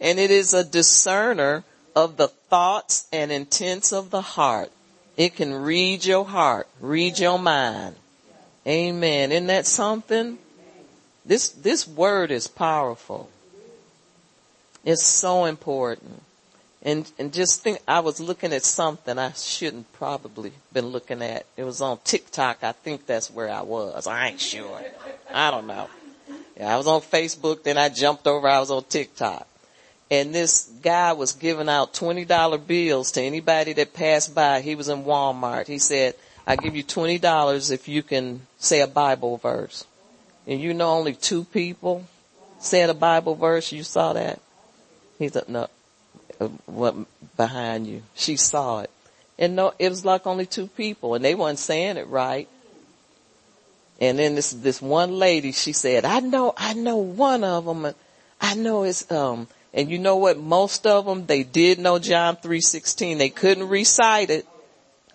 and 0.00 0.18
it 0.18 0.30
is 0.30 0.52
a 0.52 0.64
discerner 0.64 1.64
of 1.96 2.16
the 2.16 2.28
thoughts 2.28 3.06
and 3.12 3.32
intents 3.32 3.92
of 3.92 4.10
the 4.10 4.20
heart. 4.20 4.70
It 5.16 5.34
can 5.34 5.52
read 5.52 6.04
your 6.04 6.24
heart, 6.24 6.68
read 6.80 7.18
your 7.18 7.38
mind. 7.38 7.96
Amen. 8.66 9.32
Isn't 9.32 9.46
that 9.46 9.66
something? 9.66 10.38
This, 11.24 11.48
this 11.48 11.88
word 11.88 12.30
is 12.30 12.46
powerful. 12.46 13.30
It's 14.84 15.02
so 15.02 15.44
important. 15.44 16.22
And, 16.82 17.10
and 17.18 17.32
just 17.32 17.62
think, 17.62 17.80
I 17.88 18.00
was 18.00 18.20
looking 18.20 18.52
at 18.52 18.62
something 18.62 19.18
I 19.18 19.32
shouldn't 19.32 19.92
probably 19.94 20.52
been 20.72 20.86
looking 20.86 21.22
at. 21.22 21.44
It 21.56 21.64
was 21.64 21.80
on 21.80 21.98
TikTok. 22.04 22.62
I 22.62 22.72
think 22.72 23.06
that's 23.06 23.30
where 23.30 23.50
I 23.50 23.62
was. 23.62 24.06
I 24.06 24.28
ain't 24.28 24.40
sure. 24.40 24.80
I 25.32 25.50
don't 25.50 25.66
know. 25.66 25.88
Yeah, 26.56 26.74
I 26.74 26.76
was 26.76 26.86
on 26.86 27.00
Facebook, 27.00 27.62
then 27.62 27.78
I 27.78 27.88
jumped 27.88 28.26
over, 28.26 28.48
I 28.48 28.60
was 28.60 28.70
on 28.70 28.84
TikTok. 28.84 29.46
And 30.10 30.34
this 30.34 30.64
guy 30.82 31.12
was 31.12 31.32
giving 31.32 31.68
out 31.68 31.92
$20 31.92 32.66
bills 32.66 33.12
to 33.12 33.22
anybody 33.22 33.74
that 33.74 33.92
passed 33.92 34.34
by. 34.34 34.60
He 34.60 34.74
was 34.74 34.88
in 34.88 35.04
Walmart. 35.04 35.66
He 35.66 35.78
said, 35.78 36.14
I 36.46 36.56
give 36.56 36.74
you 36.74 36.82
$20 36.82 37.70
if 37.70 37.88
you 37.88 38.02
can 38.02 38.40
say 38.58 38.80
a 38.80 38.86
Bible 38.86 39.36
verse. 39.36 39.84
And 40.46 40.60
you 40.60 40.72
know 40.72 40.92
only 40.92 41.12
two 41.12 41.44
people 41.44 42.06
said 42.58 42.88
a 42.88 42.94
Bible 42.94 43.34
verse. 43.34 43.70
You 43.70 43.82
saw 43.82 44.14
that? 44.14 44.40
He 45.18 45.28
said, 45.28 45.48
no, 45.48 45.68
what 46.66 46.94
behind 47.36 47.86
you. 47.86 48.02
She 48.14 48.36
saw 48.36 48.80
it. 48.80 48.90
And 49.38 49.54
no, 49.54 49.72
it 49.78 49.88
was 49.88 50.04
like 50.04 50.26
only 50.26 50.46
two 50.46 50.66
people 50.66 51.14
and 51.14 51.24
they 51.24 51.34
weren't 51.34 51.58
saying 51.58 51.96
it 51.96 52.08
right. 52.08 52.48
And 54.00 54.18
then 54.18 54.34
this, 54.34 54.52
this 54.52 54.80
one 54.80 55.18
lady, 55.18 55.52
she 55.52 55.72
said, 55.72 56.04
I 56.04 56.20
know, 56.20 56.54
I 56.56 56.74
know 56.74 56.96
one 56.96 57.42
of 57.42 57.64
them. 57.64 57.94
I 58.40 58.54
know 58.54 58.84
it's, 58.84 59.10
um, 59.10 59.48
and 59.74 59.90
you 59.90 59.98
know 59.98 60.16
what? 60.16 60.38
Most 60.38 60.86
of 60.86 61.04
them, 61.04 61.26
they 61.26 61.42
did 61.42 61.78
know 61.78 61.98
John 61.98 62.36
3.16. 62.36 63.18
They 63.18 63.28
couldn't 63.28 63.68
recite 63.68 64.30
it, 64.30 64.46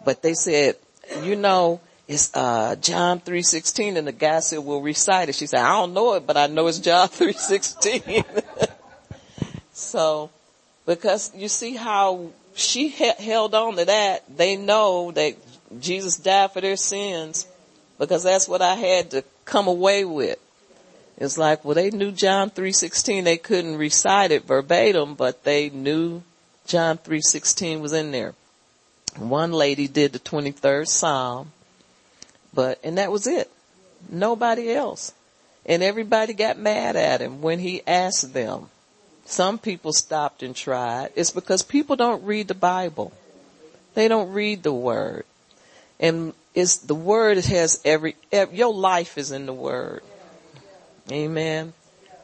but 0.03 0.21
they 0.21 0.34
said, 0.34 0.76
you 1.24 1.36
know, 1.38 1.80
it's, 2.07 2.36
uh, 2.36 2.76
John 2.76 3.21
3.16 3.21 3.97
and 3.97 4.07
the 4.07 4.11
guy 4.11 4.41
said, 4.41 4.59
we'll 4.59 4.82
recite 4.82 5.30
it. 5.30 5.36
She 5.36 5.47
said, 5.47 5.61
I 5.61 5.80
don't 5.80 5.93
know 5.93 6.15
it, 6.15 6.28
but 6.28 6.36
I 6.36 6.47
know 6.47 6.67
it's 6.67 6.80
John 6.80 7.07
3.16. 7.09 8.69
so, 9.74 10.30
because 10.86 11.34
you 11.36 11.47
see 11.47 11.75
how 11.75 12.31
she 12.55 12.89
held 12.89 13.55
on 13.55 13.75
to 13.77 13.86
that, 13.86 14.38
they 14.38 14.55
know 14.55 15.11
that 15.11 15.36
Jesus 15.79 16.17
died 16.17 16.51
for 16.51 16.61
their 16.61 16.75
sins 16.75 17.47
because 17.97 18.23
that's 18.23 18.47
what 18.47 18.61
I 18.61 18.75
had 18.75 19.11
to 19.11 19.23
come 19.45 19.67
away 19.67 20.05
with. 20.05 20.39
It's 21.17 21.38
like, 21.38 21.63
well, 21.63 21.75
they 21.75 21.91
knew 21.91 22.11
John 22.11 22.49
3.16. 22.49 23.23
They 23.23 23.38
couldn't 23.38 23.77
recite 23.77 24.31
it 24.31 24.45
verbatim, 24.45 25.15
but 25.15 25.43
they 25.43 25.69
knew 25.69 26.23
John 26.65 26.97
3.16 26.97 27.81
was 27.81 27.93
in 27.93 28.11
there. 28.11 28.34
One 29.17 29.51
lady 29.51 29.88
did 29.88 30.11
the 30.11 30.19
23rd 30.19 30.88
Psalm, 30.88 31.51
but, 32.53 32.79
and 32.84 32.97
that 32.97 33.11
was 33.11 33.27
it. 33.27 33.49
Nobody 34.09 34.71
else. 34.71 35.13
And 35.65 35.84
everybody 35.84 36.34
got 36.34 36.57
mad 36.57 36.95
at 36.95 37.21
him 37.21 37.41
when 37.41 37.59
he 37.59 37.84
asked 37.86 38.34
them. 38.34 38.69
Some 39.34 39.57
people 39.57 39.93
stopped 39.93 40.43
and 40.43 40.55
tried. 40.55 41.09
It's 41.15 41.31
because 41.31 41.63
people 41.63 41.95
don't 41.95 42.23
read 42.23 42.47
the 42.47 42.53
Bible. 42.53 43.11
They 43.95 44.07
don't 44.07 44.31
read 44.31 44.61
the 44.61 44.71
Word. 44.71 45.25
And 45.99 46.34
it's, 46.53 46.77
the 46.77 46.93
Word 46.93 47.43
has 47.43 47.81
every, 47.84 48.15
every 48.31 48.57
your 48.57 48.71
life 48.71 49.17
is 49.17 49.31
in 49.31 49.47
the 49.47 49.53
Word. 49.53 50.03
Amen. 51.11 51.73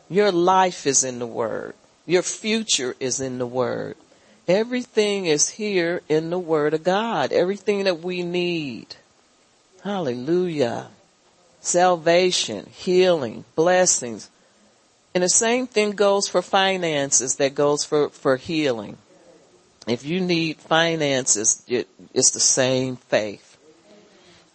Your 0.08 0.32
life 0.32 0.86
is 0.86 1.04
in 1.04 1.18
the 1.18 1.26
Word. 1.26 1.74
Your 2.06 2.22
future 2.22 2.96
is 3.00 3.20
in 3.20 3.40
the 3.40 3.48
Word. 3.48 3.96
Everything 4.48 5.26
is 5.26 5.50
here 5.50 6.04
in 6.10 6.30
the 6.30 6.38
Word 6.38 6.76
of 6.76 6.84
God. 6.84 7.32
Everything 7.32 7.86
that 7.86 8.02
we 8.02 8.22
need. 8.22 8.98
Hallelujah. 9.84 10.90
Salvation, 11.60 12.68
healing, 12.72 13.46
blessings. 13.56 14.30
And 15.20 15.24
the 15.26 15.28
same 15.28 15.68
thing 15.68 15.92
goes 15.92 16.30
for 16.30 16.42
finances 16.42 17.36
that 17.36 17.54
goes 17.54 17.84
for, 17.84 18.08
for 18.08 18.38
healing. 18.38 18.96
If 19.86 20.06
you 20.06 20.22
need 20.22 20.56
finances, 20.62 21.62
it, 21.68 21.90
it's 22.14 22.32
the 22.32 22.40
same 22.40 22.96
faith. 22.96 23.58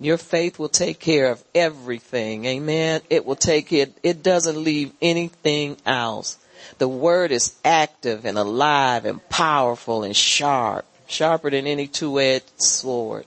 Your 0.00 0.16
faith 0.16 0.58
will 0.58 0.70
take 0.70 1.00
care 1.00 1.30
of 1.30 1.44
everything. 1.54 2.46
Amen. 2.46 3.02
It 3.10 3.26
will 3.26 3.36
take 3.36 3.74
it, 3.74 3.94
it 4.02 4.22
doesn't 4.22 4.56
leave 4.56 4.92
anything 5.02 5.76
else. 5.84 6.38
The 6.78 6.88
word 6.88 7.30
is 7.30 7.54
active 7.62 8.24
and 8.24 8.38
alive 8.38 9.04
and 9.04 9.20
powerful 9.28 10.02
and 10.02 10.16
sharp, 10.16 10.86
sharper 11.06 11.50
than 11.50 11.66
any 11.66 11.88
two-edged 11.88 12.52
sword. 12.56 13.26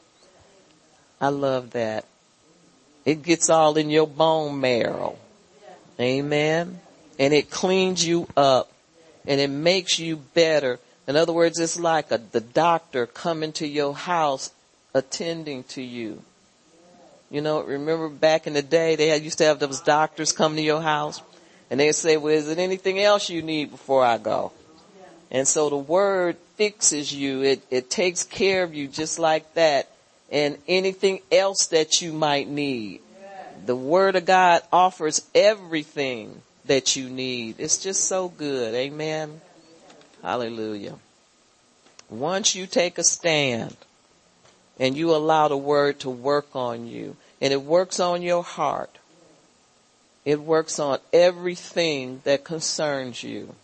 I 1.21 1.27
love 1.27 1.69
that. 1.73 2.05
It 3.05 3.21
gets 3.21 3.51
all 3.51 3.77
in 3.77 3.91
your 3.91 4.07
bone 4.07 4.59
marrow. 4.59 5.19
Amen. 5.99 6.79
And 7.19 7.33
it 7.33 7.49
cleans 7.49 8.05
you 8.05 8.27
up 8.37 8.71
and 9.25 9.41
it 9.41 9.49
makes 9.49 9.99
you 9.99 10.17
better. 10.17 10.79
In 11.07 11.15
other 11.15 11.33
words, 11.33 11.59
it's 11.59 11.79
like 11.79 12.11
a, 12.11 12.17
the 12.17 12.41
doctor 12.41 13.05
coming 13.05 13.51
to 13.53 13.67
your 13.67 13.95
house 13.95 14.51
attending 14.93 15.63
to 15.65 15.81
you. 15.81 16.23
You 17.29 17.41
know, 17.41 17.61
remember 17.61 18.07
back 18.07 18.47
in 18.47 18.53
the 18.53 18.61
day, 18.61 18.95
they 18.95 19.07
had, 19.07 19.23
used 19.23 19.39
to 19.39 19.45
have 19.45 19.59
those 19.59 19.81
doctors 19.81 20.31
come 20.31 20.55
to 20.55 20.61
your 20.61 20.81
house 20.81 21.21
and 21.69 21.79
they'd 21.79 21.93
say, 21.93 22.15
well, 22.15 22.33
is 22.33 22.47
there 22.47 22.57
anything 22.57 22.99
else 22.99 23.29
you 23.29 23.41
need 23.41 23.71
before 23.71 24.03
I 24.03 24.17
go? 24.17 24.53
And 25.29 25.45
so 25.45 25.69
the 25.69 25.77
word 25.77 26.37
fixes 26.55 27.13
you. 27.13 27.43
It, 27.43 27.63
it 27.69 27.89
takes 27.89 28.23
care 28.23 28.63
of 28.63 28.73
you 28.73 28.87
just 28.87 29.19
like 29.19 29.53
that 29.55 29.89
and 30.31 30.57
anything 30.67 31.19
else 31.31 31.67
that 31.67 32.01
you 32.01 32.13
might 32.13 32.47
need. 32.47 33.01
The 33.65 33.75
word 33.75 34.15
of 34.15 34.25
God 34.25 34.61
offers 34.71 35.25
everything 35.35 36.41
that 36.67 36.95
you 36.95 37.09
need. 37.09 37.55
It's 37.59 37.77
just 37.77 38.05
so 38.05 38.29
good. 38.29 38.73
Amen. 38.73 39.41
Hallelujah. 40.21 40.95
Once 42.09 42.55
you 42.55 42.67
take 42.67 42.97
a 42.97 43.03
stand, 43.03 43.75
and 44.79 44.95
you 44.95 45.15
allow 45.15 45.47
the 45.47 45.57
word 45.57 45.99
to 45.99 46.09
work 46.09 46.55
on 46.55 46.87
you 46.87 47.15
and 47.41 47.53
it 47.53 47.61
works 47.61 47.99
on 47.99 48.21
your 48.21 48.43
heart. 48.43 48.97
It 50.25 50.41
works 50.41 50.79
on 50.79 50.99
everything 51.13 52.21
that 52.25 52.43
concerns 52.43 53.23
you. 53.23 53.55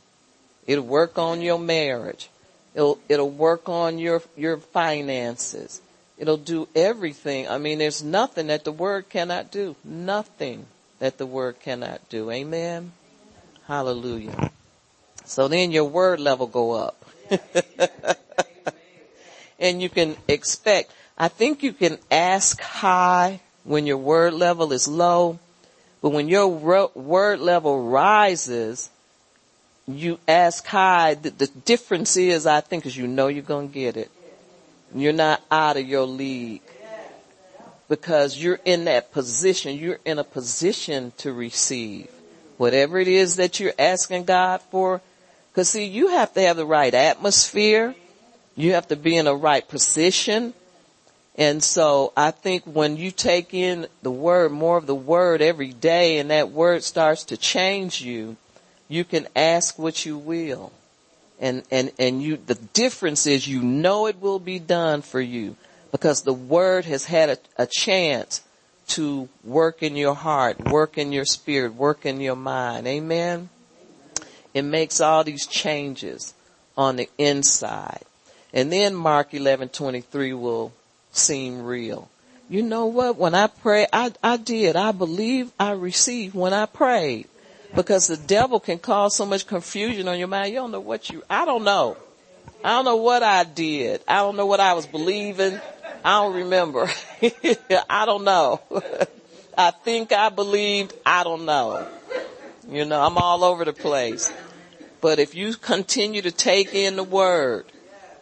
It'll 0.66 0.86
work 0.86 1.18
on 1.18 1.42
your 1.42 1.60
marriage. 1.60 2.30
It'll, 2.74 3.00
it'll 3.10 3.30
work 3.30 3.68
on 3.68 4.00
your, 4.00 4.22
your 4.38 4.58
finances. 4.58 5.82
It'll 6.18 6.38
do 6.38 6.68
everything. 6.74 7.50
I 7.50 7.58
mean, 7.58 7.80
there's 7.80 8.02
nothing 8.02 8.48
that 8.48 8.64
the 8.64 8.72
word 8.72 9.10
cannot 9.10 9.52
do. 9.52 9.76
Nothing 9.84 10.66
that 11.00 11.18
the 11.18 11.26
word 11.26 11.60
cannot 11.60 12.08
do. 12.10 12.30
Amen. 12.32 12.92
Hallelujah. 13.68 14.52
So 15.26 15.48
then 15.48 15.72
your 15.72 15.86
word 15.86 16.20
level 16.20 16.48
go 16.48 16.72
up. 16.72 17.06
and 19.60 19.82
you 19.82 19.90
can 19.90 20.18
expect 20.28 20.92
I 21.18 21.28
think 21.28 21.64
you 21.64 21.74
can 21.74 22.00
ask 22.10 22.60
high 22.60 23.42
when 23.64 23.86
your 23.86 23.98
word 23.98 24.34
level 24.34 24.74
is 24.74 24.88
low, 24.88 25.40
but 26.02 26.10
when 26.10 26.28
your 26.28 26.48
word 26.48 27.40
level 27.40 27.90
rises, 27.90 28.90
you 29.88 30.20
ask 30.28 30.66
high. 30.66 31.14
The, 31.14 31.30
the 31.30 31.48
difference 31.48 32.18
is, 32.18 32.48
I 32.48 32.62
think, 32.62 32.86
is 32.86 32.98
you 32.98 33.08
know 33.08 33.28
you're 33.28 33.44
going 33.44 33.70
to 33.70 33.74
get 33.74 33.96
it. 33.96 34.12
You're 34.94 35.14
not 35.14 35.42
out 35.52 35.78
of 35.78 35.88
your 35.88 36.06
league 36.06 36.62
because 37.94 38.42
you're 38.42 38.60
in 38.66 38.86
that 38.86 39.12
position. 39.12 39.78
You're 39.78 40.00
in 40.04 40.18
a 40.18 40.24
position 40.24 41.14
to 41.20 41.32
receive 41.32 42.10
whatever 42.58 42.98
it 42.98 43.08
is 43.08 43.36
that 43.36 43.60
you're 43.60 43.74
asking 43.78 44.26
God 44.26 44.62
for. 44.72 45.00
Cause 45.54 45.70
see, 45.70 45.86
you 45.86 46.08
have 46.08 46.34
to 46.34 46.42
have 46.42 46.58
the 46.58 46.66
right 46.66 46.92
atmosphere. 46.92 47.94
You 48.56 48.74
have 48.74 48.88
to 48.88 48.96
be 48.96 49.16
in 49.16 49.26
the 49.26 49.36
right 49.36 49.68
position. 49.68 50.56
And 51.36 51.64
so 51.64 52.14
I 52.18 52.32
think 52.32 52.64
when 52.64 52.98
you 52.98 53.12
take 53.12 53.54
in 53.54 53.86
the 54.02 54.10
word, 54.10 54.52
more 54.52 54.78
of 54.78 54.88
the 54.88 54.96
word 54.96 55.44
every 55.44 55.72
day 55.72 56.18
and 56.18 56.32
that 56.32 56.50
word 56.50 56.82
starts 56.84 57.26
to 57.26 57.38
change 57.38 58.02
you, 58.02 58.38
you 58.88 59.04
can 59.04 59.28
ask 59.36 59.78
what 59.78 60.04
you 60.04 60.18
will. 60.18 60.72
And, 61.40 61.62
and, 61.70 61.92
and 62.00 62.24
you, 62.24 62.38
the 62.38 62.56
difference 62.56 63.28
is 63.28 63.48
you 63.48 63.62
know 63.62 64.08
it 64.08 64.20
will 64.20 64.40
be 64.40 64.58
done 64.58 65.04
for 65.04 65.22
you 65.22 65.56
because 65.94 66.24
the 66.24 66.34
word 66.34 66.86
has 66.86 67.06
had 67.06 67.30
a, 67.30 67.38
a 67.56 67.68
chance 67.68 68.42
to 68.88 69.30
work 69.44 69.84
in 69.84 69.96
your 69.96 70.16
heart, 70.16 70.60
work 70.68 70.98
in 70.98 71.14
your 71.14 71.24
spirit, 71.24 71.76
work 71.76 72.04
in 72.04 72.20
your 72.20 72.36
mind. 72.36 72.88
Amen. 72.88 73.48
It 74.56 74.64
makes 74.64 75.00
all 75.00 75.24
these 75.24 75.46
changes 75.46 76.34
on 76.76 76.96
the 76.96 77.08
inside. 77.20 78.02
And 78.52 78.74
then 78.74 78.96
Mark 78.96 79.32
11:23 79.32 80.38
will 80.38 80.74
seem 81.12 81.64
real. 81.64 82.10
You 82.50 82.64
know 82.64 82.88
what? 82.88 83.18
When 83.18 83.36
I 83.36 83.46
pray, 83.48 83.86
I, 83.94 84.14
I 84.24 84.38
did. 84.38 84.76
I 84.76 84.92
believe 84.92 85.52
I 85.60 85.72
received 85.72 86.34
when 86.34 86.54
I 86.54 86.66
prayed. 86.66 87.28
Because 87.76 88.08
the 88.08 88.18
devil 88.18 88.60
can 88.60 88.80
cause 88.80 89.16
so 89.16 89.26
much 89.26 89.48
confusion 89.48 90.08
on 90.08 90.20
your 90.20 90.28
mind. 90.28 90.50
You 90.50 90.60
don't 90.60 90.72
know 90.72 90.80
what 90.80 91.10
you, 91.10 91.24
I 91.30 91.46
don't 91.46 91.64
know. 91.64 91.98
I 92.64 92.70
don't 92.70 92.86
know 92.86 92.98
what 92.98 93.24
I 93.24 93.44
did. 93.44 94.02
I 94.08 94.18
don't 94.18 94.36
know 94.36 94.46
what 94.46 94.60
I 94.60 94.74
was 94.74 94.86
believing. 94.86 95.60
I 96.04 96.22
don't 96.22 96.36
remember. 96.36 96.90
I 97.90 98.06
don't 98.06 98.24
know. 98.24 98.62
I 99.58 99.72
think 99.72 100.12
I 100.12 100.30
believed. 100.30 100.94
I 101.06 101.24
don't 101.24 101.46
know. 101.46 101.88
You 102.70 102.86
know, 102.86 103.02
I'm 103.02 103.18
all 103.18 103.44
over 103.44 103.66
the 103.66 103.74
place. 103.74 104.32
But 105.02 105.20
if 105.20 105.36
you 105.36 105.54
continue 105.56 106.22
to 106.22 106.32
take 106.32 106.74
in 106.74 106.96
the 106.96 107.04
word 107.04 107.66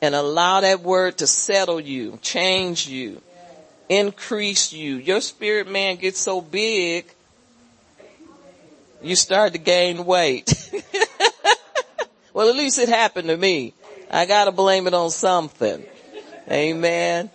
and 0.01 0.15
allow 0.15 0.61
that 0.61 0.81
word 0.81 1.19
to 1.19 1.27
settle 1.27 1.79
you, 1.79 2.17
change 2.21 2.87
you, 2.87 3.21
increase 3.87 4.73
you, 4.73 4.95
your 4.95 5.21
spirit 5.21 5.69
man 5.69 5.97
gets 5.97 6.19
so 6.19 6.41
big, 6.41 7.05
you 9.01 9.15
start 9.15 9.53
to 9.53 9.59
gain 9.59 10.05
weight. 10.05 10.53
well, 12.33 12.49
at 12.49 12.55
least 12.55 12.79
it 12.79 12.89
happened 12.89 13.27
to 13.27 13.37
me. 13.37 13.73
I 14.09 14.25
gotta 14.25 14.51
blame 14.51 14.87
it 14.87 14.93
on 14.93 15.09
something. 15.11 15.85
Amen. 16.49 17.29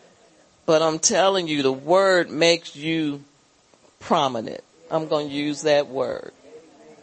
But 0.67 0.83
I'm 0.83 0.99
telling 0.99 1.47
you, 1.47 1.63
the 1.63 1.73
word 1.73 2.29
makes 2.29 2.75
you 2.75 3.23
prominent. 4.01 4.63
I'm 4.91 5.09
going 5.09 5.29
to 5.29 5.35
use 5.35 5.63
that 5.63 5.89
word. 5.89 6.33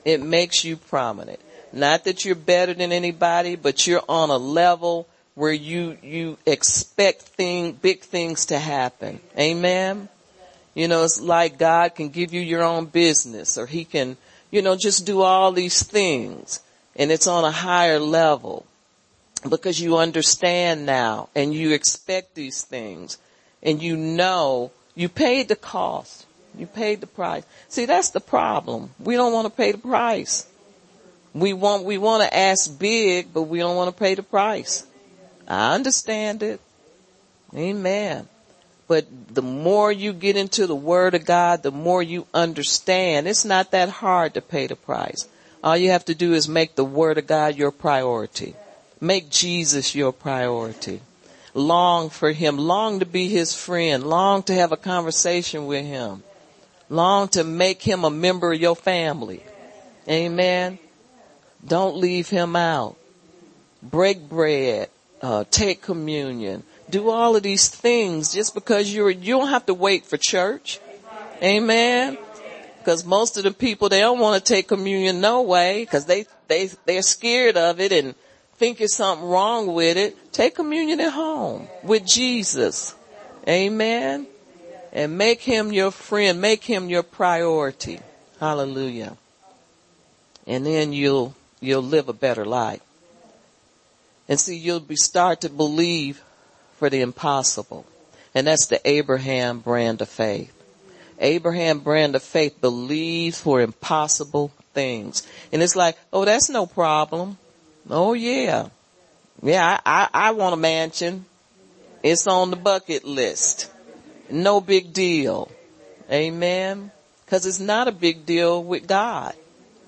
It 0.05 0.21
makes 0.21 0.63
you 0.63 0.75
prominent. 0.77 1.39
Not 1.71 2.03
that 2.03 2.23
you're 2.23 2.35
better 2.35 2.73
than 2.73 2.91
anybody, 2.91 3.55
but 3.55 3.87
you're 3.87 4.03
on 4.07 4.29
a 4.29 4.37
level 4.37 5.07
where 5.35 5.53
you, 5.53 5.97
you 6.03 6.37
expect 6.45 7.21
thing, 7.23 7.71
big 7.73 8.01
things 8.01 8.47
to 8.47 8.59
happen. 8.59 9.19
Amen. 9.39 10.09
You 10.75 10.87
know, 10.87 11.03
it's 11.03 11.19
like 11.19 11.57
God 11.57 11.95
can 11.95 12.09
give 12.09 12.33
you 12.33 12.41
your 12.41 12.63
own 12.63 12.85
business 12.85 13.57
or 13.57 13.65
he 13.65 13.85
can, 13.85 14.17
you 14.51 14.61
know, 14.61 14.75
just 14.75 15.05
do 15.05 15.21
all 15.21 15.51
these 15.51 15.81
things 15.83 16.59
and 16.95 17.11
it's 17.11 17.27
on 17.27 17.43
a 17.43 17.51
higher 17.51 17.99
level 17.99 18.65
because 19.49 19.79
you 19.79 19.97
understand 19.97 20.85
now 20.85 21.29
and 21.35 21.53
you 21.53 21.71
expect 21.71 22.35
these 22.35 22.63
things 22.63 23.17
and 23.63 23.81
you 23.81 23.97
know 23.97 24.71
you 24.93 25.09
paid 25.09 25.47
the 25.47 25.55
cost. 25.55 26.25
You 26.55 26.67
paid 26.67 27.01
the 27.01 27.07
price. 27.07 27.43
See, 27.69 27.85
that's 27.85 28.11
the 28.11 28.19
problem. 28.19 28.91
We 28.99 29.15
don't 29.15 29.33
want 29.33 29.47
to 29.47 29.53
pay 29.53 29.71
the 29.71 29.79
price. 29.79 30.45
We 31.33 31.53
want, 31.53 31.83
we 31.83 31.97
want 31.97 32.21
to 32.21 32.37
ask 32.37 32.77
big, 32.77 33.33
but 33.33 33.43
we 33.43 33.57
don't 33.57 33.75
want 33.75 33.95
to 33.95 33.99
pay 33.99 34.13
the 34.13 34.21
price. 34.21 34.85
I 35.47 35.73
understand 35.73 36.43
it. 36.43 36.61
Amen. 37.55 38.27
But 38.87 39.07
the 39.33 39.41
more 39.41 39.91
you 39.91 40.13
get 40.13 40.35
into 40.35 40.67
the 40.67 40.75
word 40.75 41.15
of 41.15 41.25
God, 41.25 41.63
the 41.63 41.71
more 41.71 42.03
you 42.03 42.27
understand. 42.33 43.27
It's 43.27 43.45
not 43.45 43.71
that 43.71 43.89
hard 43.89 44.35
to 44.35 44.41
pay 44.41 44.67
the 44.67 44.75
price. 44.75 45.27
All 45.63 45.77
you 45.77 45.89
have 45.89 46.05
to 46.05 46.15
do 46.15 46.33
is 46.33 46.47
make 46.47 46.75
the 46.75 46.85
word 46.85 47.17
of 47.17 47.25
God 47.25 47.55
your 47.55 47.71
priority. 47.71 48.53
Make 48.99 49.29
Jesus 49.29 49.95
your 49.95 50.11
priority. 50.11 51.01
Long 51.53 52.09
for 52.09 52.31
him. 52.31 52.57
Long 52.57 52.99
to 52.99 53.05
be 53.05 53.27
his 53.29 53.53
friend. 53.55 54.03
Long 54.03 54.43
to 54.43 54.53
have 54.53 54.71
a 54.71 54.77
conversation 54.77 55.67
with 55.67 55.85
him. 55.85 56.23
Long 56.89 57.27
to 57.29 57.43
make 57.43 57.81
him 57.81 58.03
a 58.03 58.09
member 58.09 58.51
of 58.53 58.59
your 58.59 58.75
family. 58.75 59.43
Amen. 60.09 60.79
Don't 61.65 61.95
leave 61.97 62.29
him 62.29 62.55
out. 62.55 62.97
Break 63.81 64.27
bread. 64.29 64.89
Uh, 65.21 65.45
take 65.49 65.81
communion. 65.81 66.63
Do 66.89 67.09
all 67.09 67.35
of 67.35 67.43
these 67.43 67.69
things 67.69 68.33
just 68.33 68.53
because 68.53 68.93
you're, 68.93 69.09
you 69.09 69.37
don't 69.37 69.47
have 69.49 69.65
to 69.67 69.73
wait 69.73 70.05
for 70.05 70.17
church. 70.17 70.79
Amen. 71.41 72.17
Because 72.79 73.05
most 73.05 73.37
of 73.37 73.43
the 73.43 73.51
people, 73.51 73.87
they 73.87 74.01
don't 74.01 74.19
want 74.19 74.43
to 74.43 74.53
take 74.53 74.67
communion 74.67 75.21
no 75.21 75.43
way 75.43 75.83
because 75.83 76.05
they, 76.05 76.25
they, 76.49 76.69
they're 76.85 77.01
scared 77.01 77.55
of 77.55 77.79
it 77.79 77.93
and 77.93 78.15
think 78.57 78.77
there's 78.77 78.95
something 78.95 79.27
wrong 79.27 79.73
with 79.73 79.97
it. 79.97 80.31
Take 80.31 80.55
communion 80.55 80.99
at 80.99 81.11
home 81.11 81.67
with 81.83 82.05
Jesus. 82.05 82.95
Amen. 83.47 84.27
And 84.91 85.17
make 85.17 85.41
him 85.41 85.71
your 85.73 85.91
friend. 85.91 86.39
Make 86.39 86.63
him 86.63 86.89
your 86.89 87.03
priority. 87.03 87.99
Hallelujah. 88.39 89.17
And 90.45 90.65
then 90.65 90.93
you'll 90.93 91.35
you'll 91.59 91.81
live 91.81 92.09
a 92.09 92.13
better 92.13 92.45
life. 92.45 92.81
And 94.27 94.39
see, 94.39 94.57
you'll 94.57 94.79
be 94.79 94.95
start 94.95 95.41
to 95.41 95.49
believe 95.49 96.23
for 96.77 96.89
the 96.89 97.01
impossible. 97.01 97.85
And 98.35 98.47
that's 98.47 98.67
the 98.67 98.81
Abraham 98.87 99.59
brand 99.59 100.01
of 100.01 100.09
faith. 100.09 100.51
Abraham 101.19 101.79
brand 101.79 102.15
of 102.15 102.23
faith 102.23 102.59
believes 102.59 103.39
for 103.39 103.61
impossible 103.61 104.51
things. 104.73 105.27
And 105.51 105.61
it's 105.61 105.75
like, 105.75 105.97
oh, 106.11 106.25
that's 106.25 106.49
no 106.49 106.65
problem. 106.65 107.37
Oh 107.89 108.13
yeah. 108.13 108.69
Yeah, 109.41 109.79
I, 109.85 110.07
I, 110.13 110.27
I 110.27 110.31
want 110.31 110.53
a 110.53 110.57
mansion. 110.57 111.25
It's 112.01 112.27
on 112.27 112.49
the 112.49 112.55
bucket 112.55 113.03
list. 113.03 113.71
No 114.29 114.61
big 114.61 114.93
deal. 114.93 115.51
Amen. 116.11 116.91
Cause 117.27 117.45
it's 117.45 117.59
not 117.59 117.87
a 117.87 117.91
big 117.91 118.25
deal 118.25 118.63
with 118.63 118.87
God. 118.87 119.33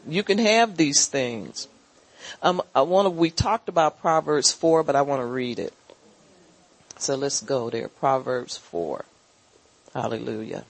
You 0.08 0.24
can 0.24 0.38
have 0.40 0.78
these 0.78 1.08
things. 1.08 1.68
Um, 2.42 2.62
I 2.74 2.82
want 2.82 3.06
to, 3.06 3.10
we 3.10 3.30
talked 3.30 3.70
about 3.70 4.02
Proverbs 4.02 4.52
4, 4.52 4.84
but 4.84 4.96
I 4.96 5.02
want 5.04 5.22
to 5.22 5.26
read 5.26 5.60
it. 5.60 5.74
So 6.98 7.16
let's 7.16 7.42
go 7.42 7.70
there. 7.70 7.88
Proverbs 7.88 8.58
4. 8.58 9.06
Hallelujah. 9.94 10.66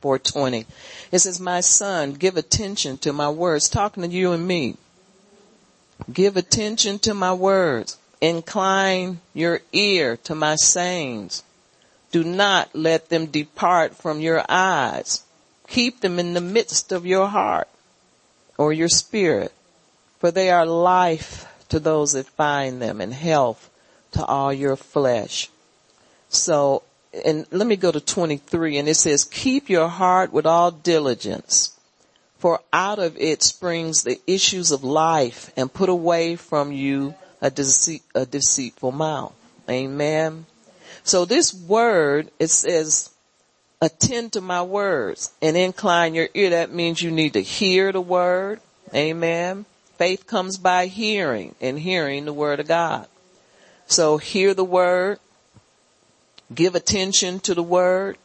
420. 0.00 0.66
It 1.10 1.18
says, 1.18 1.40
my 1.40 1.60
son, 1.60 2.12
give 2.12 2.36
attention 2.36 2.98
to 2.98 3.12
my 3.12 3.28
words, 3.28 3.68
talking 3.68 4.02
to 4.02 4.08
you 4.08 4.32
and 4.32 4.46
me. 4.46 4.76
Give 6.12 6.36
attention 6.36 6.98
to 7.00 7.14
my 7.14 7.32
words. 7.32 7.98
Incline 8.20 9.20
your 9.34 9.60
ear 9.72 10.16
to 10.18 10.34
my 10.34 10.56
sayings. 10.56 11.42
Do 12.10 12.24
not 12.24 12.74
let 12.74 13.10
them 13.10 13.26
depart 13.26 13.94
from 13.94 14.20
your 14.20 14.44
eyes. 14.48 15.22
Keep 15.68 16.00
them 16.00 16.18
in 16.18 16.34
the 16.34 16.40
midst 16.40 16.92
of 16.92 17.04
your 17.04 17.28
heart 17.28 17.68
or 18.56 18.72
your 18.72 18.88
spirit, 18.88 19.52
for 20.18 20.30
they 20.30 20.50
are 20.50 20.66
life 20.66 21.46
to 21.68 21.78
those 21.78 22.12
that 22.12 22.26
find 22.26 22.80
them 22.80 23.00
and 23.00 23.12
health 23.12 23.68
to 24.12 24.24
all 24.24 24.52
your 24.52 24.76
flesh. 24.76 25.50
So, 26.28 26.82
and 27.24 27.46
let 27.50 27.66
me 27.66 27.76
go 27.76 27.92
to 27.92 28.00
23 28.00 28.78
and 28.78 28.88
it 28.88 28.94
says, 28.94 29.24
keep 29.24 29.68
your 29.68 29.88
heart 29.88 30.32
with 30.32 30.46
all 30.46 30.70
diligence 30.70 31.78
for 32.38 32.60
out 32.72 32.98
of 32.98 33.16
it 33.18 33.42
springs 33.42 34.04
the 34.04 34.20
issues 34.26 34.70
of 34.70 34.84
life 34.84 35.50
and 35.56 35.72
put 35.72 35.88
away 35.88 36.36
from 36.36 36.72
you 36.72 37.14
a, 37.42 37.52
a 38.14 38.26
deceitful 38.26 38.92
mouth. 38.92 39.34
Amen. 39.68 40.46
So 41.02 41.24
this 41.24 41.52
word, 41.52 42.30
it 42.38 42.48
says, 42.48 43.10
attend 43.80 44.32
to 44.32 44.40
my 44.40 44.62
words 44.62 45.32
and 45.42 45.56
incline 45.56 46.14
your 46.14 46.28
ear. 46.34 46.50
That 46.50 46.72
means 46.72 47.02
you 47.02 47.10
need 47.10 47.34
to 47.34 47.42
hear 47.42 47.92
the 47.92 48.00
word. 48.00 48.60
Amen. 48.94 49.66
Faith 49.96 50.26
comes 50.26 50.58
by 50.58 50.86
hearing 50.86 51.56
and 51.60 51.78
hearing 51.78 52.24
the 52.24 52.32
word 52.32 52.60
of 52.60 52.68
God. 52.68 53.08
So 53.86 54.18
hear 54.18 54.54
the 54.54 54.64
word, 54.64 55.18
give 56.54 56.74
attention 56.74 57.40
to 57.40 57.54
the 57.54 57.62
word. 57.62 58.16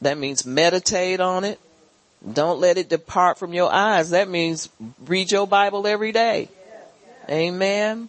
That 0.00 0.18
means 0.18 0.44
meditate 0.44 1.20
on 1.20 1.44
it. 1.44 1.58
Don't 2.32 2.60
let 2.60 2.78
it 2.78 2.88
depart 2.88 3.38
from 3.38 3.52
your 3.52 3.72
eyes. 3.72 4.10
That 4.10 4.28
means 4.28 4.68
read 5.06 5.30
your 5.30 5.46
Bible 5.46 5.86
every 5.86 6.12
day. 6.12 6.48
Amen. 7.28 8.08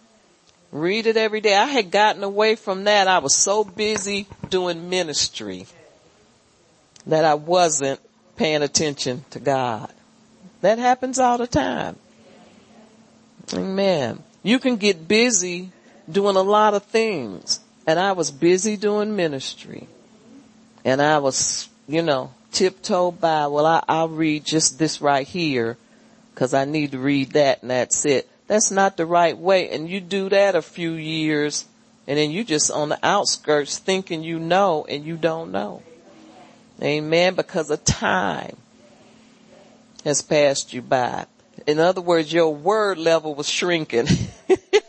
Read 0.72 1.06
it 1.06 1.16
every 1.16 1.40
day. 1.40 1.54
I 1.56 1.66
had 1.66 1.90
gotten 1.90 2.22
away 2.22 2.54
from 2.56 2.84
that. 2.84 3.08
I 3.08 3.18
was 3.18 3.34
so 3.34 3.64
busy 3.64 4.26
doing 4.48 4.90
ministry 4.90 5.66
that 7.06 7.24
I 7.24 7.34
wasn't 7.34 8.00
paying 8.36 8.62
attention 8.62 9.24
to 9.30 9.38
God. 9.38 9.90
That 10.60 10.78
happens 10.78 11.18
all 11.18 11.38
the 11.38 11.46
time. 11.46 11.96
Amen. 13.54 14.22
You 14.42 14.58
can 14.58 14.76
get 14.76 15.06
busy 15.06 15.70
doing 16.10 16.36
a 16.36 16.42
lot 16.42 16.74
of 16.74 16.82
things. 16.84 17.60
And 17.86 17.98
I 17.98 18.12
was 18.12 18.30
busy 18.30 18.76
doing 18.76 19.14
ministry. 19.14 19.86
And 20.84 21.00
I 21.00 21.18
was, 21.18 21.68
you 21.86 22.02
know, 22.02 22.32
tiptoed 22.52 23.20
by, 23.20 23.46
well, 23.46 23.66
I, 23.66 23.82
I'll 23.88 24.08
read 24.08 24.44
just 24.44 24.78
this 24.78 25.00
right 25.00 25.26
here 25.26 25.76
because 26.34 26.54
I 26.54 26.64
need 26.64 26.92
to 26.92 26.98
read 26.98 27.32
that 27.32 27.62
and 27.62 27.70
that's 27.70 28.04
it. 28.04 28.28
That's 28.46 28.70
not 28.70 28.96
the 28.96 29.06
right 29.06 29.36
way. 29.36 29.70
And 29.70 29.88
you 29.88 30.00
do 30.00 30.28
that 30.28 30.54
a 30.54 30.62
few 30.62 30.92
years 30.92 31.66
and 32.06 32.18
then 32.18 32.30
you 32.30 32.44
just 32.44 32.70
on 32.70 32.88
the 32.88 32.98
outskirts 33.02 33.78
thinking 33.78 34.22
you 34.22 34.38
know 34.38 34.84
and 34.88 35.04
you 35.04 35.16
don't 35.16 35.50
know. 35.50 35.82
Amen. 36.82 37.34
Because 37.34 37.70
of 37.70 37.84
time 37.84 38.56
has 40.04 40.22
passed 40.22 40.72
you 40.72 40.82
by. 40.82 41.26
In 41.66 41.80
other 41.80 42.00
words, 42.00 42.32
your 42.32 42.54
word 42.54 42.98
level 42.98 43.34
was 43.34 43.48
shrinking. 43.48 44.06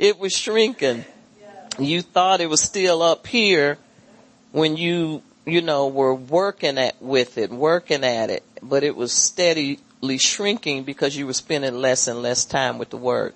it 0.00 0.18
was 0.18 0.32
shrinking. 0.32 1.04
You 1.78 2.00
thought 2.00 2.40
it 2.40 2.48
was 2.48 2.62
still 2.62 3.02
up 3.02 3.26
here 3.26 3.76
when 4.50 4.78
you, 4.78 5.22
you 5.44 5.60
know, 5.60 5.88
were 5.88 6.14
working 6.14 6.78
at, 6.78 7.00
with 7.02 7.36
it, 7.36 7.50
working 7.50 8.02
at 8.02 8.30
it, 8.30 8.42
but 8.62 8.82
it 8.82 8.96
was 8.96 9.12
steadily 9.12 9.78
shrinking 10.16 10.84
because 10.84 11.14
you 11.14 11.26
were 11.26 11.34
spending 11.34 11.74
less 11.74 12.08
and 12.08 12.22
less 12.22 12.46
time 12.46 12.78
with 12.78 12.88
the 12.88 12.96
word. 12.96 13.34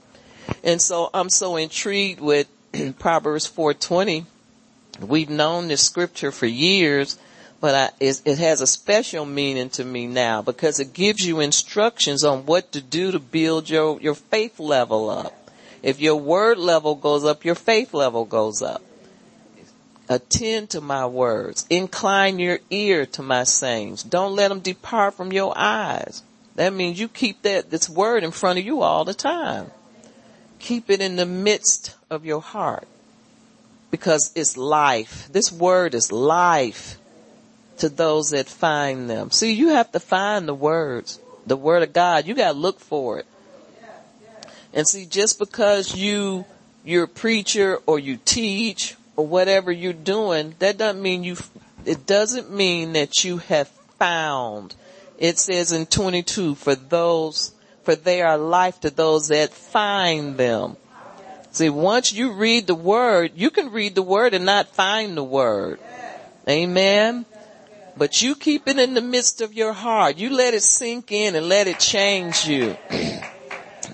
And 0.63 0.81
so 0.81 1.11
I'm 1.13 1.29
so 1.29 1.57
intrigued 1.57 2.21
with 2.21 2.49
Proverbs 2.99 3.47
420. 3.47 4.25
We've 5.01 5.31
known 5.31 5.69
this 5.69 5.83
scripture 5.83 6.33
for 6.33 6.47
years, 6.47 7.19
but 7.61 7.75
I, 7.75 7.91
it, 8.01 8.23
it 8.25 8.39
has 8.39 8.63
a 8.63 8.67
special 8.67 9.27
meaning 9.27 9.69
to 9.71 9.85
me 9.85 10.07
now 10.07 10.41
because 10.41 10.81
it 10.81 10.95
gives 10.95 11.27
you 11.27 11.41
instructions 11.41 12.25
on 12.25 12.47
what 12.47 12.73
to 12.73 12.81
do 12.81 13.13
to 13.13 13.19
build 13.19 13.69
your, 13.69 14.01
your 14.01 14.15
faith 14.15 14.59
level 14.59 15.11
up. 15.11 15.44
If 15.85 16.01
your 16.01 16.17
word 16.17 16.57
level 16.57 16.95
goes 16.95 17.27
up, 17.27 17.45
your 17.45 17.55
faith 17.55 17.93
level 17.93 18.25
goes 18.25 18.63
up. 18.63 18.83
Attend 20.09 20.71
to 20.71 20.81
my 20.81 21.05
words. 21.05 21.67
Incline 21.69 22.39
your 22.39 22.61
ear 22.71 23.05
to 23.05 23.23
my 23.23 23.45
sayings. 23.45 24.03
Don't 24.03 24.35
let 24.35 24.49
them 24.49 24.61
depart 24.61 25.13
from 25.13 25.31
your 25.31 25.53
eyes. 25.55 26.23
That 26.55 26.73
means 26.73 26.99
you 26.99 27.07
keep 27.07 27.43
that, 27.43 27.69
this 27.69 27.87
word 27.87 28.25
in 28.25 28.31
front 28.31 28.59
of 28.59 28.65
you 28.65 28.81
all 28.81 29.05
the 29.05 29.13
time. 29.13 29.71
Keep 30.59 30.89
it 30.89 31.03
in 31.03 31.17
the 31.17 31.27
midst 31.27 31.95
of 32.09 32.25
your 32.25 32.41
heart 32.41 32.89
because 33.91 34.33
it's 34.35 34.57
life. 34.57 35.29
This 35.33 35.53
word 35.53 35.95
is 35.95 36.11
life 36.11 36.97
to 37.77 37.91
those 37.91 38.31
that 38.31 38.49
find 38.49 39.11
them. 39.11 39.31
See, 39.31 39.53
you 39.53 39.69
have 39.69 39.93
to 39.93 40.01
find 40.01 40.49
the 40.49 40.55
words, 40.55 41.21
the 41.47 41.59
word 41.59 41.83
of 41.83 41.93
God. 41.93 42.27
You 42.27 42.35
got 42.35 42.53
to 42.53 42.59
look 42.59 42.81
for 42.81 43.19
it. 43.19 43.27
And 44.75 44.89
see, 44.89 45.07
just 45.07 45.39
because 45.39 45.95
you, 45.95 46.45
you're 46.85 47.05
a 47.05 47.09
preacher 47.09 47.79
or 47.87 48.01
you 48.01 48.19
teach 48.25 48.97
or 49.17 49.25
whatever 49.27 49.71
you're 49.71 49.93
doing, 49.93 50.57
that 50.59 50.77
doesn't 50.77 51.01
mean 51.01 51.23
you, 51.23 51.37
it 51.87 52.07
doesn't 52.07 52.51
mean 52.51 52.95
that 52.95 53.25
you 53.25 53.39
have 53.39 53.69
found. 53.99 54.75
It 55.17 55.39
says 55.39 55.71
in 55.71 55.87
22, 55.87 56.57
for 56.57 56.75
those, 56.75 57.55
for 57.85 57.95
they 57.95 58.21
are 58.21 58.37
life 58.37 58.81
to 58.81 58.91
those 58.91 59.29
that 59.29 59.55
find 59.55 60.37
them. 60.37 60.77
See, 61.53 61.71
once 61.71 62.13
you 62.13 62.33
read 62.33 62.67
the 62.67 62.75
word, 62.75 63.31
you 63.37 63.51
can 63.51 63.71
read 63.71 63.95
the 63.95 64.03
word 64.03 64.35
and 64.35 64.45
not 64.45 64.75
find 64.75 65.17
the 65.17 65.23
word. 65.23 65.79
Amen. 66.49 67.27
But 67.97 68.23
you 68.23 68.35
keep 68.35 68.67
it 68.67 68.77
in 68.77 68.95
the 68.95 69.01
midst 69.01 69.41
of 69.41 69.55
your 69.55 69.73
heart. 69.73 70.19
You 70.19 70.31
let 70.31 70.53
it 70.53 70.65
sink 70.65 71.13
in 71.13 71.37
and 71.37 71.49
let 71.49 71.69
it 71.69 71.79
change 71.79 72.45
you. 72.45 72.77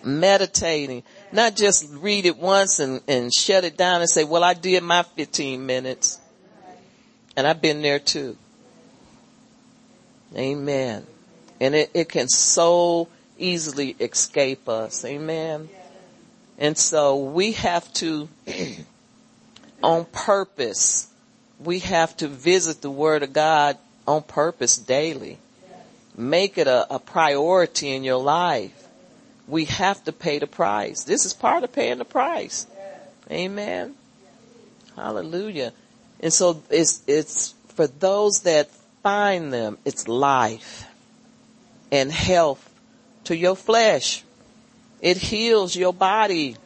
Meditating. 0.05 1.03
Not 1.33 1.57
just 1.57 1.87
read 1.93 2.27
it 2.27 2.37
once 2.39 2.79
and, 2.79 3.01
and 3.07 3.33
shut 3.33 3.65
it 3.65 3.77
down 3.77 4.01
and 4.01 4.11
say, 4.11 4.25
well, 4.25 4.45
I 4.45 4.55
did 4.55 4.83
my 4.83 5.03
15 5.03 5.65
minutes. 5.65 6.19
And 7.37 7.47
I've 7.47 7.63
been 7.63 7.83
there 7.83 7.99
too. 7.99 8.37
Amen. 10.37 11.07
And 11.61 11.75
it, 11.75 11.91
it 11.95 12.09
can 12.09 12.29
so 12.29 13.09
easily 13.39 13.97
escape 13.99 14.69
us. 14.69 15.05
Amen. 15.05 15.69
And 16.59 16.77
so 16.77 17.17
we 17.17 17.53
have 17.53 17.91
to, 17.95 18.29
on 19.83 20.05
purpose, 20.07 21.09
we 21.59 21.81
have 21.81 22.17
to 22.19 22.29
visit 22.29 22.83
the 22.83 22.91
Word 22.91 23.23
of 23.23 23.33
God 23.33 23.79
on 24.07 24.23
purpose 24.23 24.77
daily. 24.77 25.39
Make 26.17 26.59
it 26.59 26.67
a, 26.67 26.95
a 26.95 26.99
priority 26.99 27.91
in 27.93 28.05
your 28.05 28.21
life. 28.21 28.73
We 29.51 29.65
have 29.67 30.03
to 30.05 30.13
pay 30.13 30.39
the 30.39 30.47
price. 30.47 31.05
This 31.05 31.25
is 31.25 31.33
part 31.35 31.65
of 31.65 31.73
paying 31.73 31.99
the 31.99 32.05
price. 32.05 32.67
Amen. 33.31 33.95
Hallelujah. 34.97 35.73
And 36.21 36.33
so 36.33 36.63
it's, 36.71 37.03
it's 37.07 37.55
for 37.75 37.87
those 37.87 38.41
that 38.41 38.71
find 39.03 39.53
them, 39.53 39.79
it's 39.85 40.07
life 40.09 40.87
and 41.91 42.13
health 42.13 42.73
to 43.25 43.37
your 43.37 43.57
flesh. 43.57 44.25
It 45.01 45.17
heals 45.17 45.75
your 45.75 45.93
body. 45.93 46.57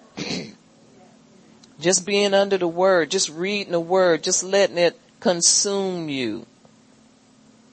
just 1.80 2.06
being 2.06 2.34
under 2.34 2.58
the 2.58 2.68
word, 2.68 3.10
just 3.10 3.28
reading 3.28 3.72
the 3.72 3.80
word, 3.80 4.22
just 4.22 4.42
letting 4.42 4.78
it 4.78 4.98
consume 5.20 6.08
you. 6.08 6.46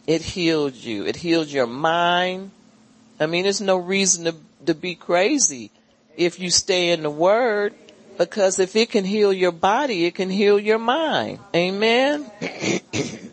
It 0.08 0.22
heals 0.22 0.76
you. 0.76 1.06
It 1.06 1.16
heals 1.16 1.52
your 1.52 1.68
mind. 1.68 2.52
I 3.20 3.28
mean, 3.28 3.44
there's 3.44 3.62
no 3.62 3.78
reason 3.78 4.26
to, 4.26 4.36
to 4.66 4.74
be 4.74 4.96
crazy 4.96 5.72
if 6.18 6.40
you 6.40 6.50
stay 6.50 6.92
in 6.92 7.04
the 7.04 7.10
word 7.10 7.74
because 8.18 8.60
if 8.60 8.76
it 8.76 8.92
can 8.92 9.06
heal 9.06 9.34
your 9.34 9.52
body, 9.52 10.06
it 10.06 10.16
can 10.16 10.30
heal 10.30 10.60
your 10.60 10.78
mind. 10.78 11.40
Amen. 11.56 12.30
and 12.42 13.32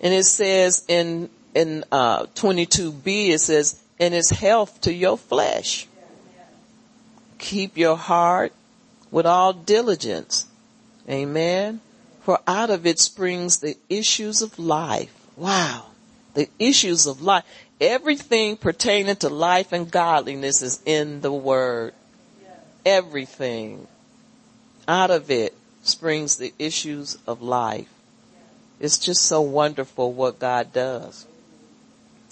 it 0.00 0.24
says 0.24 0.84
in, 0.88 1.30
in, 1.54 1.84
uh, 1.90 2.26
22b, 2.26 3.30
it 3.30 3.40
says, 3.40 3.80
and 3.98 4.14
it's 4.14 4.30
health 4.30 4.82
to 4.82 4.92
your 4.92 5.16
flesh. 5.16 5.86
Keep 7.38 7.78
your 7.78 7.96
heart 7.96 8.52
with 9.10 9.24
all 9.24 9.52
diligence. 9.52 10.46
Amen. 11.08 11.80
For 12.22 12.38
out 12.46 12.70
of 12.70 12.86
it 12.86 12.98
springs 12.98 13.58
the 13.58 13.76
issues 13.88 14.42
of 14.42 14.58
life. 14.58 15.14
Wow. 15.36 15.86
The 16.34 16.48
issues 16.58 17.06
of 17.06 17.22
life. 17.22 17.44
Everything 17.80 18.56
pertaining 18.56 19.16
to 19.16 19.30
life 19.30 19.72
and 19.72 19.90
godliness 19.90 20.60
is 20.60 20.80
in 20.84 21.22
the 21.22 21.32
word. 21.32 21.94
Everything. 22.84 23.86
Out 24.86 25.10
of 25.10 25.30
it 25.30 25.54
springs 25.82 26.36
the 26.36 26.52
issues 26.58 27.16
of 27.26 27.40
life. 27.40 27.88
It's 28.80 28.98
just 28.98 29.22
so 29.22 29.40
wonderful 29.40 30.12
what 30.12 30.38
God 30.38 30.72
does. 30.72 31.26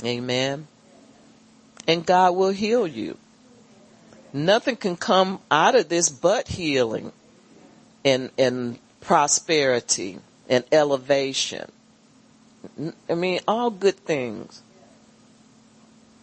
Amen. 0.04 0.66
And 1.86 2.04
God 2.04 2.36
will 2.36 2.50
heal 2.50 2.86
you. 2.86 3.16
Nothing 4.32 4.76
can 4.76 4.96
come 4.96 5.40
out 5.50 5.74
of 5.74 5.88
this 5.88 6.10
but 6.10 6.48
healing 6.48 7.12
and, 8.04 8.30
and 8.36 8.78
prosperity 9.00 10.18
and 10.48 10.64
elevation. 10.70 11.70
I 13.08 13.14
mean, 13.14 13.40
all 13.48 13.70
good 13.70 13.96
things. 13.96 14.62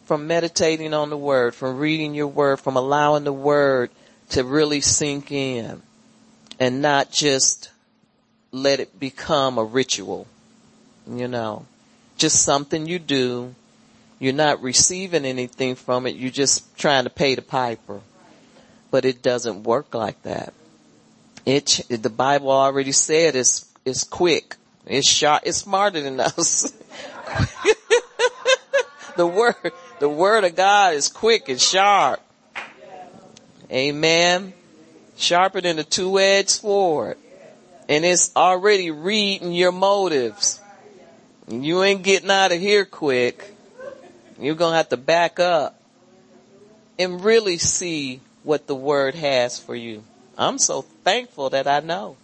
From 0.06 0.28
meditating 0.28 0.94
on 0.94 1.10
the 1.10 1.18
word, 1.18 1.56
from 1.56 1.78
reading 1.78 2.14
your 2.14 2.28
word, 2.28 2.60
from 2.60 2.78
allowing 2.78 3.24
the 3.24 3.34
word 3.34 3.90
to 4.30 4.44
really 4.44 4.82
sink 4.82 5.32
in 5.32 5.82
and 6.60 6.82
not 6.82 7.12
just 7.12 7.72
let 8.52 8.80
it 8.80 9.00
become 9.00 9.58
a 9.58 9.64
ritual, 9.64 10.28
you 11.10 11.28
know, 11.28 11.66
just 12.18 12.44
something 12.44 12.86
you 12.88 13.00
do. 13.00 13.54
You're 14.20 14.34
not 14.34 14.62
receiving 14.62 15.26
anything 15.26 15.76
from 15.76 16.08
it. 16.08 16.16
You're 16.16 16.32
just 16.32 16.78
trying 16.78 17.04
to 17.04 17.10
pay 17.10 17.36
the 17.36 17.42
piper, 17.42 18.00
but 18.92 19.04
it 19.06 19.22
doesn't 19.22 19.64
work 19.64 19.94
like 19.94 20.22
that. 20.24 20.54
It, 21.46 21.82
the 21.90 22.10
Bible 22.10 22.52
already 22.52 22.94
said 22.94 23.36
it's, 23.36 23.72
it's 23.84 24.04
quick 24.04 24.56
it's 24.86 25.10
sharp. 25.10 25.44
It's 25.46 25.58
smarter 25.58 26.02
than 26.02 26.20
us. 26.20 26.72
the 29.18 29.26
word, 29.26 29.56
the 30.00 30.10
word 30.10 30.44
of 30.44 30.56
God 30.56 30.94
is 30.94 31.10
quick 31.10 31.50
and 31.50 31.60
sharp. 31.60 32.22
Amen. 33.72 34.54
Sharper 35.18 35.62
than 35.62 35.80
a 35.80 35.84
two-edged 35.84 36.50
sword. 36.50 37.18
And 37.88 38.04
it's 38.04 38.36
already 38.36 38.92
reading 38.92 39.54
your 39.54 39.72
motives. 39.72 40.60
You 41.48 41.84
ain't 41.84 42.04
getting 42.04 42.32
out 42.32 42.52
of 42.52 42.60
here 42.60 42.86
quick. 42.86 43.54
You're 44.40 44.56
gonna 44.56 44.76
have 44.76 44.90
to 44.90 44.98
back 44.98 45.40
up 45.40 45.80
and 46.98 47.24
really 47.24 47.58
see 47.58 48.22
what 48.44 48.68
the 48.68 48.76
word 48.76 49.16
has 49.16 49.60
for 49.60 49.76
you. 49.76 50.04
I'm 50.38 50.58
so 50.58 50.82
thankful 50.82 51.52
that 51.52 51.68
I 51.68 51.80
know. 51.80 52.18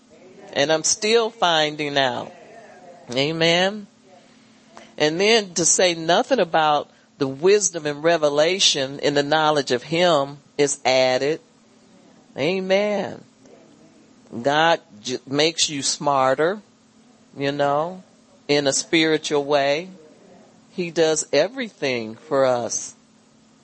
And 0.53 0.71
I'm 0.71 0.83
still 0.83 1.29
finding 1.29 1.97
out. 1.97 2.31
Amen. 3.11 3.87
And 4.97 5.19
then 5.19 5.53
to 5.55 5.65
say 5.65 5.95
nothing 5.95 6.39
about 6.39 6.89
the 7.21 7.27
wisdom 7.27 7.85
and 7.85 8.03
revelation 8.03 8.97
in 8.97 9.13
the 9.13 9.21
knowledge 9.21 9.69
of 9.69 9.83
Him 9.83 10.39
is 10.57 10.79
added. 10.83 11.39
Amen. 12.35 13.23
God 14.41 14.79
j- 15.03 15.19
makes 15.27 15.69
you 15.69 15.83
smarter, 15.83 16.63
you 17.37 17.51
know, 17.51 18.01
in 18.47 18.65
a 18.65 18.73
spiritual 18.73 19.45
way. 19.45 19.91
He 20.71 20.89
does 20.89 21.27
everything 21.31 22.15
for 22.15 22.43
us 22.43 22.95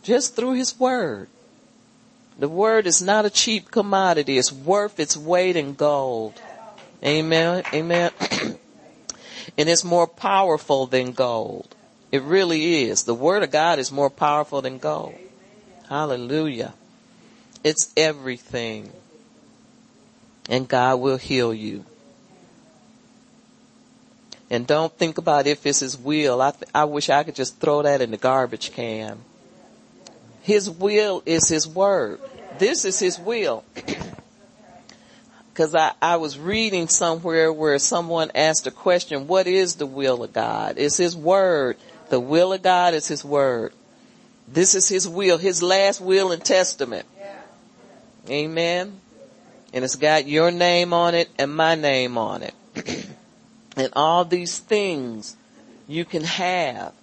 just 0.03 0.35
through 0.35 0.53
His 0.53 0.79
Word. 0.79 1.27
The 2.37 2.47
Word 2.47 2.85
is 2.85 3.01
not 3.01 3.25
a 3.25 3.31
cheap 3.31 3.71
commodity. 3.71 4.37
It's 4.37 4.51
worth 4.51 4.99
its 4.99 5.17
weight 5.17 5.55
in 5.55 5.73
gold. 5.73 6.39
Amen. 7.03 7.63
Amen. 7.73 8.11
and 9.57 9.67
it's 9.67 9.83
more 9.83 10.05
powerful 10.05 10.85
than 10.85 11.11
gold. 11.11 11.73
It 12.11 12.21
really 12.21 12.83
is. 12.83 13.03
The 13.03 13.13
Word 13.13 13.43
of 13.43 13.51
God 13.51 13.79
is 13.79 13.91
more 13.91 14.09
powerful 14.09 14.61
than 14.61 14.77
gold. 14.77 15.15
Hallelujah. 15.89 16.73
It's 17.63 17.91
everything. 17.97 18.91
And 20.49 20.67
God 20.67 20.99
will 20.99 21.17
heal 21.17 21.53
you. 21.53 21.85
And 24.49 24.65
don't 24.65 24.93
think 24.93 25.17
about 25.17 25.47
if 25.47 25.65
it's 25.65 25.81
His 25.81 25.97
will. 25.97 26.41
I, 26.41 26.51
th- 26.51 26.71
I 26.73 26.85
wish 26.85 27.09
I 27.09 27.23
could 27.23 27.35
just 27.35 27.59
throw 27.59 27.81
that 27.81 28.01
in 28.01 28.11
the 28.11 28.17
garbage 28.17 28.71
can. 28.71 29.19
His 30.41 30.69
will 30.69 31.21
is 31.25 31.49
His 31.49 31.67
word. 31.67 32.21
This 32.57 32.85
is 32.85 32.99
His 32.99 33.19
will. 33.19 33.65
Cause 35.53 35.73
I, 35.73 35.93
I 36.01 36.17
was 36.17 36.37
reading 36.37 36.87
somewhere 36.87 37.51
where 37.51 37.79
someone 37.79 38.31
asked 38.35 38.67
a 38.67 38.71
question, 38.71 39.27
what 39.27 39.47
is 39.47 39.75
the 39.75 39.87
will 39.87 40.23
of 40.23 40.31
God? 40.31 40.75
It's 40.77 40.97
His 40.97 41.15
word. 41.17 41.77
The 42.09 42.19
will 42.19 42.53
of 42.53 42.61
God 42.61 42.93
is 42.93 43.07
His 43.07 43.23
word. 43.23 43.73
This 44.47 44.75
is 44.75 44.87
His 44.87 45.07
will, 45.07 45.37
His 45.37 45.61
last 45.61 46.01
will 46.01 46.31
and 46.31 46.43
testament. 46.43 47.05
Amen. 48.29 48.99
And 49.73 49.83
it's 49.83 49.95
got 49.95 50.27
your 50.27 50.51
name 50.51 50.93
on 50.93 51.15
it 51.15 51.29
and 51.37 51.55
my 51.55 51.75
name 51.75 52.17
on 52.17 52.43
it. 52.43 52.53
and 53.77 53.89
all 53.93 54.25
these 54.25 54.59
things 54.59 55.35
you 55.87 56.05
can 56.05 56.23
have 56.23 56.93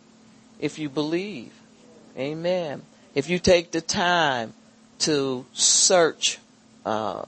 if 0.59 0.79
you 0.79 0.89
believe. 0.89 1.53
Amen. 2.17 2.83
If 3.15 3.29
you 3.29 3.39
take 3.39 3.71
the 3.71 3.81
time 3.81 4.55
to 5.01 5.47
search, 5.53 6.39
uh, 6.85 7.25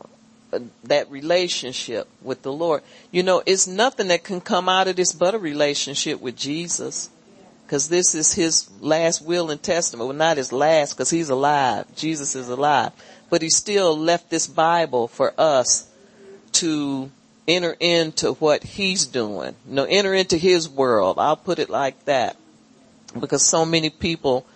that 0.84 1.10
relationship 1.10 2.08
with 2.22 2.42
the 2.42 2.52
Lord. 2.52 2.82
You 3.10 3.22
know, 3.22 3.42
it's 3.44 3.66
nothing 3.66 4.08
that 4.08 4.24
can 4.24 4.40
come 4.40 4.68
out 4.68 4.88
of 4.88 4.96
this 4.96 5.12
but 5.12 5.34
a 5.34 5.38
relationship 5.38 6.20
with 6.20 6.36
Jesus. 6.36 7.10
Cause 7.68 7.88
this 7.88 8.14
is 8.14 8.32
his 8.32 8.70
last 8.80 9.22
will 9.22 9.50
and 9.50 9.60
testament. 9.60 10.06
Well, 10.06 10.16
not 10.16 10.36
his 10.36 10.52
last, 10.52 10.94
cause 10.94 11.10
he's 11.10 11.30
alive. 11.30 11.86
Jesus 11.96 12.36
is 12.36 12.48
alive. 12.48 12.92
But 13.28 13.42
he 13.42 13.50
still 13.50 13.96
left 13.98 14.30
this 14.30 14.46
Bible 14.46 15.08
for 15.08 15.34
us 15.36 15.88
to 16.52 17.10
enter 17.48 17.76
into 17.80 18.34
what 18.34 18.62
he's 18.62 19.06
doing. 19.06 19.54
You 19.68 19.74
know, 19.74 19.84
enter 19.84 20.14
into 20.14 20.36
his 20.38 20.68
world. 20.68 21.18
I'll 21.18 21.36
put 21.36 21.58
it 21.58 21.68
like 21.68 22.04
that. 22.04 22.36
Because 23.18 23.44
so 23.44 23.64
many 23.64 23.90
people 23.90 24.46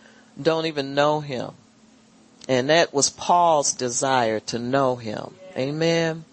don't 0.40 0.66
even 0.66 0.94
know 0.94 1.20
him. 1.20 1.50
And 2.48 2.70
that 2.70 2.92
was 2.92 3.10
Paul's 3.10 3.72
desire 3.72 4.40
to 4.40 4.58
know 4.58 4.96
him. 4.96 5.34
Amen. 5.56 6.24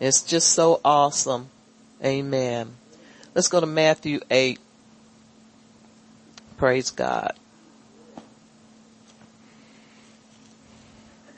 It's 0.00 0.22
just 0.22 0.52
so 0.52 0.80
awesome. 0.84 1.48
Amen. 2.04 2.76
Let's 3.34 3.48
go 3.48 3.60
to 3.60 3.66
Matthew 3.66 4.20
8. 4.30 4.58
Praise 6.56 6.90
God. 6.90 7.34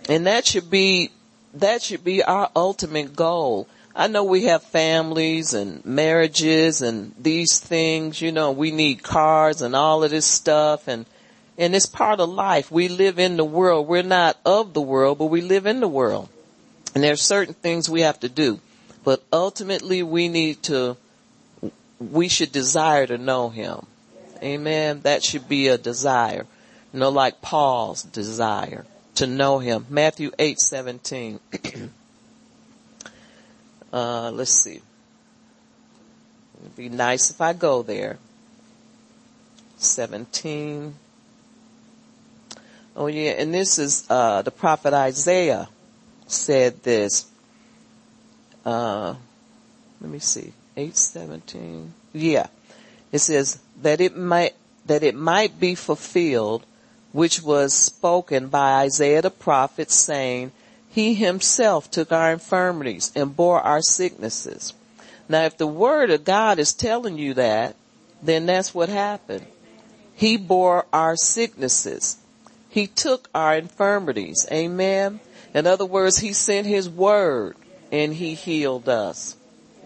And 0.09 0.27
that 0.27 0.47
should 0.47 0.71
be, 0.71 1.11
that 1.55 1.83
should 1.83 2.03
be 2.03 2.23
our 2.23 2.51
ultimate 2.57 3.15
goal. 3.15 3.69
I 3.95 4.07
know 4.07 4.25
we 4.25 4.45
have 4.45 4.63
families 4.63 5.55
and 5.55 5.85
marriages 5.85 6.83
and 6.83 7.13
these 7.19 7.59
things, 7.59 8.23
you 8.23 8.33
know, 8.33 8.53
we 8.53 8.71
need 8.71 9.03
cars 9.03 9.61
and 9.61 9.75
all 9.75 10.05
of 10.05 10.11
this 10.11 10.25
stuff 10.25 10.87
and, 10.89 11.05
and 11.59 11.75
it's 11.75 11.87
part 11.87 12.21
of 12.21 12.29
life. 12.29 12.71
We 12.71 12.89
live 12.89 13.19
in 13.19 13.37
the 13.37 13.45
world. 13.45 13.89
We're 13.89 14.03
not 14.03 14.39
of 14.47 14.73
the 14.73 14.81
world, 14.81 15.19
but 15.19 15.27
we 15.27 15.41
live 15.41 15.67
in 15.67 15.81
the 15.81 15.89
world. 15.89 16.29
And 16.95 17.03
there 17.03 17.13
are 17.13 17.17
certain 17.17 17.55
things 17.55 17.91
we 17.91 18.03
have 18.03 18.21
to 18.21 18.29
do. 18.29 18.61
But 19.05 19.23
ultimately 19.33 20.03
we 20.03 20.29
need 20.29 20.63
to, 20.65 20.97
we 21.99 22.29
should 22.29 22.53
desire 22.53 23.07
to 23.07 23.19
know 23.19 23.49
Him. 23.49 23.87
Amen. 24.43 25.01
That 25.03 25.23
should 25.23 25.49
be 25.49 25.69
a 25.69 25.79
desire. 25.79 26.47
You 26.93 27.01
know, 27.01 27.11
like 27.11 27.41
Paul's 27.41 28.03
desire 28.03 28.87
to 29.17 29.27
know 29.27 29.59
Him. 29.59 29.87
Matthew 29.91 30.31
8, 30.39 30.59
17. 30.59 31.41
uh, 33.93 34.31
let's 34.31 34.51
see. 34.51 34.81
It'd 36.61 36.77
be 36.77 36.89
nice 36.89 37.31
if 37.31 37.41
I 37.41 37.53
go 37.53 37.83
there. 37.83 38.19
17. 39.79 40.95
Oh 42.97 43.07
yeah, 43.07 43.31
and 43.33 43.55
this 43.55 43.79
is, 43.79 44.05
uh, 44.11 44.43
the 44.43 44.51
prophet 44.51 44.93
Isaiah 44.93 45.69
said 46.27 46.83
this. 46.83 47.27
Uh, 48.65 49.15
let 50.01 50.11
me 50.11 50.19
see. 50.19 50.53
817. 50.77 51.93
Yeah. 52.13 52.49
It 53.13 53.19
says 53.21 53.59
that 53.83 54.01
it 54.01 54.17
might, 54.17 54.55
that 54.87 55.03
it 55.03 55.15
might 55.15 55.59
be 55.59 55.75
fulfilled 55.75 56.65
which 57.13 57.43
was 57.43 57.73
spoken 57.73 58.49
by 58.49 58.83
Isaiah 58.83 59.23
the 59.23 59.31
prophet 59.31 59.91
saying, 59.91 60.53
he 60.91 61.15
himself 61.15 61.91
took 61.91 62.13
our 62.13 62.33
infirmities 62.33 63.13
and 63.15 63.37
bore 63.37 63.61
our 63.61 63.81
sicknesses. 63.81 64.75
Now 65.29 65.45
if 65.45 65.57
the 65.57 65.67
word 65.67 66.11
of 66.11 66.25
God 66.25 66.59
is 66.59 66.73
telling 66.73 67.19
you 67.19 67.35
that, 67.35 67.77
then 68.23 68.47
that's 68.47 68.75
what 68.75 68.89
happened. 68.89 69.47
He 70.15 70.37
bore 70.37 70.87
our 70.93 71.17
sicknesses. 71.17 72.19
He 72.69 72.87
took 72.87 73.29
our 73.35 73.57
infirmities. 73.57 74.47
Amen. 74.51 75.21
In 75.55 75.67
other 75.67 75.87
words, 75.87 76.19
he 76.19 76.33
sent 76.33 76.67
his 76.67 76.89
word 76.89 77.57
and 77.93 78.13
he 78.15 78.35
healed 78.35 78.89
us. 78.89 79.37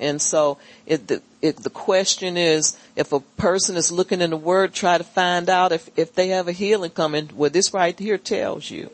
And 0.00 0.20
so 0.20 0.58
it, 0.86 1.06
the, 1.08 1.22
it, 1.42 1.56
the 1.56 1.70
question 1.70 2.36
is, 2.36 2.78
if 2.94 3.12
a 3.12 3.18
person 3.18 3.76
is 3.76 3.90
looking 3.90 4.20
in 4.20 4.30
the 4.30 4.36
word, 4.36 4.72
try 4.72 4.96
to 4.96 5.04
find 5.04 5.50
out 5.50 5.72
if, 5.72 5.90
if 5.98 6.14
they 6.14 6.28
have 6.28 6.46
a 6.46 6.52
healing 6.52 6.92
coming. 6.92 7.30
Well, 7.34 7.50
this 7.50 7.74
right 7.74 7.98
here 7.98 8.16
tells 8.16 8.70
you. 8.70 8.90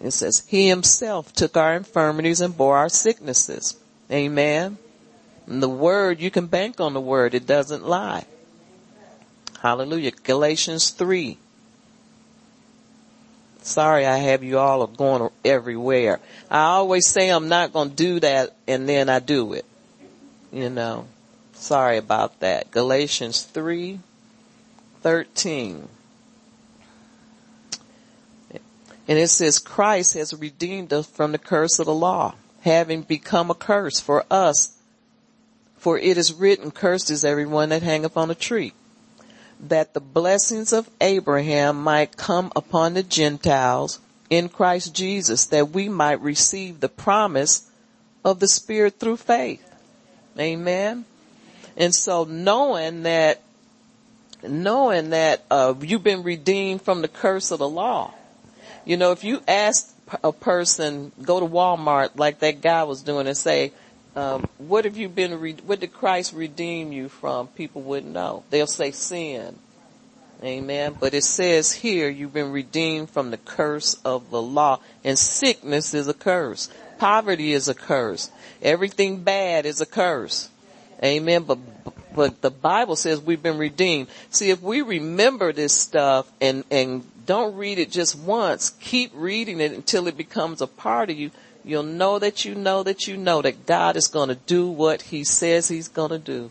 It 0.00 0.10
says, 0.10 0.44
he 0.48 0.68
himself 0.68 1.32
took 1.32 1.56
our 1.56 1.74
infirmities 1.74 2.40
and 2.40 2.56
bore 2.56 2.76
our 2.76 2.88
sicknesses. 2.88 3.76
Amen. 4.10 4.78
And 5.46 5.62
the 5.62 5.68
word, 5.68 6.20
you 6.20 6.30
can 6.30 6.46
bank 6.46 6.80
on 6.80 6.92
the 6.92 7.00
word. 7.00 7.34
It 7.34 7.46
doesn't 7.46 7.86
lie. 7.86 8.24
Hallelujah. 9.60 10.10
Galatians 10.24 10.90
3. 10.90 11.38
Sorry 13.60 14.04
I 14.04 14.16
have 14.16 14.42
you 14.42 14.58
all 14.58 14.88
going 14.88 15.30
everywhere. 15.44 16.18
I 16.50 16.62
always 16.62 17.06
say 17.06 17.28
I'm 17.28 17.46
not 17.46 17.72
going 17.72 17.90
to 17.90 17.94
do 17.94 18.18
that 18.20 18.56
and 18.66 18.88
then 18.88 19.08
I 19.08 19.20
do 19.20 19.52
it. 19.52 19.64
You 20.50 20.68
know. 20.68 21.06
Sorry 21.62 21.96
about 21.96 22.40
that. 22.40 22.72
Galatians 22.72 23.42
3, 23.42 24.00
13. 25.00 25.88
And 29.06 29.18
it 29.18 29.28
says 29.28 29.60
Christ 29.60 30.14
has 30.14 30.34
redeemed 30.34 30.92
us 30.92 31.06
from 31.06 31.30
the 31.30 31.38
curse 31.38 31.78
of 31.78 31.86
the 31.86 31.94
law, 31.94 32.34
having 32.62 33.02
become 33.02 33.48
a 33.48 33.54
curse 33.54 34.00
for 34.00 34.24
us. 34.28 34.76
For 35.76 35.96
it 35.96 36.18
is 36.18 36.32
written, 36.32 36.72
cursed 36.72 37.12
is 37.12 37.24
everyone 37.24 37.68
that 37.68 37.84
hangeth 37.84 38.16
on 38.16 38.28
a 38.28 38.34
tree 38.34 38.72
that 39.60 39.94
the 39.94 40.00
blessings 40.00 40.72
of 40.72 40.90
Abraham 41.00 41.80
might 41.80 42.16
come 42.16 42.50
upon 42.56 42.94
the 42.94 43.04
Gentiles 43.04 44.00
in 44.28 44.48
Christ 44.48 44.92
Jesus, 44.92 45.44
that 45.46 45.70
we 45.70 45.88
might 45.88 46.20
receive 46.20 46.80
the 46.80 46.88
promise 46.88 47.70
of 48.24 48.40
the 48.40 48.48
Spirit 48.48 48.98
through 48.98 49.18
faith. 49.18 49.64
Amen. 50.36 51.04
And 51.76 51.94
so 51.94 52.24
knowing 52.24 53.04
that, 53.04 53.42
knowing 54.42 55.10
that, 55.10 55.44
uh, 55.50 55.74
you've 55.80 56.02
been 56.02 56.22
redeemed 56.22 56.82
from 56.82 57.02
the 57.02 57.08
curse 57.08 57.50
of 57.50 57.58
the 57.58 57.68
law. 57.68 58.12
You 58.84 58.96
know, 58.96 59.12
if 59.12 59.24
you 59.24 59.40
ask 59.46 59.94
a 60.24 60.32
person, 60.32 61.12
go 61.22 61.40
to 61.40 61.46
Walmart 61.46 62.18
like 62.18 62.40
that 62.40 62.60
guy 62.60 62.82
was 62.84 63.02
doing 63.02 63.26
and 63.26 63.36
say, 63.36 63.72
um, 64.14 64.46
what 64.58 64.84
have 64.84 64.96
you 64.96 65.08
been, 65.08 65.40
re- 65.40 65.56
what 65.64 65.80
did 65.80 65.92
Christ 65.92 66.34
redeem 66.34 66.92
you 66.92 67.08
from? 67.08 67.46
People 67.48 67.82
wouldn't 67.82 68.12
know. 68.12 68.44
They'll 68.50 68.66
say 68.66 68.90
sin. 68.90 69.58
Amen. 70.42 70.96
But 70.98 71.14
it 71.14 71.24
says 71.24 71.72
here, 71.72 72.08
you've 72.08 72.34
been 72.34 72.50
redeemed 72.50 73.10
from 73.10 73.30
the 73.30 73.36
curse 73.36 73.94
of 74.04 74.30
the 74.30 74.42
law. 74.42 74.80
And 75.04 75.18
sickness 75.18 75.94
is 75.94 76.08
a 76.08 76.14
curse. 76.14 76.68
Poverty 76.98 77.52
is 77.52 77.68
a 77.68 77.74
curse. 77.74 78.30
Everything 78.60 79.22
bad 79.22 79.66
is 79.66 79.80
a 79.80 79.86
curse. 79.86 80.48
Amen. 81.02 81.42
But 81.42 81.58
but 82.14 82.42
the 82.42 82.50
Bible 82.50 82.96
says 82.96 83.20
we've 83.20 83.42
been 83.42 83.58
redeemed. 83.58 84.08
See, 84.30 84.50
if 84.50 84.60
we 84.62 84.82
remember 84.82 85.52
this 85.52 85.72
stuff 85.72 86.30
and, 86.40 86.64
and 86.70 87.04
don't 87.26 87.56
read 87.56 87.78
it 87.78 87.90
just 87.90 88.18
once, 88.18 88.70
keep 88.70 89.12
reading 89.14 89.60
it 89.60 89.72
until 89.72 90.06
it 90.06 90.16
becomes 90.16 90.60
a 90.60 90.66
part 90.66 91.10
of 91.10 91.16
you, 91.16 91.30
you'll 91.64 91.82
know 91.82 92.18
that 92.18 92.44
you 92.44 92.54
know 92.54 92.82
that 92.82 93.06
you 93.06 93.16
know 93.16 93.42
that 93.42 93.66
God 93.66 93.96
is 93.96 94.08
going 94.08 94.28
to 94.28 94.34
do 94.34 94.68
what 94.68 95.02
he 95.02 95.24
says 95.24 95.68
he's 95.68 95.88
going 95.88 96.10
to 96.10 96.18
do. 96.18 96.50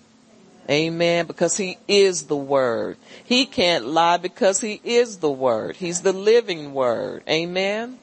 Amen. 0.70 1.26
Because 1.28 1.58
he 1.58 1.78
is 1.88 2.24
the 2.24 2.36
word. 2.36 2.98
He 3.24 3.46
can't 3.46 3.86
lie 3.86 4.18
because 4.18 4.62
he 4.62 4.80
is 4.84 5.18
the 5.18 5.32
word. 5.32 5.76
He's 5.78 6.02
the 6.02 6.14
living 6.14 6.74
word. 6.74 7.24
Amen. 7.28 7.98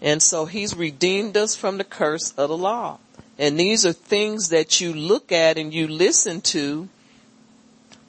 And 0.00 0.22
so 0.22 0.44
he's 0.44 0.76
redeemed 0.76 1.36
us 1.36 1.56
from 1.56 1.78
the 1.78 1.84
curse 1.84 2.32
of 2.32 2.48
the 2.48 2.56
law. 2.56 2.98
And 3.38 3.58
these 3.58 3.86
are 3.86 3.92
things 3.92 4.48
that 4.48 4.80
you 4.80 4.92
look 4.92 5.30
at 5.30 5.58
and 5.58 5.72
you 5.72 5.86
listen 5.86 6.40
to 6.42 6.88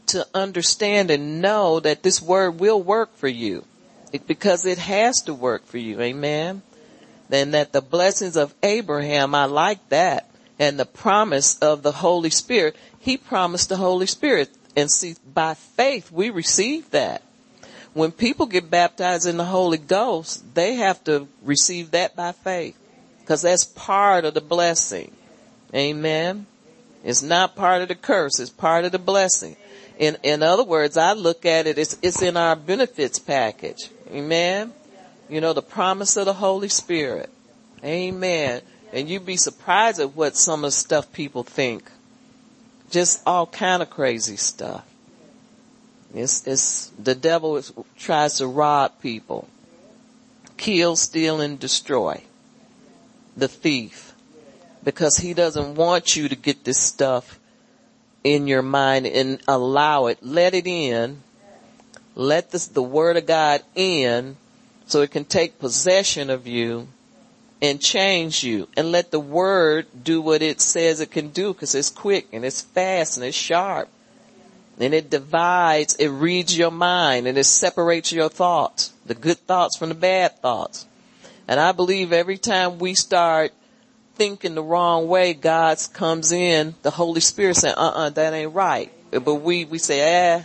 to 0.08 0.26
understand 0.34 1.12
and 1.12 1.40
know 1.42 1.80
that 1.80 2.02
this 2.02 2.20
word 2.20 2.60
will 2.60 2.82
work 2.82 3.16
for 3.16 3.28
you 3.28 3.64
it, 4.12 4.28
because 4.28 4.66
it 4.66 4.78
has 4.78 5.22
to 5.24 5.34
work 5.34 5.66
for 5.66 5.78
you. 5.78 6.02
Amen. 6.02 6.62
Then 7.30 7.52
that 7.52 7.74
the 7.74 7.82
blessings 7.82 8.36
of 8.36 8.54
Abraham, 8.64 9.36
I 9.36 9.46
like 9.46 9.90
that. 9.90 10.30
And 10.58 10.80
the 10.80 10.86
promise 10.86 11.58
of 11.60 11.84
the 11.84 11.92
Holy 11.92 12.32
Spirit, 12.32 12.76
he 13.00 13.18
promised 13.18 13.70
the 13.70 13.78
Holy 13.78 14.08
Spirit. 14.08 14.50
And 14.76 14.92
see, 14.92 15.16
by 15.34 15.54
faith, 15.54 16.12
we 16.12 16.30
receive 16.30 16.90
that. 16.92 17.24
When 17.94 18.12
people 18.12 18.46
get 18.46 18.70
baptized 18.70 19.28
in 19.28 19.38
the 19.38 19.46
Holy 19.46 19.78
Ghost, 19.78 20.56
they 20.56 20.76
have 20.76 21.04
to 21.06 21.28
receive 21.44 21.92
that 21.92 22.16
by 22.16 22.32
faith. 22.32 22.78
Cause 23.26 23.44
that's 23.44 23.64
part 23.64 24.26
of 24.26 24.34
the 24.34 24.42
blessing. 24.42 25.12
Amen. 25.74 26.46
It's 27.04 27.22
not 27.22 27.56
part 27.56 27.82
of 27.82 27.88
the 27.88 27.96
curse. 27.96 28.40
It's 28.40 28.50
part 28.50 28.86
of 28.86 28.92
the 28.92 29.00
blessing. 29.00 29.56
In, 29.98 30.18
in 30.24 30.44
other 30.44 30.64
words, 30.64 30.98
I 30.98 31.14
look 31.14 31.46
at 31.46 31.68
it, 31.68 31.78
it's, 31.78 31.98
it's 32.02 32.22
in 32.22 32.38
our 32.38 32.56
benefits 32.56 33.20
package. 33.20 33.90
Amen. 34.10 34.74
You 35.30 35.42
know, 35.42 35.54
the 35.54 35.62
promise 35.62 36.18
of 36.18 36.26
the 36.26 36.34
Holy 36.34 36.70
Spirit. 36.70 37.30
Amen. 37.84 38.62
And 38.92 39.08
you'd 39.08 39.26
be 39.26 39.38
surprised 39.38 40.00
at 40.00 40.16
what 40.16 40.36
some 40.36 40.64
of 40.64 40.70
the 40.70 40.72
stuff 40.72 41.12
people 41.14 41.44
think. 41.44 41.90
Just 42.90 43.22
all 43.28 43.46
kind 43.46 43.84
of 43.84 43.90
crazy 43.90 44.36
stuff. 44.36 44.86
It's, 46.14 46.48
it's, 46.48 46.88
the 46.98 47.14
devil 47.14 47.58
is, 47.58 47.72
tries 47.98 48.38
to 48.38 48.48
rob 48.48 49.00
people. 49.02 49.48
Kill, 50.58 50.96
steal, 50.96 51.40
and 51.40 51.60
destroy. 51.60 52.24
The 53.38 53.48
thief. 53.48 54.09
Because 54.84 55.18
he 55.18 55.34
doesn't 55.34 55.76
want 55.76 56.16
you 56.16 56.30
to 56.30 56.36
get 56.36 56.64
this 56.64 56.80
stuff 56.80 57.40
in 58.24 58.48
your 58.48 58.62
mind 58.62 59.08
and 59.08 59.42
allow 59.48 60.08
it. 60.08 60.20
Let 60.22 60.54
it 60.54 60.68
in. 60.68 61.22
Let 62.16 62.52
this, 62.52 62.68
the 62.68 62.84
word 62.84 63.18
of 63.18 63.26
God 63.26 63.62
in 63.76 64.38
so 64.86 65.02
it 65.02 65.12
can 65.12 65.26
take 65.26 65.60
possession 65.60 66.30
of 66.30 66.48
you 66.48 66.88
and 67.62 67.82
change 67.82 68.44
you 68.44 68.68
and 68.76 68.92
let 68.92 69.12
the 69.12 69.20
word 69.20 69.86
do 70.04 70.22
what 70.22 70.42
it 70.42 70.62
says 70.62 71.00
it 71.00 71.12
can 71.12 71.30
do 71.30 71.54
because 71.54 71.76
it's 71.76 71.90
quick 71.90 72.28
and 72.32 72.46
it's 72.46 72.62
fast 72.62 73.18
and 73.18 73.26
it's 73.26 73.38
sharp 73.38 73.90
and 74.80 74.94
it 74.94 75.10
divides, 75.10 75.96
it 75.96 76.08
reads 76.08 76.58
your 76.58 76.72
mind 76.72 77.28
and 77.28 77.38
it 77.38 77.44
separates 77.44 78.12
your 78.12 78.30
thoughts, 78.30 78.94
the 79.06 79.16
good 79.16 79.38
thoughts 79.40 79.78
from 79.78 79.90
the 79.90 79.96
bad 79.96 80.40
thoughts. 80.42 80.88
And 81.48 81.60
I 81.60 81.74
believe 81.74 82.14
every 82.14 82.38
time 82.38 82.80
we 82.80 82.94
start 82.96 83.52
thinking 84.20 84.54
the 84.54 84.62
wrong 84.62 85.08
way, 85.08 85.34
God 85.34 85.80
comes 85.94 86.34
in, 86.34 86.76
the 86.82 86.92
Holy 86.92 87.22
Spirit 87.22 87.56
saying, 87.56 87.76
uh-uh, 87.78 88.10
that 88.10 88.34
ain't 88.34 88.54
right. 88.54 88.92
But 89.12 89.36
we, 89.36 89.64
we 89.64 89.78
say, 89.80 90.02
eh, 90.02 90.44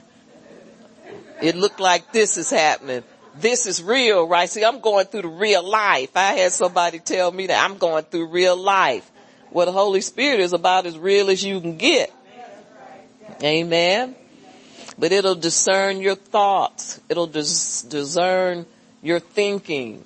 it 1.43 1.57
looked 1.57 1.81
like 1.81 2.13
this 2.13 2.39
is 2.39 2.49
happening. 2.51 3.03
This 3.35 3.67
is 3.67 3.83
real, 3.83 4.29
right? 4.29 4.49
See, 4.49 4.65
I'm 4.65 4.79
going 4.79 5.07
through 5.07 5.23
the 5.23 5.29
real 5.29 5.69
life. 5.69 6.17
I 6.17 6.35
had 6.35 6.53
somebody 6.53 7.01
tell 7.01 7.33
me 7.33 7.49
that 7.49 7.69
I'm 7.69 7.77
going 7.77 8.05
through 8.05 8.29
real 8.29 8.57
life. 8.57 9.11
What 9.51 9.65
the 9.65 9.73
Holy 9.73 10.01
Spirit 10.01 10.39
is 10.39 10.53
about 10.53 10.87
as 10.87 10.97
real 10.97 11.29
as 11.29 11.43
you 11.43 11.61
can 11.61 11.77
get. 11.77 12.13
Amen. 13.43 14.15
But 14.97 15.11
it'll 15.11 15.35
discern 15.35 16.01
your 16.01 16.15
thoughts. 16.15 17.01
It'll 17.09 17.27
dis- 17.27 17.83
discern 17.83 18.67
your 19.03 19.19
thinking 19.19 20.05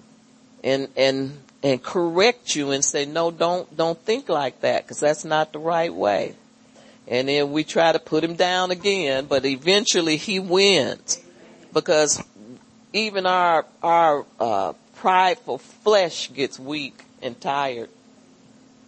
and, 0.64 0.88
and 0.96 1.38
and 1.62 1.82
correct 1.82 2.54
you 2.54 2.70
and 2.70 2.84
say, 2.84 3.04
no, 3.04 3.30
don't, 3.30 3.76
don't 3.76 3.98
think 3.98 4.28
like 4.28 4.60
that 4.60 4.84
because 4.84 5.00
that's 5.00 5.24
not 5.24 5.52
the 5.52 5.58
right 5.58 5.92
way. 5.92 6.34
And 7.06 7.28
then 7.28 7.52
we 7.52 7.64
try 7.64 7.92
to 7.92 7.98
put 7.98 8.22
him 8.22 8.34
down 8.34 8.70
again, 8.70 9.26
but 9.26 9.44
eventually 9.44 10.16
he 10.16 10.38
wins 10.38 11.20
because 11.72 12.22
even 12.92 13.26
our, 13.26 13.64
our, 13.82 14.26
uh, 14.38 14.72
prideful 14.98 15.58
flesh 15.58 16.32
gets 16.32 16.58
weak 16.58 17.04
and 17.22 17.40
tired. 17.40 17.88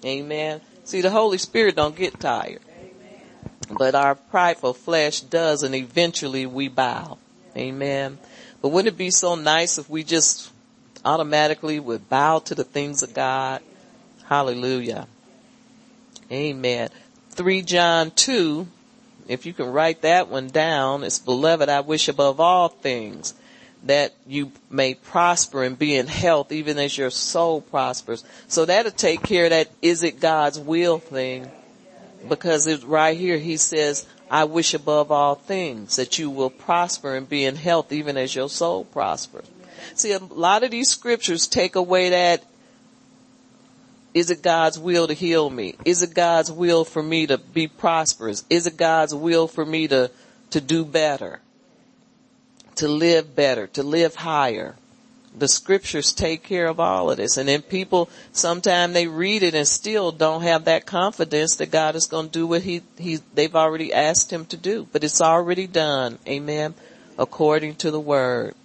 Amen. 0.04 0.60
See, 0.84 1.00
the 1.00 1.10
Holy 1.10 1.38
Spirit 1.38 1.76
don't 1.76 1.94
get 1.94 2.18
tired, 2.18 2.60
but 3.78 3.94
our 3.94 4.16
prideful 4.16 4.74
flesh 4.74 5.20
does 5.20 5.62
and 5.62 5.74
eventually 5.74 6.46
we 6.46 6.68
bow. 6.68 7.18
Amen. 7.56 8.18
But 8.60 8.68
wouldn't 8.70 8.94
it 8.94 8.98
be 8.98 9.10
so 9.10 9.34
nice 9.36 9.78
if 9.78 9.88
we 9.88 10.02
just 10.02 10.50
automatically 11.05 11.80
would 11.80 12.09
bow 12.09 12.38
to 12.40 12.55
the 12.55 12.64
things 12.64 13.03
of 13.03 13.14
God. 13.14 13.62
Hallelujah. 14.24 15.07
Amen. 16.30 16.90
3 17.30 17.62
John 17.62 18.11
2, 18.11 18.66
if 19.28 19.46
you 19.46 19.53
can 19.53 19.72
write 19.72 20.03
that 20.03 20.28
one 20.28 20.48
down, 20.48 21.05
it's 21.05 21.18
beloved, 21.18 21.68
I 21.68 21.80
wish 21.80 22.09
above 22.09 22.40
all 22.40 22.68
things 22.68 23.34
that 23.84 24.12
you 24.26 24.53
may 24.68 24.94
prosper 24.94 25.64
and 25.64 25.78
be 25.78 25.96
in 25.96 26.07
health 26.07 26.53
even 26.53 26.78
as 26.78 26.96
your 26.96 27.11
soul 27.11 27.61
prospers. 27.61 28.24
So 28.46 28.64
that'll 28.64 28.90
take 28.90 29.22
care 29.22 29.44
of 29.44 29.51
that 29.51 29.70
is 29.80 30.03
it 30.03 30.20
God's 30.20 30.59
will 30.59 30.98
thing 30.98 31.51
because 32.28 32.66
it's 32.66 32.84
right 32.84 33.16
here 33.16 33.38
he 33.38 33.57
says, 33.57 34.07
I 34.30 34.44
wish 34.44 34.74
above 34.74 35.11
all 35.11 35.34
things 35.34 35.96
that 35.96 36.18
you 36.18 36.30
will 36.30 36.51
prosper 36.51 37.16
and 37.16 37.28
be 37.28 37.44
in 37.44 37.57
health 37.57 37.92
even 37.92 38.16
as 38.16 38.34
your 38.34 38.48
soul 38.48 38.84
prospers. 38.84 39.46
See, 39.95 40.12
a 40.12 40.18
lot 40.18 40.62
of 40.62 40.70
these 40.70 40.89
scriptures 40.89 41.47
take 41.47 41.76
away 41.76 42.11
that 42.11 42.45
is 44.12 44.31
it 44.31 44.43
God's 44.43 44.78
will 44.78 45.07
to 45.07 45.14
heal 45.14 45.49
me? 45.49 45.76
Is 45.85 46.03
it 46.03 46.14
God's 46.14 46.51
will 46.51 46.85
for 46.85 47.03
me 47.03 47.26
to 47.28 47.39
be 47.39 47.68
prosperous? 47.68 48.45
Is 48.51 48.66
it 48.66 48.76
God's 48.76 49.14
will 49.14 49.47
for 49.47 49.64
me 49.64 49.87
to, 49.89 50.11
to 50.51 50.61
do 50.61 50.85
better? 50.85 51.41
To 52.76 52.89
live 52.89 53.37
better, 53.37 53.68
to 53.68 53.83
live 53.83 54.16
higher? 54.16 54.74
The 55.39 55.47
scriptures 55.47 56.12
take 56.12 56.43
care 56.43 56.66
of 56.66 56.81
all 56.81 57.09
of 57.09 57.18
this. 57.18 57.37
And 57.37 57.49
then 57.49 57.62
people, 57.62 58.11
sometimes 58.33 58.95
they 58.95 59.07
read 59.07 59.45
it 59.45 59.55
and 59.55 59.66
still 59.66 60.11
don't 60.11 60.43
have 60.43 60.64
that 60.64 60.87
confidence 60.87 61.57
that 61.57 61.70
God 61.70 61.95
is 61.95 62.07
going 62.07 62.26
to 62.26 62.33
do 62.33 62.47
what 62.49 62.62
he, 62.62 62.83
he, 62.99 63.20
they've 63.35 63.55
already 63.55 63.93
asked 63.93 64.33
him 64.33 64.45
to 64.47 64.57
do. 64.57 64.89
But 64.91 65.05
it's 65.05 65.20
already 65.20 65.68
done. 65.68 66.18
Amen. 66.26 66.74
According 67.16 67.76
to 67.76 67.93
the 67.93 68.01
word. 68.01 68.57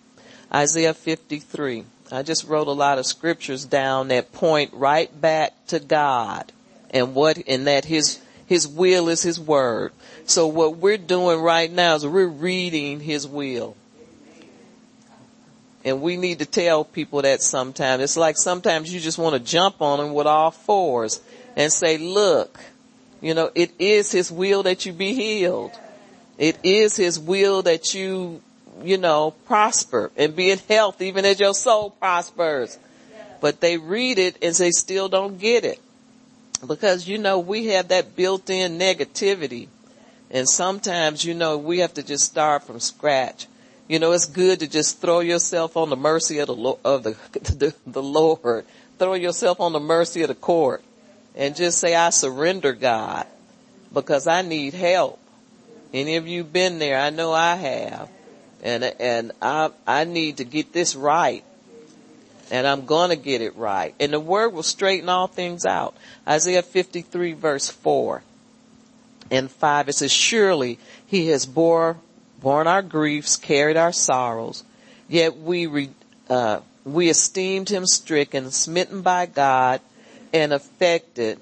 Isaiah 0.54 0.94
53. 0.94 1.86
I 2.12 2.24
just 2.24 2.48
wrote 2.48 2.68
a 2.68 2.72
lot 2.72 3.00
of 3.00 3.06
scriptures 3.06 3.66
down 3.66 4.10
that 4.10 4.32
point 4.32 4.72
right 4.74 5.10
back 5.20 5.54
to 5.68 5.80
God 5.80 6.52
and 6.92 7.16
what, 7.16 7.38
and 7.48 7.68
that 7.68 7.86
his, 7.86 8.20
his 8.46 8.68
will 8.68 9.10
is 9.10 9.24
his 9.24 9.40
word. 9.40 9.92
So 10.26 10.48
what 10.48 10.78
we're 10.78 10.98
doing 10.98 11.42
right 11.42 11.72
now 11.72 11.96
is 11.96 12.06
we're 12.06 12.28
reading 12.28 13.00
his 13.00 13.28
will. 13.28 13.76
And 15.84 16.02
we 16.02 16.18
need 16.18 16.40
to 16.40 16.46
tell 16.46 16.84
people 16.84 17.22
that 17.22 17.42
sometimes. 17.42 18.02
It's 18.02 18.18
like 18.18 18.38
sometimes 18.38 18.92
you 18.94 19.00
just 19.00 19.20
want 19.20 19.34
to 19.34 19.40
jump 19.40 19.82
on 19.82 20.00
them 20.00 20.14
with 20.14 20.26
all 20.26 20.52
fours 20.52 21.22
and 21.56 21.72
say, 21.72 21.98
look, 21.98 22.60
you 23.22 23.34
know, 23.34 23.52
it 23.56 23.72
is 23.80 24.12
his 24.12 24.32
will 24.32 24.64
that 24.64 24.86
you 24.86 24.94
be 24.94 25.14
healed. 25.14 25.72
It 26.38 26.58
is 26.64 26.96
his 26.96 27.20
will 27.20 27.62
that 27.64 27.94
you 27.94 28.42
you 28.84 28.98
know, 28.98 29.32
prosper 29.46 30.12
and 30.18 30.36
be 30.36 30.52
in 30.52 30.60
health 30.70 31.02
even 31.02 31.26
as 31.26 31.40
your 31.40 31.54
soul 31.54 31.92
prospers. 31.92 32.78
But 33.42 33.62
they 33.62 33.78
read 33.78 34.18
it 34.18 34.38
and 34.42 34.56
they 34.56 34.72
still 34.72 35.10
don't 35.10 35.38
get 35.38 35.64
it. 35.66 35.80
Because, 36.66 37.08
you 37.08 37.18
know, 37.18 37.40
we 37.40 37.68
have 37.68 37.90
that 37.90 38.16
built 38.16 38.50
in 38.50 38.80
negativity. 38.80 39.68
And 40.32 40.50
sometimes, 40.50 41.24
you 41.24 41.34
know, 41.34 41.58
we 41.58 41.80
have 41.80 41.94
to 41.96 42.04
just 42.04 42.26
start 42.26 42.64
from 42.64 42.80
scratch. 42.80 43.48
You 43.88 44.00
know, 44.00 44.14
it's 44.14 44.26
good 44.26 44.62
to 44.62 44.68
just 44.68 45.00
throw 45.00 45.20
yourself 45.20 45.78
on 45.78 45.90
the 45.90 45.96
mercy 45.96 46.40
of 46.40 46.48
the, 46.48 46.76
of 46.84 47.04
the, 47.04 47.16
the, 47.34 47.76
the 47.86 48.04
Lord. 48.04 48.66
Throw 48.98 49.14
yourself 49.14 49.60
on 49.60 49.74
the 49.74 49.80
mercy 49.80 50.22
of 50.24 50.30
the 50.30 50.36
court 50.36 50.84
and 51.36 51.56
just 51.56 51.78
say, 51.78 51.94
I 51.94 52.10
surrender 52.10 52.74
God 52.74 53.28
because 53.94 54.26
I 54.26 54.42
need 54.42 54.74
help. 54.74 55.20
Any 55.94 56.16
of 56.16 56.28
you 56.28 56.44
been 56.44 56.80
there? 56.80 57.00
I 57.00 57.10
know 57.10 57.32
I 57.32 57.56
have 57.56 58.10
and 58.66 58.84
and 58.84 59.32
I 59.42 59.70
I 59.88 60.04
need 60.04 60.38
to 60.38 60.44
get 60.44 60.74
this 60.74 60.96
right. 60.98 61.46
And 62.52 62.68
I'm 62.68 62.86
gonna 62.86 63.16
get 63.16 63.42
it 63.42 63.56
right. 63.56 63.96
And 64.00 64.14
the 64.14 64.20
word 64.20 64.50
will 64.50 64.64
straighten 64.64 65.10
all 65.10 65.28
things 65.28 65.66
out. 65.66 65.96
Isaiah 66.28 66.64
53 66.64 67.34
verse 67.34 67.70
4. 67.70 68.22
and 69.32 69.50
5 69.52 69.90
it 69.90 69.94
says, 69.94 70.12
surely 70.12 70.80
he 71.06 71.28
has 71.30 71.46
bore, 71.46 71.98
borne 72.42 72.68
our 72.68 72.82
griefs, 72.82 73.38
carried 73.38 73.78
our 73.78 73.92
sorrows, 73.92 74.64
yet 75.08 75.38
we, 75.38 75.66
re, 75.68 75.90
uh, 76.30 76.60
we 76.84 77.10
esteemed 77.10 77.70
him 77.70 77.86
stricken, 77.86 78.52
smitten 78.52 79.02
by 79.02 79.26
God, 79.26 79.82
and 80.34 80.54
affected, 80.54 81.40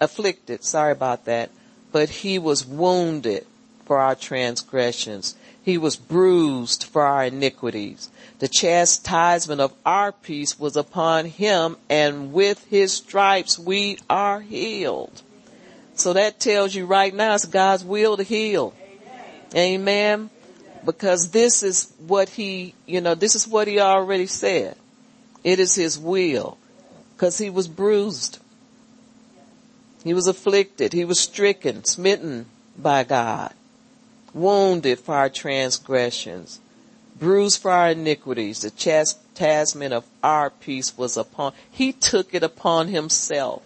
afflicted, 0.00 0.64
sorry 0.64 0.92
about 0.92 1.24
that, 1.26 1.50
but 1.92 2.08
he 2.10 2.38
was 2.38 2.66
wounded 2.66 3.46
for 3.84 3.98
our 3.98 4.14
transgressions. 4.14 5.34
He 5.62 5.78
was 5.78 5.96
bruised 5.96 6.84
for 6.84 7.02
our 7.02 7.24
iniquities. 7.24 8.10
The 8.40 8.48
chastisement 8.48 9.60
of 9.60 9.72
our 9.86 10.10
peace 10.10 10.58
was 10.58 10.76
upon 10.76 11.26
him 11.26 11.76
and 11.88 12.32
with 12.32 12.64
his 12.66 12.92
stripes 12.92 13.58
we 13.58 13.98
are 14.10 14.40
healed. 14.40 15.22
So 15.94 16.14
that 16.14 16.40
tells 16.40 16.74
you 16.74 16.86
right 16.86 17.14
now 17.14 17.34
it's 17.34 17.44
God's 17.44 17.84
will 17.84 18.16
to 18.16 18.24
heal. 18.24 18.74
Amen. 19.54 20.30
Because 20.84 21.30
this 21.30 21.62
is 21.62 21.92
what 22.06 22.28
he, 22.30 22.74
you 22.86 23.00
know, 23.00 23.14
this 23.14 23.36
is 23.36 23.46
what 23.46 23.68
he 23.68 23.78
already 23.78 24.26
said. 24.26 24.76
It 25.44 25.60
is 25.60 25.76
his 25.76 25.96
will. 25.96 26.58
Cause 27.18 27.38
he 27.38 27.50
was 27.50 27.68
bruised. 27.68 28.40
He 30.02 30.14
was 30.14 30.26
afflicted. 30.26 30.92
He 30.92 31.04
was 31.04 31.20
stricken, 31.20 31.84
smitten 31.84 32.46
by 32.76 33.04
God, 33.04 33.54
wounded 34.34 34.98
for 34.98 35.14
our 35.14 35.28
transgressions, 35.28 36.60
bruised 37.18 37.60
for 37.60 37.70
our 37.70 37.90
iniquities. 37.90 38.60
The 38.62 38.70
chastisement 38.70 39.92
of 39.92 40.04
our 40.22 40.50
peace 40.50 40.96
was 40.96 41.16
upon, 41.16 41.52
he 41.70 41.92
took 41.92 42.34
it 42.34 42.42
upon 42.42 42.88
himself. 42.88 43.62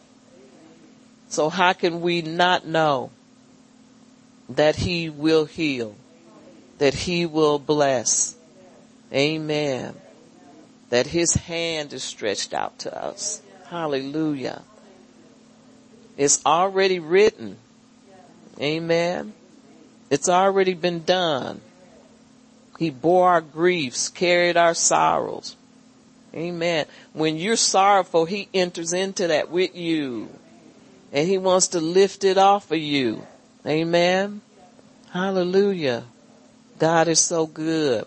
So 1.28 1.48
how 1.48 1.72
can 1.72 2.00
we 2.00 2.22
not 2.22 2.66
know 2.66 3.10
that 4.48 4.76
he 4.76 5.10
will 5.10 5.44
heal, 5.44 5.94
that 6.78 6.94
he 6.94 7.26
will 7.26 7.58
bless? 7.58 8.36
Amen. 9.12 9.94
That 10.90 11.08
his 11.08 11.34
hand 11.34 11.92
is 11.92 12.04
stretched 12.04 12.54
out 12.54 12.78
to 12.80 12.96
us. 12.96 13.42
Hallelujah. 13.68 14.62
It's 16.16 16.44
already 16.46 16.98
written. 16.98 17.58
Amen. 18.60 19.32
It's 20.10 20.28
already 20.28 20.74
been 20.74 21.02
done. 21.02 21.60
He 22.78 22.90
bore 22.90 23.28
our 23.28 23.40
griefs, 23.40 24.08
carried 24.08 24.56
our 24.56 24.74
sorrows. 24.74 25.56
Amen. 26.34 26.86
When 27.12 27.36
you're 27.36 27.56
sorrowful, 27.56 28.26
he 28.26 28.48
enters 28.52 28.92
into 28.92 29.28
that 29.28 29.50
with 29.50 29.74
you. 29.74 30.28
And 31.12 31.26
he 31.26 31.38
wants 31.38 31.68
to 31.68 31.80
lift 31.80 32.24
it 32.24 32.36
off 32.36 32.70
of 32.70 32.78
you. 32.78 33.26
Amen. 33.64 34.42
Hallelujah. 35.10 36.04
God 36.78 37.08
is 37.08 37.20
so 37.20 37.46
good. 37.46 38.04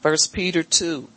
First 0.00 0.32
Peter 0.32 0.62
2. 0.62 1.08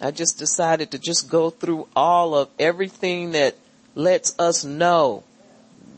I 0.00 0.10
just 0.10 0.38
decided 0.38 0.90
to 0.92 0.98
just 0.98 1.30
go 1.30 1.50
through 1.50 1.86
all 1.94 2.34
of 2.34 2.48
everything 2.58 3.32
that 3.32 3.54
lets 3.94 4.38
us 4.38 4.64
know 4.64 5.24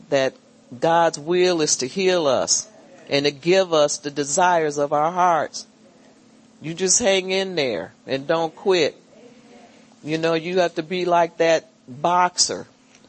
that 0.09 0.35
God's 0.79 1.19
will 1.19 1.61
is 1.61 1.77
to 1.77 1.87
heal 1.87 2.27
us 2.27 2.67
and 3.09 3.25
to 3.25 3.31
give 3.31 3.73
us 3.73 3.97
the 3.97 4.11
desires 4.11 4.77
of 4.77 4.93
our 4.93 5.11
hearts. 5.11 5.65
You 6.61 6.73
just 6.73 6.99
hang 6.99 7.31
in 7.31 7.55
there 7.55 7.93
and 8.07 8.27
don't 8.27 8.55
quit. 8.55 8.95
You 10.03 10.17
know, 10.17 10.33
you 10.33 10.59
have 10.59 10.75
to 10.75 10.83
be 10.83 11.05
like 11.05 11.37
that 11.37 11.69
boxer 11.87 12.67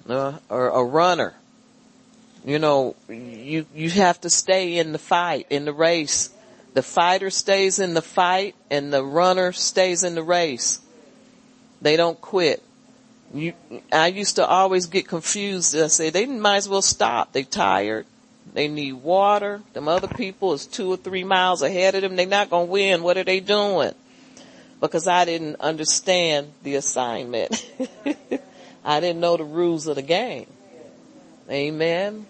uh, 0.09 0.39
or 0.49 0.69
a 0.69 0.85
runner. 0.85 1.35
You 2.45 2.59
know, 2.59 2.95
you, 3.09 3.67
you 3.75 3.91
have 3.91 4.21
to 4.21 4.31
stay 4.31 4.79
in 4.79 4.93
the 4.93 4.99
fight, 4.99 5.47
in 5.51 5.65
the 5.65 5.73
race. 5.73 6.31
The 6.75 6.83
fighter 6.83 7.31
stays 7.31 7.79
in 7.79 7.95
the 7.95 8.03
fight 8.03 8.55
and 8.71 8.93
the 8.93 9.05
runner 9.05 9.53
stays 9.53 10.05
in 10.05 10.15
the 10.15 10.23
race. 10.23 10.81
They 11.81 11.97
don't 11.97 12.21
quit. 12.21 12.63
You, 13.37 13.53
I 13.93 14.07
used 14.07 14.37
to 14.37 14.47
always 14.47 14.87
get 14.87 15.07
confused. 15.07 15.77
I 15.77 15.89
say 15.89 16.11
they 16.11 16.25
might 16.27 16.57
as 16.57 16.69
well 16.69 16.83
stop. 16.83 17.33
They 17.33 17.43
tired. 17.43 18.07
They 18.55 18.69
need 18.69 18.95
water. 18.95 19.61
Them 19.75 19.89
other 19.89 20.09
people 20.09 20.55
is 20.55 20.65
two 20.65 20.91
or 20.93 20.97
three 20.97 21.25
miles 21.25 21.61
ahead 21.61 21.95
of 21.95 22.03
them. 22.03 22.17
They're 22.17 22.27
not 22.27 22.49
going 22.49 22.69
to 22.69 22.73
win. 22.73 23.03
What 23.03 23.19
are 23.19 23.25
they 23.25 23.41
doing? 23.41 23.93
Because 24.81 25.07
I 25.07 25.27
didn't 25.27 25.57
understand 25.61 26.53
the 26.63 26.77
assignment. 26.77 27.69
I 28.85 29.01
didn't 29.01 29.21
know 29.21 29.37
the 29.37 29.45
rules 29.45 29.87
of 29.87 29.97
the 29.97 30.03
game. 30.03 30.47
Amen. 31.51 32.27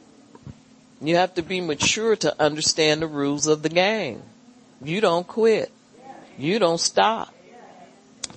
You 1.01 1.17
have 1.17 1.35
to 1.35 1.43
be 1.43 1.61
mature 1.61 2.17
to 2.17 2.43
understand 2.43 3.03
the 3.03 3.07
rules 3.07 3.47
of 3.47 3.63
the 3.63 3.69
game. 3.69 4.23
You 4.83 5.01
don't 5.01 5.27
quit. 5.27 5.71
You 6.39 6.59
don't 6.59 6.81
stop 6.81 7.33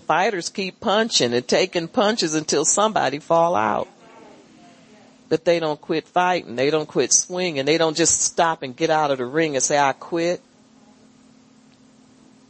fighters 0.10 0.50
keep 0.50 0.80
punching 0.80 1.36
and 1.36 1.48
taking 1.48 1.88
punches 1.88 2.34
until 2.34 2.66
somebody 2.66 3.20
fall 3.20 3.56
out. 3.56 3.88
But 5.30 5.46
they 5.46 5.60
don't 5.60 5.80
quit 5.80 6.08
fighting. 6.08 6.56
They 6.56 6.72
don't 6.72 6.88
quit 6.88 7.14
swinging. 7.14 7.66
They 7.66 7.78
don't 7.78 7.96
just 7.96 8.20
stop 8.20 8.64
and 8.64 8.76
get 8.76 8.90
out 8.90 9.12
of 9.12 9.20
the 9.20 9.28
ring 9.28 9.54
and 9.54 9.62
say, 9.62 9.78
I 9.78 9.92
quit. 9.94 10.42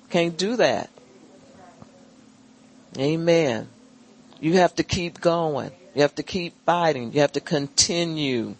Can't 0.09 0.37
do 0.37 0.55
that. 0.55 0.89
Amen. 2.97 3.67
You 4.39 4.53
have 4.53 4.73
to 4.75 4.83
keep 4.83 5.19
going. 5.19 5.71
You 5.95 6.03
have 6.03 6.15
to 6.15 6.23
keep 6.23 6.53
fighting. 6.65 7.11
You 7.11 7.19
have 7.19 7.33
to 7.33 7.41
continue. 7.41 8.55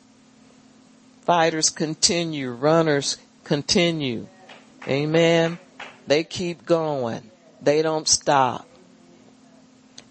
Fighters 1.21 1.69
continue. 1.69 2.51
Runners 2.51 3.15
continue. 3.45 4.27
Amen. 4.85 5.57
They 6.05 6.25
keep 6.25 6.65
going. 6.65 7.31
They 7.61 7.81
don't 7.81 8.05
stop. 8.05 8.68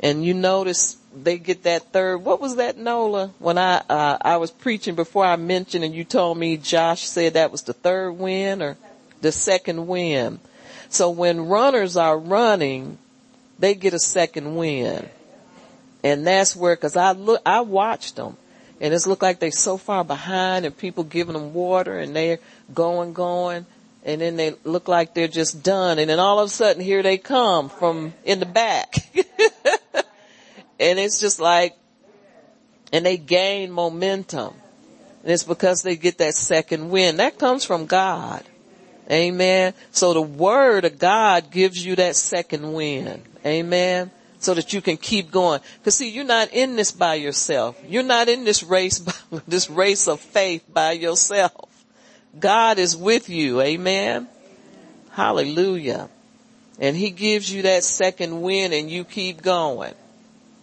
And 0.00 0.24
you 0.24 0.32
notice 0.32 0.96
they 1.14 1.38
get 1.38 1.64
that 1.64 1.92
third, 1.92 2.18
what 2.18 2.40
was 2.40 2.56
that 2.56 2.78
Nola? 2.78 3.32
When 3.38 3.58
I, 3.58 3.82
uh, 3.88 4.18
I 4.20 4.36
was 4.36 4.50
preaching 4.50 4.94
before 4.94 5.24
I 5.24 5.36
mentioned 5.36 5.84
and 5.84 5.94
you 5.94 6.04
told 6.04 6.38
me 6.38 6.56
Josh 6.56 7.06
said 7.06 7.34
that 7.34 7.50
was 7.50 7.62
the 7.62 7.72
third 7.72 8.12
win 8.12 8.62
or 8.62 8.76
the 9.20 9.32
second 9.32 9.86
win. 9.86 10.38
So 10.88 11.10
when 11.10 11.48
runners 11.48 11.96
are 11.96 12.16
running, 12.16 12.98
they 13.58 13.74
get 13.74 13.92
a 13.92 13.98
second 13.98 14.54
win. 14.56 15.08
And 16.04 16.26
that's 16.26 16.54
where, 16.54 16.76
cause 16.76 16.96
I 16.96 17.12
look, 17.12 17.42
I 17.44 17.62
watched 17.62 18.16
them 18.16 18.36
and 18.80 18.94
it's 18.94 19.08
looked 19.08 19.22
like 19.22 19.40
they're 19.40 19.50
so 19.50 19.76
far 19.76 20.04
behind 20.04 20.64
and 20.64 20.76
people 20.76 21.02
giving 21.02 21.34
them 21.34 21.52
water 21.52 21.98
and 21.98 22.14
they're 22.14 22.38
going, 22.72 23.14
going 23.14 23.66
and 24.04 24.20
then 24.20 24.36
they 24.36 24.54
look 24.62 24.86
like 24.86 25.14
they're 25.14 25.26
just 25.26 25.64
done 25.64 25.98
and 25.98 26.08
then 26.08 26.20
all 26.20 26.38
of 26.38 26.46
a 26.46 26.52
sudden 26.52 26.80
here 26.80 27.02
they 27.02 27.18
come 27.18 27.68
from 27.68 28.14
in 28.24 28.38
the 28.38 28.46
back. 28.46 28.94
and 30.80 30.98
it's 30.98 31.20
just 31.20 31.40
like, 31.40 31.76
and 32.92 33.04
they 33.04 33.16
gain 33.16 33.70
momentum. 33.70 34.54
And 35.22 35.32
it's 35.32 35.44
because 35.44 35.82
they 35.82 35.96
get 35.96 36.18
that 36.18 36.34
second 36.34 36.90
win. 36.90 37.16
That 37.16 37.38
comes 37.38 37.64
from 37.64 37.86
God. 37.86 38.44
Amen. 39.10 39.74
So 39.90 40.14
the 40.14 40.22
word 40.22 40.84
of 40.84 40.98
God 40.98 41.50
gives 41.50 41.84
you 41.84 41.96
that 41.96 42.14
second 42.16 42.72
win. 42.72 43.22
Amen. 43.44 44.10
So 44.38 44.54
that 44.54 44.72
you 44.72 44.80
can 44.80 44.96
keep 44.96 45.30
going. 45.30 45.60
Cause 45.82 45.96
see, 45.96 46.10
you're 46.10 46.24
not 46.24 46.52
in 46.52 46.76
this 46.76 46.92
by 46.92 47.14
yourself. 47.14 47.80
You're 47.86 48.02
not 48.02 48.28
in 48.28 48.44
this 48.44 48.62
race, 48.62 48.98
this 49.48 49.68
race 49.68 50.06
of 50.06 50.20
faith 50.20 50.64
by 50.72 50.92
yourself. 50.92 51.68
God 52.38 52.78
is 52.78 52.96
with 52.96 53.28
you. 53.28 53.60
Amen. 53.60 54.28
Hallelujah. 55.10 56.08
And 56.78 56.96
he 56.96 57.10
gives 57.10 57.52
you 57.52 57.62
that 57.62 57.82
second 57.82 58.40
win 58.40 58.72
and 58.72 58.88
you 58.88 59.04
keep 59.04 59.42
going. 59.42 59.94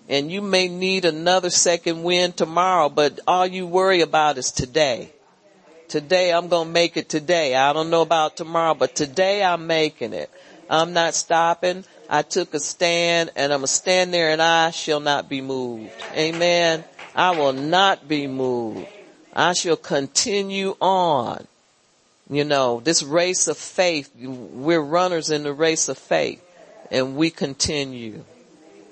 And 0.07 0.31
you 0.31 0.41
may 0.41 0.67
need 0.67 1.05
another 1.05 1.49
second 1.49 2.03
wind 2.03 2.37
tomorrow, 2.37 2.89
but 2.89 3.19
all 3.27 3.47
you 3.47 3.65
worry 3.65 4.01
about 4.01 4.37
is 4.37 4.51
today. 4.51 5.11
Today 5.87 6.31
I'm 6.31 6.47
going 6.47 6.67
to 6.67 6.73
make 6.73 6.97
it 6.97 7.09
today. 7.09 7.55
I 7.55 7.73
don't 7.73 7.89
know 7.89 8.01
about 8.01 8.37
tomorrow, 8.37 8.73
but 8.73 8.95
today 8.95 9.43
I'm 9.43 9.67
making 9.67 10.13
it. 10.13 10.29
I'm 10.69 10.93
not 10.93 11.15
stopping. 11.15 11.85
I 12.09 12.21
took 12.21 12.53
a 12.53 12.59
stand 12.59 13.31
and 13.35 13.51
I'm 13.51 13.59
going 13.59 13.67
to 13.67 13.73
stand 13.73 14.13
there 14.13 14.29
and 14.29 14.41
I 14.41 14.71
shall 14.71 14.99
not 14.99 15.29
be 15.29 15.41
moved. 15.41 15.91
Amen. 16.13 16.83
I 17.15 17.31
will 17.31 17.53
not 17.53 18.07
be 18.07 18.27
moved. 18.27 18.87
I 19.33 19.53
shall 19.53 19.77
continue 19.77 20.75
on. 20.79 21.47
You 22.29 22.43
know, 22.43 22.79
this 22.79 23.03
race 23.03 23.47
of 23.47 23.57
faith, 23.57 24.11
we're 24.15 24.81
runners 24.81 25.29
in 25.29 25.43
the 25.43 25.53
race 25.53 25.89
of 25.89 25.97
faith 25.97 26.43
and 26.89 27.15
we 27.15 27.29
continue. 27.29 28.23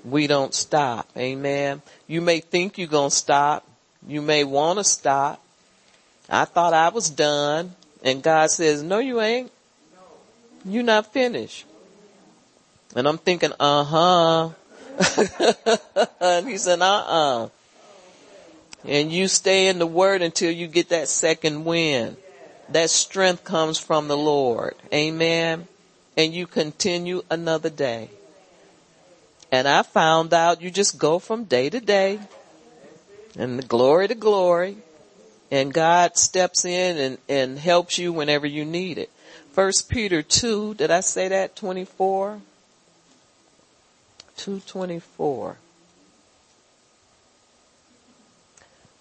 We 0.04 0.26
don't 0.26 0.54
stop. 0.54 1.08
Amen. 1.16 1.82
You 2.06 2.20
may 2.20 2.40
think 2.40 2.78
you're 2.78 2.88
going 2.88 3.10
to 3.10 3.16
stop. 3.16 3.66
You 4.06 4.20
may 4.20 4.44
want 4.44 4.78
to 4.78 4.84
stop. 4.84 5.42
I 6.28 6.44
thought 6.44 6.74
I 6.74 6.90
was 6.90 7.10
done 7.10 7.74
and 8.04 8.22
God 8.22 8.50
says, 8.50 8.82
no, 8.82 8.98
you 8.98 9.20
ain't. 9.20 9.50
You're 10.64 10.82
not 10.82 11.12
finished. 11.12 11.64
And 12.94 13.08
I'm 13.08 13.18
thinking, 13.18 13.52
uh 13.58 13.84
huh. 13.84 14.50
and 16.20 16.48
he 16.48 16.58
said, 16.58 16.80
uh 16.80 16.84
uh. 16.84 17.48
And 18.84 19.10
you 19.10 19.28
stay 19.28 19.68
in 19.68 19.78
the 19.78 19.86
word 19.86 20.20
until 20.20 20.50
you 20.50 20.66
get 20.66 20.90
that 20.90 21.08
second 21.08 21.64
wind. 21.64 22.18
That 22.68 22.90
strength 22.90 23.44
comes 23.44 23.78
from 23.78 24.08
the 24.08 24.16
Lord. 24.16 24.74
Amen. 24.92 25.66
And 26.16 26.34
you 26.34 26.46
continue 26.46 27.22
another 27.30 27.70
day. 27.70 28.10
And 29.54 29.68
I 29.68 29.82
found 29.82 30.34
out 30.34 30.62
you 30.62 30.68
just 30.68 30.98
go 30.98 31.20
from 31.20 31.44
day 31.44 31.70
to 31.70 31.78
day 31.78 32.18
and 33.38 33.68
glory 33.68 34.08
to 34.08 34.16
glory 34.16 34.78
and 35.48 35.72
God 35.72 36.16
steps 36.16 36.64
in 36.64 36.98
and, 36.98 37.18
and 37.28 37.56
helps 37.56 37.96
you 37.96 38.12
whenever 38.12 38.48
you 38.48 38.64
need 38.64 38.98
it. 38.98 39.12
First 39.52 39.88
Peter 39.88 40.22
2, 40.22 40.74
did 40.74 40.90
I 40.90 40.98
say 40.98 41.28
that? 41.28 41.54
24? 41.54 42.40
224. 44.38 45.56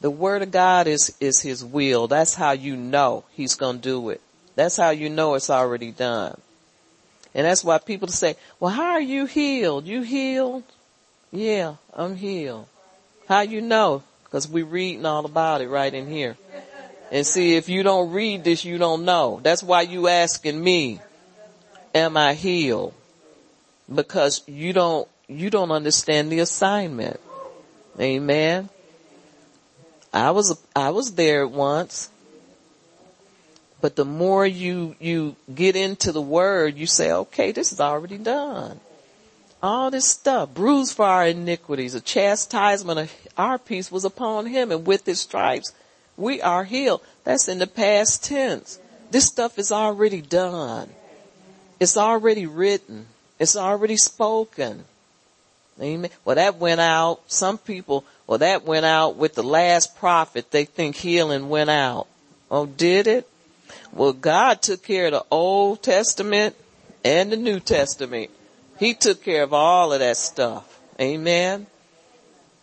The 0.02 0.12
word 0.12 0.44
of 0.44 0.52
God 0.52 0.86
is, 0.86 1.18
is 1.20 1.42
his 1.42 1.66
will. 1.66 2.08
That's 2.08 2.36
how 2.36 2.52
you 2.52 2.78
know 2.78 3.24
he's 3.32 3.56
going 3.56 3.78
to 3.78 3.82
do 3.82 4.12
it. 4.12 4.22
That's 4.54 4.78
how 4.78 4.92
you 4.92 5.10
know 5.10 5.34
it's 5.34 5.50
already 5.50 5.90
done. 5.90 6.40
And 7.36 7.46
that's 7.46 7.64
why 7.64 7.80
people 7.80 8.08
say, 8.10 8.36
well, 8.60 8.72
how 8.72 8.92
are 8.92 9.02
you 9.02 9.26
healed? 9.26 9.88
You 9.88 10.04
healed? 10.04 10.64
Yeah, 11.32 11.76
I'm 11.94 12.16
healed. 12.16 12.68
How 13.28 13.42
you 13.42 13.62
know? 13.62 14.04
Cause 14.30 14.48
we're 14.48 14.66
reading 14.66 15.06
all 15.06 15.26
about 15.26 15.62
it 15.62 15.70
right 15.70 15.94
in 15.94 16.08
here. 16.08 16.38
And 17.12 17.26
see, 17.26 17.56
if 17.56 17.70
you 17.70 17.84
don't 17.84 18.12
read 18.12 18.44
this, 18.44 18.66
you 18.66 18.80
don't 18.80 19.06
know. 19.06 19.40
That's 19.44 19.62
why 19.62 19.82
you 19.82 20.08
asking 20.08 20.64
me, 20.64 21.00
am 21.94 22.18
I 22.18 22.34
healed? 22.34 22.94
Because 23.94 24.42
you 24.48 24.74
don't, 24.74 25.08
you 25.28 25.52
don't 25.52 25.72
understand 25.72 26.32
the 26.32 26.40
assignment. 26.40 27.20
Amen. 28.00 28.70
I 30.12 30.32
was, 30.32 30.60
I 30.76 30.90
was 30.90 31.14
there 31.14 31.48
once. 31.48 32.10
But 33.84 33.98
the 33.98 34.06
more 34.06 34.48
you, 34.48 34.96
you 35.02 35.36
get 35.54 35.76
into 35.76 36.14
the 36.14 36.22
word, 36.22 36.78
you 36.78 36.88
say, 36.88 37.12
okay, 37.12 37.52
this 37.52 37.74
is 37.74 37.82
already 37.82 38.18
done. 38.18 38.80
All 39.62 39.92
this 39.92 40.08
stuff, 40.08 40.54
bruised 40.54 40.96
for 40.96 41.04
our 41.04 41.28
iniquities, 41.28 41.94
a 41.94 42.00
chastisement 42.00 42.98
of 42.98 43.14
our 43.38 43.58
peace 43.58 43.92
was 43.92 44.06
upon 44.06 44.46
him 44.46 44.72
and 44.72 44.88
with 44.88 45.06
his 45.06 45.20
stripes, 45.20 45.74
we 46.16 46.42
are 46.42 46.64
healed. 46.64 47.02
That's 47.26 47.50
in 47.50 47.60
the 47.60 47.68
past 47.68 48.24
tense. 48.24 48.80
This 49.12 49.26
stuff 49.26 49.60
is 49.60 49.70
already 49.70 50.22
done. 50.22 50.90
It's 51.78 51.98
already 51.98 52.46
written. 52.46 53.08
It's 53.38 53.58
already 53.58 53.98
spoken. 53.98 54.86
Amen. 55.82 56.10
Well, 56.24 56.38
that 56.38 56.56
went 56.56 56.80
out. 56.80 57.20
Some 57.28 57.58
people, 57.58 58.06
well, 58.28 58.38
that 58.38 58.64
went 58.64 58.86
out 58.86 59.18
with 59.18 59.36
the 59.36 59.44
last 59.44 59.98
prophet. 59.98 60.52
They 60.52 60.64
think 60.64 60.96
healing 60.96 61.50
went 61.50 61.70
out. 61.70 62.08
Oh, 62.50 62.66
did 62.66 63.08
it? 63.08 63.28
Well, 63.94 64.14
God 64.14 64.62
took 64.62 64.84
care 64.84 65.08
of 65.08 65.12
the 65.12 65.26
Old 65.30 65.84
Testament 65.84 66.56
and 67.06 67.32
the 67.32 67.38
New 67.38 67.60
Testament. 67.60 68.32
He 68.80 68.96
took 68.96 69.24
care 69.24 69.44
of 69.44 69.54
all 69.54 69.94
of 69.94 70.00
that 70.00 70.18
stuff. 70.18 70.80
Amen. 71.00 71.68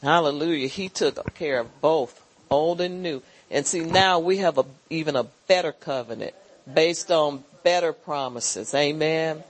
Hallelujah. 0.02 0.66
He 0.66 0.88
took 0.88 1.34
care 1.34 1.60
of 1.60 1.80
both 1.80 2.20
old 2.50 2.80
and 2.80 3.02
new. 3.02 3.22
And 3.50 3.64
see, 3.64 3.80
now 3.80 4.18
we 4.18 4.38
have 4.38 4.58
a, 4.58 4.64
even 4.88 5.14
a 5.14 5.24
better 5.46 5.72
covenant 5.72 6.34
based 6.72 7.12
on 7.12 7.44
better 7.62 7.92
promises. 7.92 8.74
Amen. 8.74 9.44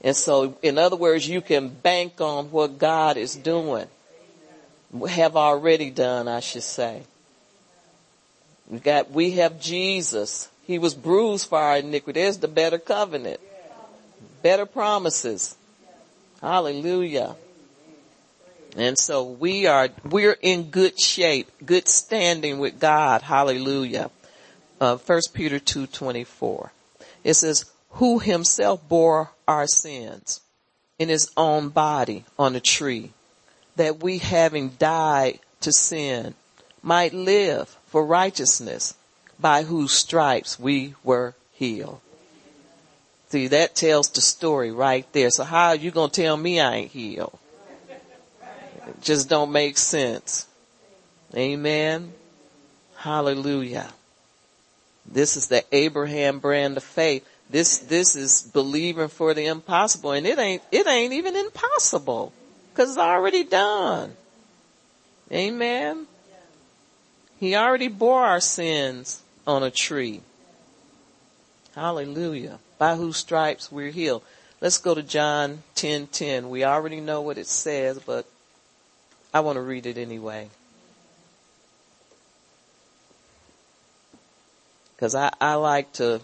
And 0.00 0.16
so, 0.16 0.56
in 0.62 0.78
other 0.78 0.96
words, 0.96 1.28
you 1.28 1.40
can 1.40 1.68
bank 1.68 2.20
on 2.20 2.50
what 2.50 2.78
God 2.78 3.16
is 3.16 3.34
doing. 3.34 3.86
Have 5.08 5.36
already 5.36 5.90
done, 5.90 6.28
I 6.28 6.40
should 6.40 6.62
say. 6.62 7.02
We 8.68 8.78
got, 8.78 9.10
we 9.10 9.32
have 9.32 9.60
Jesus. 9.60 10.48
He 10.66 10.78
was 10.78 10.94
bruised 10.94 11.48
for 11.48 11.58
our 11.58 11.78
iniquity. 11.78 12.20
There's 12.20 12.38
the 12.38 12.48
better 12.48 12.78
covenant. 12.78 13.40
Better 14.42 14.66
promises. 14.66 15.56
Hallelujah. 16.40 17.36
And 18.76 18.98
so 18.98 19.22
we 19.24 19.66
are, 19.66 19.88
we're 20.04 20.36
in 20.40 20.70
good 20.70 20.98
shape, 20.98 21.50
good 21.64 21.88
standing 21.88 22.58
with 22.58 22.80
God. 22.80 23.22
Hallelujah. 23.22 24.10
Uh, 24.80 24.96
1 24.96 25.20
Peter 25.32 25.60
2.24. 25.60 26.70
It 27.22 27.34
says, 27.34 27.70
who 27.94 28.18
himself 28.18 28.86
bore 28.88 29.30
our 29.46 29.66
sins 29.66 30.40
in 30.98 31.08
his 31.08 31.30
own 31.36 31.68
body 31.68 32.24
on 32.38 32.56
a 32.56 32.60
tree, 32.60 33.10
that 33.76 34.02
we 34.02 34.18
having 34.18 34.70
died 34.70 35.38
to 35.60 35.72
sin 35.72 36.34
might 36.82 37.14
live 37.14 37.76
for 37.86 38.04
righteousness, 38.04 38.94
by 39.38 39.62
whose 39.62 39.92
stripes 39.92 40.58
we 40.58 40.94
were 41.02 41.34
healed. 41.52 42.00
See, 43.34 43.48
that 43.48 43.74
tells 43.74 44.10
the 44.10 44.20
story 44.20 44.70
right 44.70 45.10
there. 45.12 45.30
So 45.30 45.42
how 45.42 45.68
are 45.70 45.74
you 45.74 45.90
going 45.90 46.10
to 46.10 46.22
tell 46.22 46.36
me 46.36 46.60
I 46.60 46.74
ain't 46.76 46.92
healed? 46.92 47.36
It 48.86 49.02
just 49.02 49.28
don't 49.28 49.50
make 49.50 49.76
sense. 49.76 50.46
Amen. 51.34 52.12
Hallelujah. 52.96 53.92
This 55.04 55.36
is 55.36 55.48
the 55.48 55.64
Abraham 55.74 56.38
brand 56.38 56.76
of 56.76 56.84
faith. 56.84 57.28
This, 57.50 57.78
this 57.78 58.14
is 58.14 58.42
believing 58.42 59.08
for 59.08 59.34
the 59.34 59.46
impossible 59.46 60.12
and 60.12 60.26
it 60.26 60.38
ain't, 60.38 60.62
it 60.70 60.86
ain't 60.86 61.12
even 61.12 61.34
impossible 61.34 62.32
because 62.70 62.90
it's 62.90 62.98
already 62.98 63.42
done. 63.42 64.14
Amen. 65.32 66.06
He 67.40 67.56
already 67.56 67.88
bore 67.88 68.22
our 68.22 68.40
sins 68.40 69.23
on 69.46 69.62
a 69.62 69.70
tree. 69.70 70.20
Hallelujah. 71.74 72.58
By 72.78 72.96
whose 72.96 73.16
stripes 73.16 73.70
we're 73.70 73.90
healed. 73.90 74.22
Let's 74.60 74.78
go 74.78 74.94
to 74.94 75.02
John 75.02 75.62
10:10. 75.74 75.74
10, 75.74 76.06
10. 76.06 76.50
We 76.50 76.64
already 76.64 77.00
know 77.00 77.20
what 77.20 77.38
it 77.38 77.46
says, 77.46 77.98
but 77.98 78.26
I 79.32 79.40
want 79.40 79.56
to 79.56 79.62
read 79.62 79.86
it 79.86 79.98
anyway. 79.98 80.48
Cause 84.98 85.14
I, 85.14 85.32
I 85.40 85.54
like 85.54 85.92
to 85.94 86.20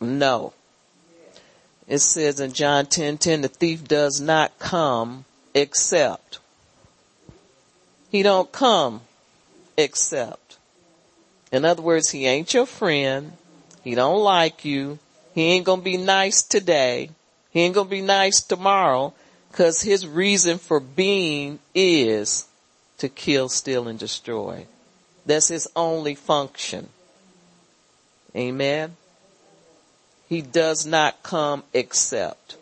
know. 0.00 0.52
It 1.88 1.98
says 1.98 2.40
in 2.40 2.52
John 2.52 2.86
10:10, 2.86 3.18
10, 3.18 3.40
the 3.42 3.48
thief 3.48 3.84
does 3.86 4.20
not 4.20 4.58
come 4.58 5.24
except. 5.54 6.38
He 8.10 8.22
don't 8.22 8.52
come 8.52 9.02
except. 9.76 10.41
In 11.52 11.64
other 11.64 11.82
words, 11.82 12.10
he 12.10 12.26
ain't 12.26 12.54
your 12.54 12.66
friend. 12.66 13.32
He 13.84 13.94
don't 13.94 14.20
like 14.20 14.64
you. 14.64 14.98
He 15.34 15.42
ain't 15.42 15.66
gonna 15.66 15.82
be 15.82 15.98
nice 15.98 16.42
today. 16.42 17.10
He 17.50 17.60
ain't 17.60 17.74
gonna 17.74 17.88
be 17.88 18.00
nice 18.00 18.42
tomorrow. 18.42 19.12
Cause 19.52 19.82
his 19.82 20.06
reason 20.06 20.56
for 20.56 20.80
being 20.80 21.58
is 21.74 22.46
to 22.98 23.10
kill, 23.10 23.50
steal, 23.50 23.86
and 23.86 23.98
destroy. 23.98 24.66
That's 25.26 25.48
his 25.48 25.68
only 25.76 26.14
function. 26.14 26.88
Amen. 28.34 28.96
He 30.28 30.40
does 30.40 30.86
not 30.86 31.22
come 31.22 31.64
except. 31.74 32.56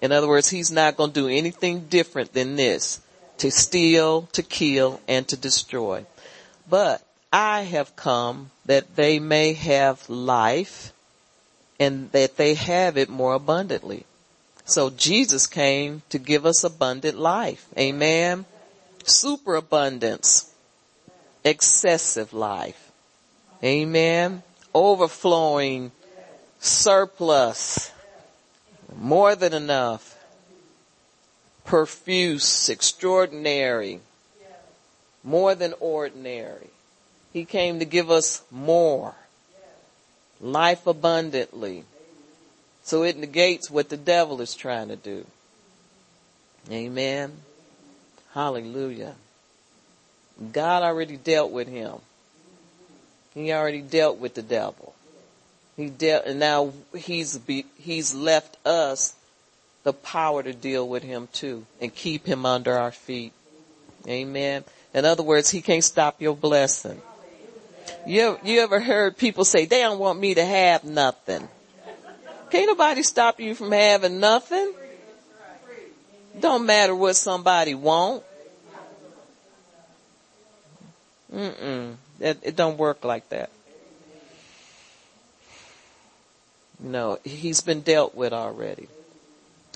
In 0.00 0.12
other 0.12 0.28
words, 0.28 0.48
he's 0.48 0.70
not 0.70 0.96
going 0.96 1.12
to 1.12 1.20
do 1.20 1.28
anything 1.28 1.86
different 1.88 2.32
than 2.32 2.56
this. 2.56 3.00
To 3.38 3.50
steal, 3.50 4.22
to 4.32 4.42
kill, 4.42 5.00
and 5.06 5.26
to 5.28 5.36
destroy. 5.36 6.06
But 6.68 7.02
I 7.32 7.62
have 7.62 7.96
come 7.96 8.50
that 8.66 8.96
they 8.96 9.18
may 9.18 9.52
have 9.54 10.08
life 10.08 10.92
and 11.78 12.10
that 12.12 12.36
they 12.36 12.54
have 12.54 12.96
it 12.96 13.08
more 13.08 13.34
abundantly. 13.34 14.04
So 14.64 14.90
Jesus 14.90 15.46
came 15.46 16.02
to 16.08 16.18
give 16.18 16.46
us 16.46 16.64
abundant 16.64 17.18
life. 17.18 17.66
Amen. 17.78 18.46
Superabundance. 19.04 20.50
Excessive 21.44 22.32
life. 22.32 22.90
Amen. 23.62 24.42
Overflowing 24.74 25.92
surplus. 26.60 27.92
More 28.96 29.36
than 29.36 29.52
enough. 29.52 30.16
Profuse, 31.64 32.68
extraordinary. 32.68 34.00
More 35.24 35.54
than 35.54 35.74
ordinary. 35.80 36.68
He 37.32 37.44
came 37.44 37.80
to 37.80 37.84
give 37.84 38.10
us 38.10 38.42
more. 38.50 39.14
Life 40.40 40.86
abundantly. 40.86 41.84
So 42.84 43.02
it 43.02 43.16
negates 43.16 43.70
what 43.70 43.88
the 43.88 43.96
devil 43.96 44.40
is 44.42 44.54
trying 44.54 44.88
to 44.88 44.96
do. 44.96 45.26
Amen. 46.70 47.32
Hallelujah. 48.34 49.14
God 50.52 50.82
already 50.82 51.16
dealt 51.16 51.50
with 51.50 51.68
him. 51.68 51.94
He 53.32 53.52
already 53.52 53.80
dealt 53.80 54.18
with 54.18 54.34
the 54.34 54.42
devil. 54.42 54.94
He 55.76 55.88
dealt, 55.88 56.26
and 56.26 56.38
now 56.38 56.72
he's 56.96 57.36
be, 57.38 57.66
he's 57.78 58.14
left 58.14 58.56
us 58.66 59.14
the 59.82 59.92
power 59.92 60.42
to 60.42 60.52
deal 60.52 60.88
with 60.88 61.02
him 61.02 61.28
too 61.32 61.66
and 61.80 61.94
keep 61.94 62.26
him 62.26 62.46
under 62.46 62.76
our 62.76 62.92
feet. 62.92 63.32
Amen. 64.06 64.64
In 64.94 65.04
other 65.04 65.24
words, 65.24 65.50
he 65.50 65.60
can't 65.60 65.82
stop 65.82 66.22
your 66.22 66.36
blessing. 66.36 67.02
You, 68.06 68.38
you 68.44 68.60
ever 68.60 68.78
heard 68.78 69.16
people 69.16 69.44
say, 69.44 69.66
they 69.66 69.80
don't 69.80 69.98
want 69.98 70.20
me 70.20 70.34
to 70.34 70.44
have 70.44 70.84
nothing. 70.84 71.48
Can't 72.50 72.66
nobody 72.68 73.02
stop 73.02 73.40
you 73.40 73.56
from 73.56 73.72
having 73.72 74.20
nothing. 74.20 74.72
Don't 76.38 76.64
matter 76.64 76.94
what 76.94 77.16
somebody 77.16 77.74
want. 77.74 78.22
Mm-mm. 81.34 81.96
It, 82.20 82.38
it 82.42 82.56
don't 82.56 82.78
work 82.78 83.04
like 83.04 83.28
that. 83.30 83.50
No, 86.78 87.18
he's 87.24 87.60
been 87.60 87.80
dealt 87.80 88.14
with 88.14 88.32
already. 88.32 88.88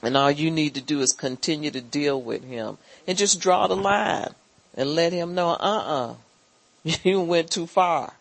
And 0.02 0.16
all 0.16 0.30
you 0.30 0.52
need 0.52 0.74
to 0.74 0.80
do 0.80 1.00
is 1.00 1.12
continue 1.12 1.72
to 1.72 1.80
deal 1.80 2.20
with 2.20 2.44
him 2.44 2.78
and 3.08 3.18
just 3.18 3.40
draw 3.40 3.66
the 3.66 3.74
line 3.74 4.34
and 4.78 4.94
let 4.94 5.12
him 5.12 5.34
know, 5.34 5.48
uh-uh, 5.50 6.14
you 7.02 7.20
went 7.20 7.50
too 7.50 7.66
far. 7.66 8.14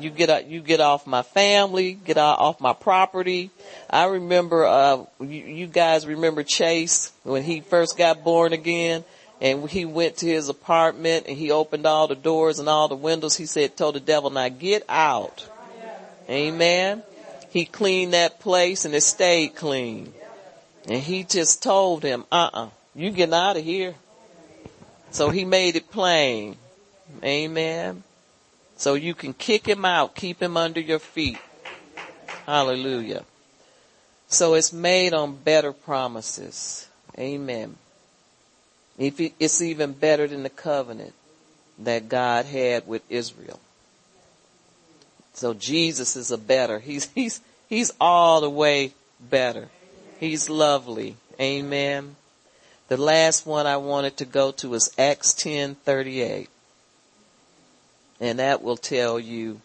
You 0.00 0.08
get 0.08 0.46
you 0.46 0.62
get 0.62 0.80
off 0.80 1.06
my 1.06 1.20
family, 1.20 1.92
get 1.92 2.16
off 2.16 2.58
my 2.58 2.72
property. 2.72 3.50
I 3.90 4.06
remember, 4.06 4.64
uh, 4.64 5.04
you, 5.20 5.26
you 5.26 5.66
guys 5.66 6.06
remember 6.06 6.42
Chase 6.42 7.12
when 7.22 7.42
he 7.42 7.60
first 7.60 7.98
got 7.98 8.24
born 8.24 8.54
again 8.54 9.04
and 9.42 9.68
he 9.68 9.84
went 9.84 10.16
to 10.18 10.26
his 10.26 10.48
apartment 10.48 11.26
and 11.28 11.36
he 11.36 11.50
opened 11.50 11.84
all 11.84 12.08
the 12.08 12.14
doors 12.14 12.60
and 12.60 12.68
all 12.68 12.88
the 12.88 12.96
windows. 12.96 13.36
He 13.36 13.44
said, 13.44 13.76
told 13.76 13.96
the 13.96 14.00
devil, 14.00 14.30
now 14.30 14.48
get 14.48 14.84
out. 14.88 15.46
Amen. 16.30 17.02
He 17.50 17.66
cleaned 17.66 18.14
that 18.14 18.40
place 18.40 18.86
and 18.86 18.94
it 18.94 19.02
stayed 19.02 19.54
clean. 19.54 20.14
And 20.88 21.02
he 21.02 21.24
just 21.24 21.62
told 21.62 22.02
him, 22.02 22.24
uh-uh, 22.32 22.70
you 22.94 23.10
getting 23.10 23.34
out 23.34 23.58
of 23.58 23.64
here. 23.64 23.94
So 25.14 25.30
he 25.30 25.44
made 25.44 25.76
it 25.76 25.92
plain. 25.92 26.56
Amen. 27.22 28.02
So 28.76 28.94
you 28.94 29.14
can 29.14 29.32
kick 29.32 29.64
him 29.64 29.84
out, 29.84 30.16
keep 30.16 30.42
him 30.42 30.56
under 30.56 30.80
your 30.80 30.98
feet. 30.98 31.38
Hallelujah. 32.46 33.22
So 34.26 34.54
it's 34.54 34.72
made 34.72 35.14
on 35.14 35.36
better 35.36 35.72
promises. 35.72 36.88
Amen. 37.16 37.76
If 38.98 39.20
it's 39.20 39.62
even 39.62 39.92
better 39.92 40.26
than 40.26 40.42
the 40.42 40.50
covenant 40.50 41.14
that 41.78 42.08
God 42.08 42.46
had 42.46 42.88
with 42.88 43.08
Israel. 43.08 43.60
So 45.34 45.54
Jesus 45.54 46.16
is 46.16 46.32
a 46.32 46.38
better. 46.38 46.80
He's, 46.80 47.08
he's, 47.14 47.40
he's 47.68 47.92
all 48.00 48.40
the 48.40 48.50
way 48.50 48.94
better. 49.20 49.68
He's 50.18 50.50
lovely. 50.50 51.14
Amen. 51.40 52.16
The 52.88 52.96
last 52.96 53.46
one 53.46 53.66
I 53.66 53.78
wanted 53.78 54.18
to 54.18 54.24
go 54.24 54.52
to 54.52 54.74
is 54.74 54.92
Acts 54.98 55.32
10:38. 55.34 56.48
And 58.20 58.38
that 58.38 58.62
will 58.62 58.76
tell 58.76 59.18
you 59.18 59.60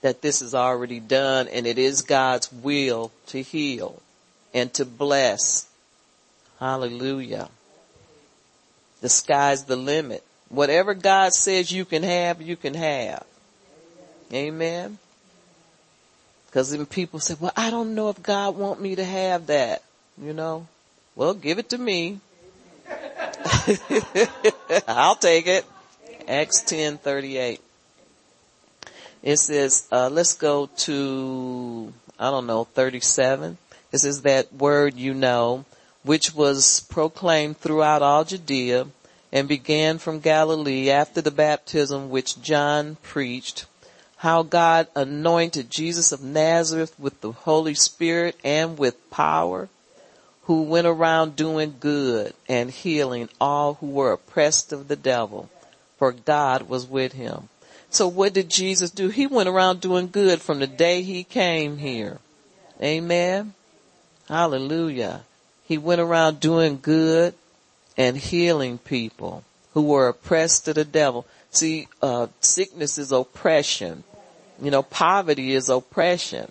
that 0.00 0.22
this 0.22 0.40
is 0.40 0.54
already 0.54 1.00
done 1.00 1.48
and 1.48 1.66
it 1.66 1.78
is 1.78 2.02
God's 2.02 2.50
will 2.52 3.12
to 3.26 3.42
heal 3.42 4.00
and 4.54 4.72
to 4.74 4.84
bless. 4.84 5.66
Hallelujah. 6.58 7.48
The 9.00 9.08
sky's 9.08 9.64
the 9.64 9.76
limit. 9.76 10.24
Whatever 10.48 10.94
God 10.94 11.32
says 11.32 11.70
you 11.70 11.84
can 11.84 12.02
have, 12.02 12.40
you 12.42 12.56
can 12.56 12.74
have. 12.74 13.24
Amen. 14.32 14.98
Cause 16.50 16.70
then 16.70 16.84
people 16.86 17.20
say, 17.20 17.36
well, 17.38 17.52
I 17.56 17.70
don't 17.70 17.94
know 17.94 18.08
if 18.08 18.22
God 18.22 18.56
want 18.56 18.80
me 18.80 18.96
to 18.96 19.04
have 19.04 19.46
that. 19.46 19.82
You 20.20 20.32
know, 20.32 20.66
well, 21.20 21.34
give 21.34 21.58
it 21.58 21.68
to 21.68 21.76
me. 21.76 22.18
I'll 24.88 25.16
take 25.16 25.46
it. 25.46 25.66
Acts 26.26 26.62
10, 26.62 26.96
38. 26.96 27.60
It 29.22 29.36
says, 29.36 29.86
uh, 29.92 30.08
let's 30.08 30.32
go 30.32 30.70
to, 30.78 31.92
I 32.18 32.30
don't 32.30 32.46
know, 32.46 32.64
37. 32.64 33.58
It 33.92 33.98
says 33.98 34.22
that 34.22 34.50
word 34.54 34.94
you 34.94 35.12
know, 35.12 35.66
which 36.04 36.34
was 36.34 36.80
proclaimed 36.88 37.58
throughout 37.58 38.00
all 38.00 38.24
Judea 38.24 38.86
and 39.30 39.46
began 39.46 39.98
from 39.98 40.20
Galilee 40.20 40.88
after 40.88 41.20
the 41.20 41.30
baptism 41.30 42.08
which 42.08 42.40
John 42.40 42.96
preached, 43.02 43.66
how 44.16 44.42
God 44.42 44.88
anointed 44.96 45.68
Jesus 45.68 46.12
of 46.12 46.22
Nazareth 46.22 46.98
with 46.98 47.20
the 47.20 47.32
Holy 47.32 47.74
Spirit 47.74 48.36
and 48.42 48.78
with 48.78 49.10
power, 49.10 49.68
who 50.50 50.62
went 50.62 50.84
around 50.84 51.36
doing 51.36 51.76
good 51.78 52.34
and 52.48 52.72
healing 52.72 53.28
all 53.40 53.74
who 53.74 53.86
were 53.86 54.10
oppressed 54.10 54.72
of 54.72 54.88
the 54.88 54.96
devil 54.96 55.48
for 55.96 56.10
God 56.10 56.68
was 56.68 56.88
with 56.88 57.12
him. 57.12 57.48
So 57.88 58.08
what 58.08 58.32
did 58.32 58.50
Jesus 58.50 58.90
do? 58.90 59.10
He 59.10 59.28
went 59.28 59.48
around 59.48 59.80
doing 59.80 60.08
good 60.10 60.42
from 60.42 60.58
the 60.58 60.66
day 60.66 61.02
he 61.02 61.22
came 61.22 61.78
here. 61.78 62.18
Amen. 62.82 63.54
Hallelujah. 64.28 65.22
He 65.66 65.78
went 65.78 66.00
around 66.00 66.40
doing 66.40 66.80
good 66.82 67.34
and 67.96 68.16
healing 68.16 68.78
people 68.78 69.44
who 69.74 69.82
were 69.82 70.08
oppressed 70.08 70.64
to 70.64 70.74
the 70.74 70.84
devil. 70.84 71.28
See, 71.52 71.86
uh, 72.02 72.26
sickness 72.40 72.98
is 72.98 73.12
oppression. 73.12 74.02
You 74.60 74.72
know, 74.72 74.82
poverty 74.82 75.54
is 75.54 75.68
oppression. 75.68 76.50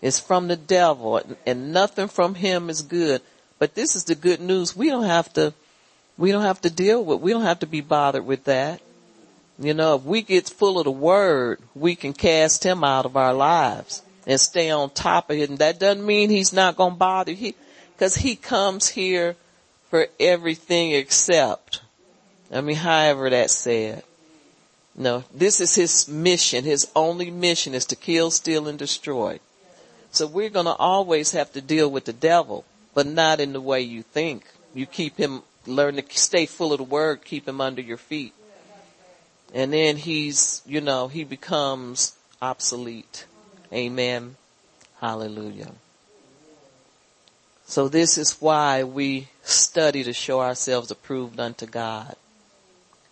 It's 0.00 0.18
from 0.18 0.48
the 0.48 0.56
devil 0.56 1.20
and 1.44 1.74
nothing 1.74 2.08
from 2.08 2.36
him 2.36 2.70
is 2.70 2.80
good. 2.80 3.20
But 3.58 3.74
this 3.74 3.96
is 3.96 4.04
the 4.04 4.14
good 4.14 4.40
news. 4.40 4.76
We 4.76 4.88
don't 4.88 5.04
have 5.04 5.32
to, 5.34 5.54
we 6.18 6.32
don't 6.32 6.42
have 6.42 6.60
to 6.62 6.70
deal 6.70 7.04
with, 7.04 7.20
we 7.20 7.32
don't 7.32 7.42
have 7.42 7.60
to 7.60 7.66
be 7.66 7.80
bothered 7.80 8.26
with 8.26 8.44
that. 8.44 8.80
You 9.58 9.74
know, 9.74 9.94
if 9.94 10.02
we 10.02 10.22
get 10.22 10.48
full 10.48 10.78
of 10.78 10.84
the 10.84 10.90
word, 10.90 11.60
we 11.74 11.94
can 11.94 12.12
cast 12.12 12.64
him 12.64 12.82
out 12.82 13.06
of 13.06 13.16
our 13.16 13.32
lives 13.32 14.02
and 14.26 14.40
stay 14.40 14.70
on 14.70 14.90
top 14.90 15.30
of 15.30 15.36
it. 15.36 15.48
And 15.48 15.58
that 15.58 15.78
doesn't 15.78 16.04
mean 16.04 16.30
he's 16.30 16.52
not 16.52 16.76
going 16.76 16.94
to 16.94 16.98
bother 16.98 17.32
he, 17.32 17.54
cause 17.98 18.16
he 18.16 18.34
comes 18.34 18.88
here 18.88 19.36
for 19.90 20.08
everything 20.18 20.90
except. 20.90 21.82
I 22.52 22.60
mean, 22.60 22.76
however 22.76 23.30
that 23.30 23.50
said. 23.50 24.02
No, 24.96 25.24
this 25.32 25.60
is 25.60 25.74
his 25.74 26.08
mission. 26.08 26.64
His 26.64 26.88
only 26.94 27.30
mission 27.30 27.74
is 27.74 27.86
to 27.86 27.96
kill, 27.96 28.30
steal, 28.30 28.68
and 28.68 28.78
destroy. 28.78 29.40
So 30.12 30.26
we're 30.26 30.50
going 30.50 30.66
to 30.66 30.74
always 30.74 31.32
have 31.32 31.52
to 31.54 31.60
deal 31.60 31.90
with 31.90 32.04
the 32.04 32.12
devil, 32.12 32.64
but 32.94 33.06
not 33.06 33.40
in 33.40 33.52
the 33.52 33.60
way 33.60 33.80
you 33.82 34.02
think. 34.02 34.44
You 34.72 34.86
keep 34.86 35.16
him, 35.16 35.42
learn 35.66 35.96
to 35.96 36.04
stay 36.10 36.46
full 36.46 36.72
of 36.72 36.78
the 36.78 36.84
word, 36.84 37.24
keep 37.24 37.46
him 37.46 37.60
under 37.60 37.82
your 37.82 37.96
feet 37.96 38.32
and 39.54 39.72
then 39.72 39.96
he's, 39.96 40.62
you 40.66 40.80
know, 40.80 41.06
he 41.06 41.22
becomes 41.22 42.16
obsolete. 42.42 43.24
Amen. 43.72 44.34
Hallelujah. 45.00 45.70
So 47.66 47.88
this 47.88 48.18
is 48.18 48.32
why 48.40 48.82
we 48.82 49.28
study 49.44 50.02
to 50.02 50.12
show 50.12 50.40
ourselves 50.40 50.90
approved 50.90 51.38
unto 51.38 51.66
God 51.66 52.16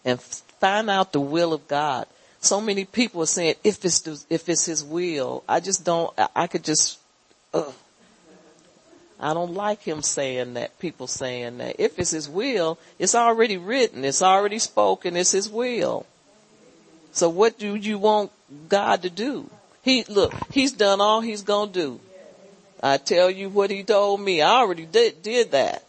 and 0.05 0.21
find 0.21 0.91
out 0.91 1.13
the 1.13 1.21
will 1.21 1.53
of 1.53 1.69
God. 1.69 2.07
So 2.41 2.61
many 2.61 2.85
people 2.85 3.23
are 3.23 3.27
saying, 3.27 3.55
if 3.63 3.85
it's, 3.85 4.27
if 4.29 4.49
it's 4.49 4.67
his 4.67 4.83
will, 4.83 5.45
I 5.49 5.61
just 5.61 5.85
don't, 5.85 6.13
I 6.35 6.49
could 6.49 6.65
just, 6.65 6.99
uh, 7.55 7.71
I 9.23 9.35
don't 9.35 9.55
like 9.55 9.83
him 9.83 10.03
saying 10.03 10.55
that, 10.55 10.81
people 10.81 11.07
saying 11.07 11.59
that. 11.59 11.77
If 11.79 12.01
it's 12.01 12.11
his 12.11 12.29
will, 12.29 12.77
it's 12.99 13.15
already 13.15 13.57
written, 13.57 14.05
it's 14.05 14.21
already 14.21 14.59
spoken, 14.59 15.17
it's 15.17 15.31
his 15.31 15.49
will. 15.49 16.07
So 17.13 17.29
what 17.29 17.57
do 17.57 17.77
you 17.77 17.99
want 17.99 18.33
God 18.69 19.03
to 19.03 19.11
do? 19.11 19.49
He, 19.83 20.03
look, 20.05 20.35
he's 20.51 20.73
done 20.73 21.01
all 21.01 21.21
he's 21.21 21.43
gonna 21.43 21.71
do. 21.71 22.01
I 22.83 22.97
tell 22.97 23.31
you 23.31 23.49
what 23.49 23.71
he 23.71 23.85
told 23.85 24.21
me. 24.21 24.43
I 24.43 24.57
already 24.57 24.87
did, 24.87 25.23
did 25.23 25.53
that. 25.53 25.85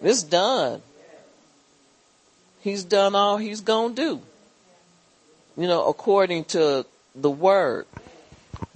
It's 0.00 0.22
done. 0.22 0.80
He's 2.62 2.82
done 2.82 3.14
all 3.14 3.36
he's 3.36 3.60
gonna 3.60 3.94
do. 3.94 4.22
You 5.58 5.66
know, 5.66 5.86
according 5.86 6.44
to 6.46 6.86
the 7.14 7.30
word. 7.30 7.86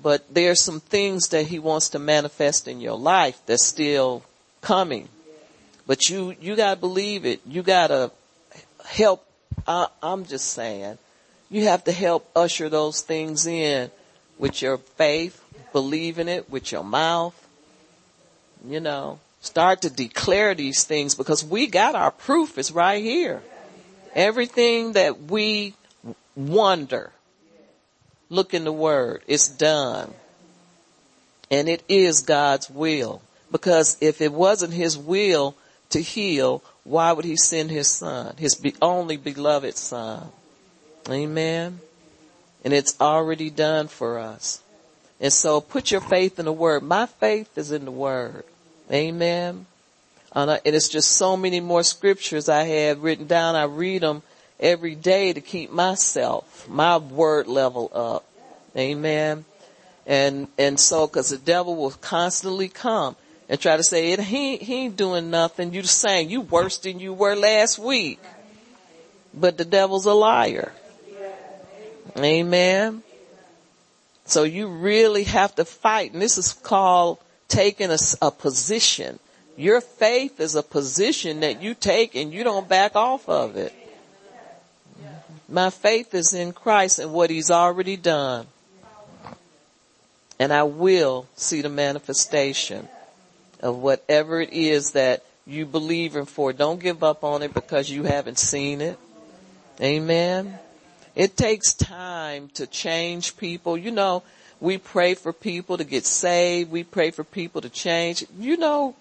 But 0.07 0.33
there's 0.33 0.63
some 0.63 0.79
things 0.79 1.31
that 1.31 1.49
he 1.49 1.59
wants 1.59 1.89
to 1.89 1.99
manifest 1.99 2.69
in 2.69 2.81
your 2.81 2.97
life 2.97 3.41
that's 3.45 3.65
still 3.65 4.23
coming. 4.61 5.09
But 5.85 6.09
you, 6.09 6.37
you 6.41 6.55
gotta 6.55 6.79
believe 6.79 7.27
it. 7.27 7.41
You 7.45 7.65
gotta 7.65 8.13
help. 8.85 9.27
I, 9.67 9.89
I'm 10.01 10.25
just 10.25 10.51
saying 10.51 10.99
you 11.51 11.65
have 11.65 11.83
to 11.87 11.91
help 11.91 12.31
usher 12.37 12.69
those 12.69 13.01
things 13.01 13.49
in 13.49 13.91
with 14.39 14.63
your 14.63 14.79
faith, 14.79 15.43
believing 15.73 16.29
it 16.29 16.49
with 16.49 16.71
your 16.71 16.85
mouth. 16.85 17.35
You 18.65 18.79
know, 18.79 19.19
start 19.41 19.83
to 19.83 19.91
declare 19.91 20.55
these 20.55 20.85
things 20.85 21.17
because 21.17 21.45
we 21.45 21.67
got 21.67 21.97
our 21.97 22.13
proof 22.13 22.59
is 22.59 22.71
right 22.71 23.03
here. 23.03 23.43
Everything 24.15 24.93
that 24.93 25.23
we 25.23 25.75
wonder, 26.37 27.11
look 28.29 28.55
in 28.55 28.65
the 28.65 28.73
word, 28.73 29.23
it's 29.27 29.49
done. 29.49 30.13
And 31.51 31.69
it 31.69 31.85
is 31.89 32.23
God's 32.23 32.69
will. 32.69 33.23
Because 33.53 33.97
if 34.01 34.21
it 34.21 34.33
wasn't 34.33 34.73
his 34.73 34.99
will 34.99 35.57
to 35.91 36.01
heal, 36.01 36.63
why 36.83 37.13
would 37.13 37.25
he 37.25 37.37
send 37.37 37.71
his 37.71 37.89
son, 37.89 38.35
his 38.37 38.61
only 38.83 39.17
beloved 39.17 39.77
son? 39.77 40.29
Amen. 41.09 41.81
And 42.65 42.73
it's 42.73 43.01
already 43.01 43.51
done 43.51 43.87
for 43.87 44.19
us. 44.19 44.61
And 45.21 45.33
so 45.33 45.61
put 45.61 45.93
your 45.93 46.01
faith 46.01 46.39
in 46.39 46.47
the 46.47 46.53
word. 46.53 46.83
My 46.83 47.07
faith 47.07 47.57
is 47.57 47.71
in 47.71 47.85
the 47.85 47.91
word. 47.93 48.45
Amen. 48.91 49.67
And 50.33 50.61
it's 50.65 50.89
just 50.89 51.13
so 51.13 51.37
many 51.37 51.61
more 51.61 51.83
scriptures 51.83 52.49
I 52.49 52.65
have 52.65 53.03
written 53.03 53.27
down. 53.27 53.55
I 53.55 53.65
read 53.65 54.03
them 54.03 54.23
every 54.59 54.95
day 54.95 55.33
to 55.33 55.41
keep 55.41 55.71
myself, 55.71 56.69
my 56.69 56.97
word 56.97 57.47
level 57.47 57.91
up. 57.95 58.25
Amen. 58.77 59.45
And, 60.07 60.49
and 60.59 60.79
so, 60.79 61.07
cause 61.09 61.31
the 61.31 61.39
devil 61.39 61.77
will 61.77 61.91
constantly 61.91 62.69
come 62.69 63.17
and 63.49 63.61
try 63.61 63.77
to 63.77 63.83
say, 63.83 64.13
it, 64.13 64.21
he, 64.21 64.57
he 64.57 64.85
ain't 64.85 64.97
doing 64.97 65.31
nothing. 65.31 65.73
You 65.73 65.83
saying 65.83 66.31
you 66.31 66.41
worse 66.41 66.79
than 66.79 67.01
you 67.01 67.13
were 67.13 67.35
last 67.35 67.79
week. 67.79 68.21
But 69.35 69.59
the 69.59 69.65
devil's 69.65 70.07
a 70.07 70.15
liar. 70.15 70.73
Amen. 72.17 73.03
So 74.25 74.43
you 74.45 74.69
really 74.69 75.25
have 75.25 75.55
to 75.57 75.65
fight. 75.65 76.13
And 76.13 76.23
this 76.23 76.39
is 76.39 76.53
called 76.53 77.19
taking 77.49 77.91
a, 77.91 77.99
a 78.23 78.31
position. 78.31 79.19
Your 79.57 79.81
faith 79.81 80.41
is 80.41 80.55
a 80.55 80.63
position 80.63 81.41
that 81.41 81.63
you 81.63 81.75
take 81.75 82.15
and 82.15 82.33
you 82.33 82.45
don't 82.45 82.69
back 82.69 82.97
off 82.97 83.29
of 83.29 83.57
it. 83.57 83.73
My 85.49 85.71
faith 85.71 86.15
is 86.15 86.35
in 86.35 86.53
Christ 86.53 86.99
and 86.99 87.13
what 87.13 87.31
he's 87.31 87.51
already 87.51 87.97
done. 87.97 88.47
And 90.39 90.53
I 90.53 90.65
will 90.65 91.27
see 91.37 91.63
the 91.63 91.69
manifestation 91.69 92.89
of 93.61 93.77
whatever 93.77 94.41
it 94.41 94.53
is 94.53 94.91
that 94.93 95.25
you 95.47 95.65
believe 95.65 96.17
in 96.17 96.27
for. 96.27 96.53
Don't 96.53 96.81
give 96.81 97.03
up 97.05 97.25
on 97.25 97.43
it 97.43 97.55
because 97.55 97.89
you 97.89 98.03
haven't 98.03 98.39
seen 98.39 98.81
it. 98.81 98.99
Amen. 99.81 100.59
It 101.15 101.37
takes 101.37 101.73
time 101.73 102.51
to 102.55 102.67
change 102.67 103.37
people. 103.37 103.79
You 103.79 103.91
know, 103.91 104.23
we 104.61 104.79
pray 104.79 105.15
for 105.15 105.33
people 105.33 105.79
to 105.79 105.85
get 105.85 106.05
saved. 106.05 106.71
We 106.71 106.85
pray 106.85 107.11
for 107.11 107.25
people 107.25 107.61
to 107.63 107.71
change. 107.71 108.25
You 108.39 108.57
know, 108.57 108.97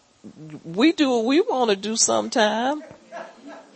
we 0.64 0.92
do 0.92 1.10
what 1.10 1.26
we 1.26 1.42
want 1.42 1.72
to 1.72 1.76
do 1.76 1.96
sometime. 1.98 2.84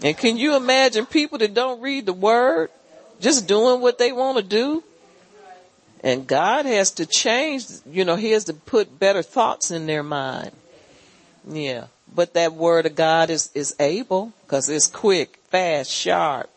And 0.02 0.18
can 0.18 0.38
you 0.38 0.56
imagine 0.56 1.06
people 1.06 1.38
that 1.40 1.54
don't 1.54 1.82
read 1.82 2.06
the 2.06 2.14
word 2.14 2.70
just 3.20 3.48
doing 3.48 3.82
what 3.82 3.98
they 3.98 4.12
want 4.12 4.38
to 4.38 4.44
do? 4.44 4.84
And 6.02 6.26
God 6.26 6.66
has 6.66 6.92
to 6.92 7.06
change, 7.06 7.66
you 7.86 8.06
know, 8.06 8.16
He 8.16 8.32
has 8.32 8.46
to 8.46 8.54
put 8.54 9.00
better 9.00 9.22
thoughts 9.22 9.72
in 9.72 9.86
their 9.86 10.04
mind. 10.04 10.52
Yeah. 11.48 11.88
But 12.14 12.34
that 12.34 12.54
word 12.54 12.86
of 12.86 12.96
God 12.96 13.30
is, 13.30 13.52
is 13.54 13.76
able 13.80 14.32
because 14.46 14.70
it's 14.70 14.88
quick, 14.88 15.38
fast, 15.50 15.92
sharp, 15.92 16.50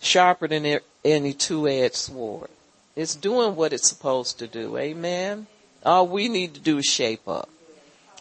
sharper 0.00 0.46
than 0.46 0.78
any 1.04 1.32
two-edged 1.32 1.96
sword. 1.96 2.48
It's 2.94 3.16
doing 3.16 3.56
what 3.56 3.72
it's 3.72 3.88
supposed 3.88 4.38
to 4.38 4.46
do. 4.46 4.78
Amen. 4.78 5.48
All 5.84 6.06
we 6.06 6.28
need 6.28 6.54
to 6.54 6.60
do 6.60 6.78
is 6.78 6.86
shape 6.86 7.28
up 7.28 7.48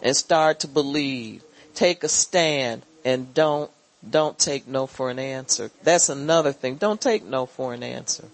and 0.01 0.17
start 0.17 0.59
to 0.61 0.67
believe, 0.67 1.43
take 1.75 2.03
a 2.03 2.09
stand 2.09 2.83
and 3.05 3.33
don't, 3.33 3.69
don't 4.07 4.37
take 4.37 4.67
no 4.67 4.87
for 4.87 5.09
an 5.09 5.19
answer. 5.19 5.71
That's 5.83 6.09
another 6.09 6.51
thing. 6.51 6.75
Don't 6.75 6.99
take 6.99 7.23
no 7.23 7.45
for 7.45 7.73
an 7.73 7.83
answer. 7.83 8.25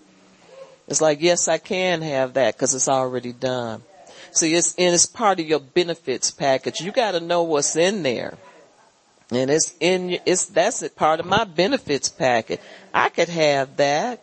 It's 0.87 1.01
like, 1.01 1.21
yes, 1.21 1.47
I 1.47 1.59
can 1.59 2.01
have 2.01 2.33
that 2.33 2.55
because 2.55 2.73
it's 2.73 2.89
already 2.89 3.31
done. 3.31 3.83
See, 4.31 4.55
it's, 4.55 4.75
and 4.75 4.93
it's 4.93 5.05
part 5.05 5.39
of 5.39 5.45
your 5.45 5.59
benefits 5.59 6.31
package. 6.31 6.81
You 6.81 6.91
gotta 6.91 7.19
know 7.19 7.43
what's 7.43 7.75
in 7.75 8.03
there. 8.03 8.37
And 9.31 9.51
it's 9.51 9.75
in, 9.79 10.17
it's, 10.25 10.45
that's 10.45 10.81
it, 10.81 10.95
part 10.95 11.19
of 11.19 11.27
my 11.27 11.43
benefits 11.43 12.09
package. 12.09 12.59
I 12.93 13.09
could 13.09 13.29
have 13.29 13.77
that. 13.77 14.21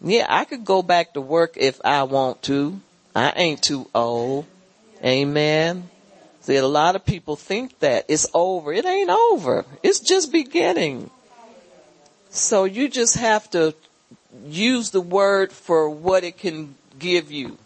Yeah, 0.00 0.26
I 0.28 0.44
could 0.44 0.64
go 0.64 0.82
back 0.82 1.14
to 1.14 1.20
work 1.20 1.56
if 1.56 1.80
I 1.84 2.02
want 2.02 2.42
to. 2.42 2.80
I 3.14 3.32
ain't 3.36 3.62
too 3.62 3.88
old. 3.94 4.46
Amen. 5.04 5.88
See, 6.46 6.54
a 6.54 6.64
lot 6.64 6.94
of 6.94 7.04
people 7.04 7.34
think 7.34 7.76
that 7.80 8.04
it's 8.06 8.28
over. 8.32 8.72
It 8.72 8.86
ain't 8.86 9.10
over. 9.10 9.64
It's 9.82 9.98
just 9.98 10.30
beginning. 10.30 11.10
So 12.30 12.62
you 12.62 12.88
just 12.88 13.16
have 13.16 13.50
to 13.50 13.74
use 14.44 14.90
the 14.90 15.00
word 15.00 15.50
for 15.50 15.90
what 15.90 16.22
it 16.22 16.38
can 16.38 16.76
give 17.00 17.32
you 17.32 17.58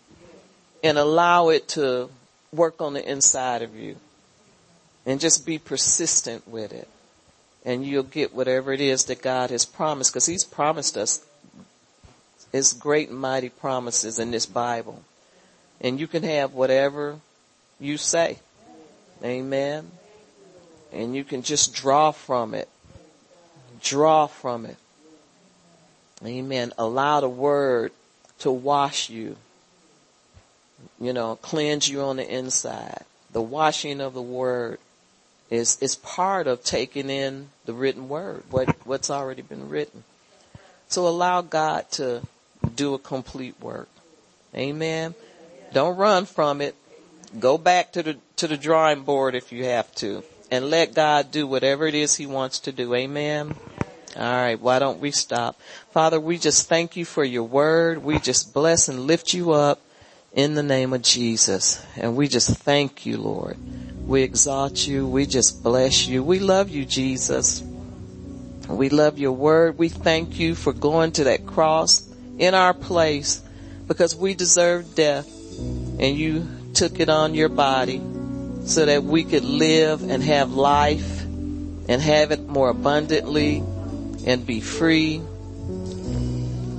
and 0.82 0.96
allow 0.96 1.50
it 1.50 1.68
to 1.68 2.08
work 2.54 2.80
on 2.80 2.94
the 2.94 3.06
inside 3.06 3.60
of 3.60 3.76
you 3.76 3.96
and 5.04 5.20
just 5.20 5.44
be 5.44 5.58
persistent 5.58 6.48
with 6.48 6.72
it 6.72 6.88
and 7.66 7.84
you'll 7.84 8.02
get 8.02 8.34
whatever 8.34 8.72
it 8.72 8.80
is 8.80 9.04
that 9.04 9.20
God 9.20 9.50
has 9.50 9.66
promised 9.66 10.10
because 10.10 10.24
he's 10.24 10.44
promised 10.44 10.96
us 10.96 11.22
his 12.50 12.72
great 12.72 13.10
and 13.10 13.18
mighty 13.18 13.50
promises 13.50 14.18
in 14.18 14.30
this 14.30 14.46
Bible 14.46 15.02
and 15.82 16.00
you 16.00 16.06
can 16.06 16.22
have 16.22 16.54
whatever 16.54 17.16
you 17.78 17.98
say. 17.98 18.38
Amen. 19.24 19.90
And 20.92 21.14
you 21.14 21.24
can 21.24 21.42
just 21.42 21.74
draw 21.74 22.10
from 22.10 22.54
it. 22.54 22.68
Draw 23.82 24.26
from 24.26 24.66
it. 24.66 24.76
Amen. 26.24 26.72
Allow 26.76 27.20
the 27.20 27.28
word 27.28 27.92
to 28.40 28.50
wash 28.50 29.08
you. 29.08 29.36
You 31.00 31.12
know, 31.12 31.36
cleanse 31.36 31.88
you 31.88 32.02
on 32.02 32.16
the 32.16 32.28
inside. 32.28 33.04
The 33.32 33.42
washing 33.42 34.00
of 34.00 34.14
the 34.14 34.22
word 34.22 34.78
is, 35.50 35.78
is 35.80 35.94
part 35.96 36.46
of 36.46 36.64
taking 36.64 37.10
in 37.10 37.50
the 37.64 37.72
written 37.72 38.08
word, 38.08 38.44
what, 38.50 38.68
what's 38.86 39.10
already 39.10 39.42
been 39.42 39.68
written. 39.68 40.04
So 40.88 41.06
allow 41.06 41.42
God 41.42 41.90
to 41.92 42.22
do 42.74 42.94
a 42.94 42.98
complete 42.98 43.60
work. 43.60 43.88
Amen. 44.54 45.14
Don't 45.72 45.96
run 45.96 46.26
from 46.26 46.60
it. 46.60 46.74
Go 47.38 47.58
back 47.58 47.92
to 47.92 48.02
the, 48.02 48.18
to 48.36 48.48
the 48.48 48.56
drawing 48.56 49.02
board 49.02 49.34
if 49.34 49.52
you 49.52 49.64
have 49.64 49.94
to 49.96 50.24
and 50.50 50.68
let 50.68 50.94
God 50.94 51.30
do 51.30 51.46
whatever 51.46 51.86
it 51.86 51.94
is 51.94 52.16
he 52.16 52.26
wants 52.26 52.58
to 52.60 52.72
do. 52.72 52.94
Amen. 52.94 53.54
All 54.16 54.22
right, 54.22 54.60
why 54.60 54.80
don't 54.80 54.98
we 54.98 55.12
stop? 55.12 55.60
Father, 55.92 56.18
we 56.18 56.36
just 56.36 56.68
thank 56.68 56.96
you 56.96 57.04
for 57.04 57.22
your 57.22 57.44
word. 57.44 58.02
We 58.02 58.18
just 58.18 58.52
bless 58.52 58.88
and 58.88 59.06
lift 59.06 59.32
you 59.32 59.52
up 59.52 59.80
in 60.32 60.54
the 60.54 60.64
name 60.64 60.92
of 60.92 61.02
Jesus. 61.02 61.84
And 61.96 62.16
we 62.16 62.26
just 62.26 62.50
thank 62.50 63.06
you, 63.06 63.18
Lord. 63.18 63.56
We 64.06 64.22
exalt 64.22 64.86
you. 64.88 65.06
We 65.06 65.26
just 65.26 65.62
bless 65.62 66.08
you. 66.08 66.24
We 66.24 66.40
love 66.40 66.70
you, 66.70 66.84
Jesus. 66.84 67.62
We 68.68 68.88
love 68.88 69.18
your 69.18 69.32
word. 69.32 69.78
We 69.78 69.88
thank 69.88 70.40
you 70.40 70.56
for 70.56 70.72
going 70.72 71.12
to 71.12 71.24
that 71.24 71.46
cross 71.46 72.08
in 72.38 72.54
our 72.54 72.74
place 72.74 73.42
because 73.86 74.16
we 74.16 74.34
deserve 74.34 74.96
death 74.96 75.28
and 75.58 76.16
you 76.16 76.48
took 76.74 77.00
it 77.00 77.08
on 77.08 77.34
your 77.34 77.48
body 77.48 78.00
so 78.64 78.86
that 78.86 79.02
we 79.04 79.24
could 79.24 79.44
live 79.44 80.02
and 80.02 80.22
have 80.22 80.52
life 80.52 81.22
and 81.22 82.00
have 82.00 82.30
it 82.30 82.46
more 82.46 82.68
abundantly 82.68 83.58
and 84.26 84.46
be 84.46 84.60
free. 84.60 85.20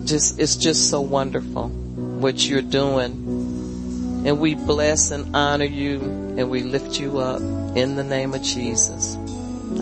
Just, 0.06 0.40
it's 0.40 0.56
just 0.56 0.90
so 0.90 1.02
wonderful 1.02 1.68
what 1.68 2.48
you're 2.48 2.62
doing. 2.62 4.24
And 4.26 4.40
we 4.40 4.56
bless 4.56 5.12
and 5.12 5.36
honor 5.36 5.66
you 5.66 6.00
and 6.38 6.50
we 6.50 6.64
lift 6.64 7.00
you 7.00 7.20
up 7.20 7.42
in 7.76 7.96
the 7.96 8.04
name 8.04 8.34
of 8.34 8.42
Jesus. 8.42 9.18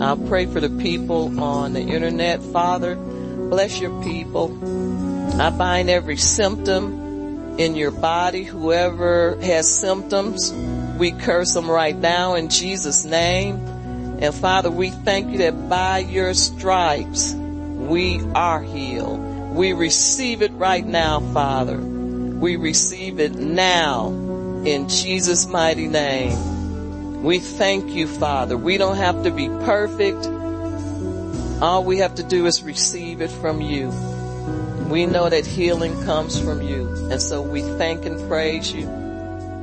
I'll 0.00 0.16
pray 0.16 0.46
for 0.46 0.60
the 0.60 0.70
people 0.70 1.38
on 1.40 1.74
the 1.74 1.80
internet. 1.80 2.42
Father, 2.42 2.96
bless 2.96 3.80
your 3.80 4.02
people. 4.02 4.56
I 5.40 5.50
bind 5.50 5.90
every 5.90 6.16
symptom 6.16 7.09
in 7.60 7.74
your 7.74 7.90
body. 7.90 8.42
Whoever 8.42 9.36
has 9.42 9.68
symptoms, 9.68 10.50
we 10.98 11.12
curse 11.12 11.52
them 11.52 11.70
right 11.70 11.94
now 11.94 12.34
in 12.34 12.48
Jesus 12.48 13.04
name. 13.04 13.56
And 14.20 14.34
Father, 14.34 14.70
we 14.70 14.88
thank 14.88 15.32
you 15.32 15.38
that 15.38 15.68
by 15.68 15.98
your 15.98 16.32
stripes, 16.32 17.34
we 17.34 18.22
are 18.34 18.62
healed. 18.62 19.20
We 19.54 19.74
receive 19.74 20.40
it 20.40 20.52
right 20.52 20.86
now, 20.86 21.20
Father. 21.34 21.76
We 21.76 22.56
receive 22.56 23.20
it 23.20 23.34
now 23.34 24.08
in 24.64 24.88
Jesus 24.88 25.46
mighty 25.46 25.86
name. 25.86 27.22
We 27.22 27.40
thank 27.40 27.90
you, 27.90 28.06
Father. 28.06 28.56
We 28.56 28.78
don't 28.78 28.96
have 28.96 29.24
to 29.24 29.30
be 29.30 29.48
perfect. 29.48 30.26
All 31.62 31.84
we 31.84 31.98
have 31.98 32.14
to 32.14 32.22
do 32.22 32.46
is 32.46 32.62
receive 32.62 33.20
it 33.20 33.30
from 33.30 33.60
you. 33.60 33.92
We 34.90 35.06
know 35.06 35.28
that 35.28 35.46
healing 35.46 36.02
comes 36.02 36.40
from 36.40 36.62
you. 36.62 36.88
And 37.12 37.22
so 37.22 37.42
we 37.42 37.62
thank 37.62 38.04
and 38.04 38.28
praise 38.28 38.72
you. 38.72 38.88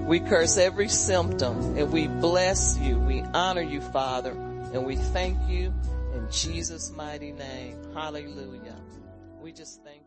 We 0.05 0.21
curse 0.21 0.57
every 0.57 0.87
symptom 0.87 1.77
and 1.77 1.91
we 1.91 2.07
bless 2.07 2.77
you. 2.79 2.97
We 2.97 3.23
honor 3.33 3.61
you, 3.61 3.81
Father, 3.81 4.31
and 4.31 4.85
we 4.85 4.95
thank 4.95 5.37
you 5.49 5.73
in 6.13 6.31
Jesus' 6.31 6.91
mighty 6.91 7.33
name. 7.33 7.93
Hallelujah. 7.93 8.77
We 9.41 9.51
just 9.51 9.83
thank 9.83 10.06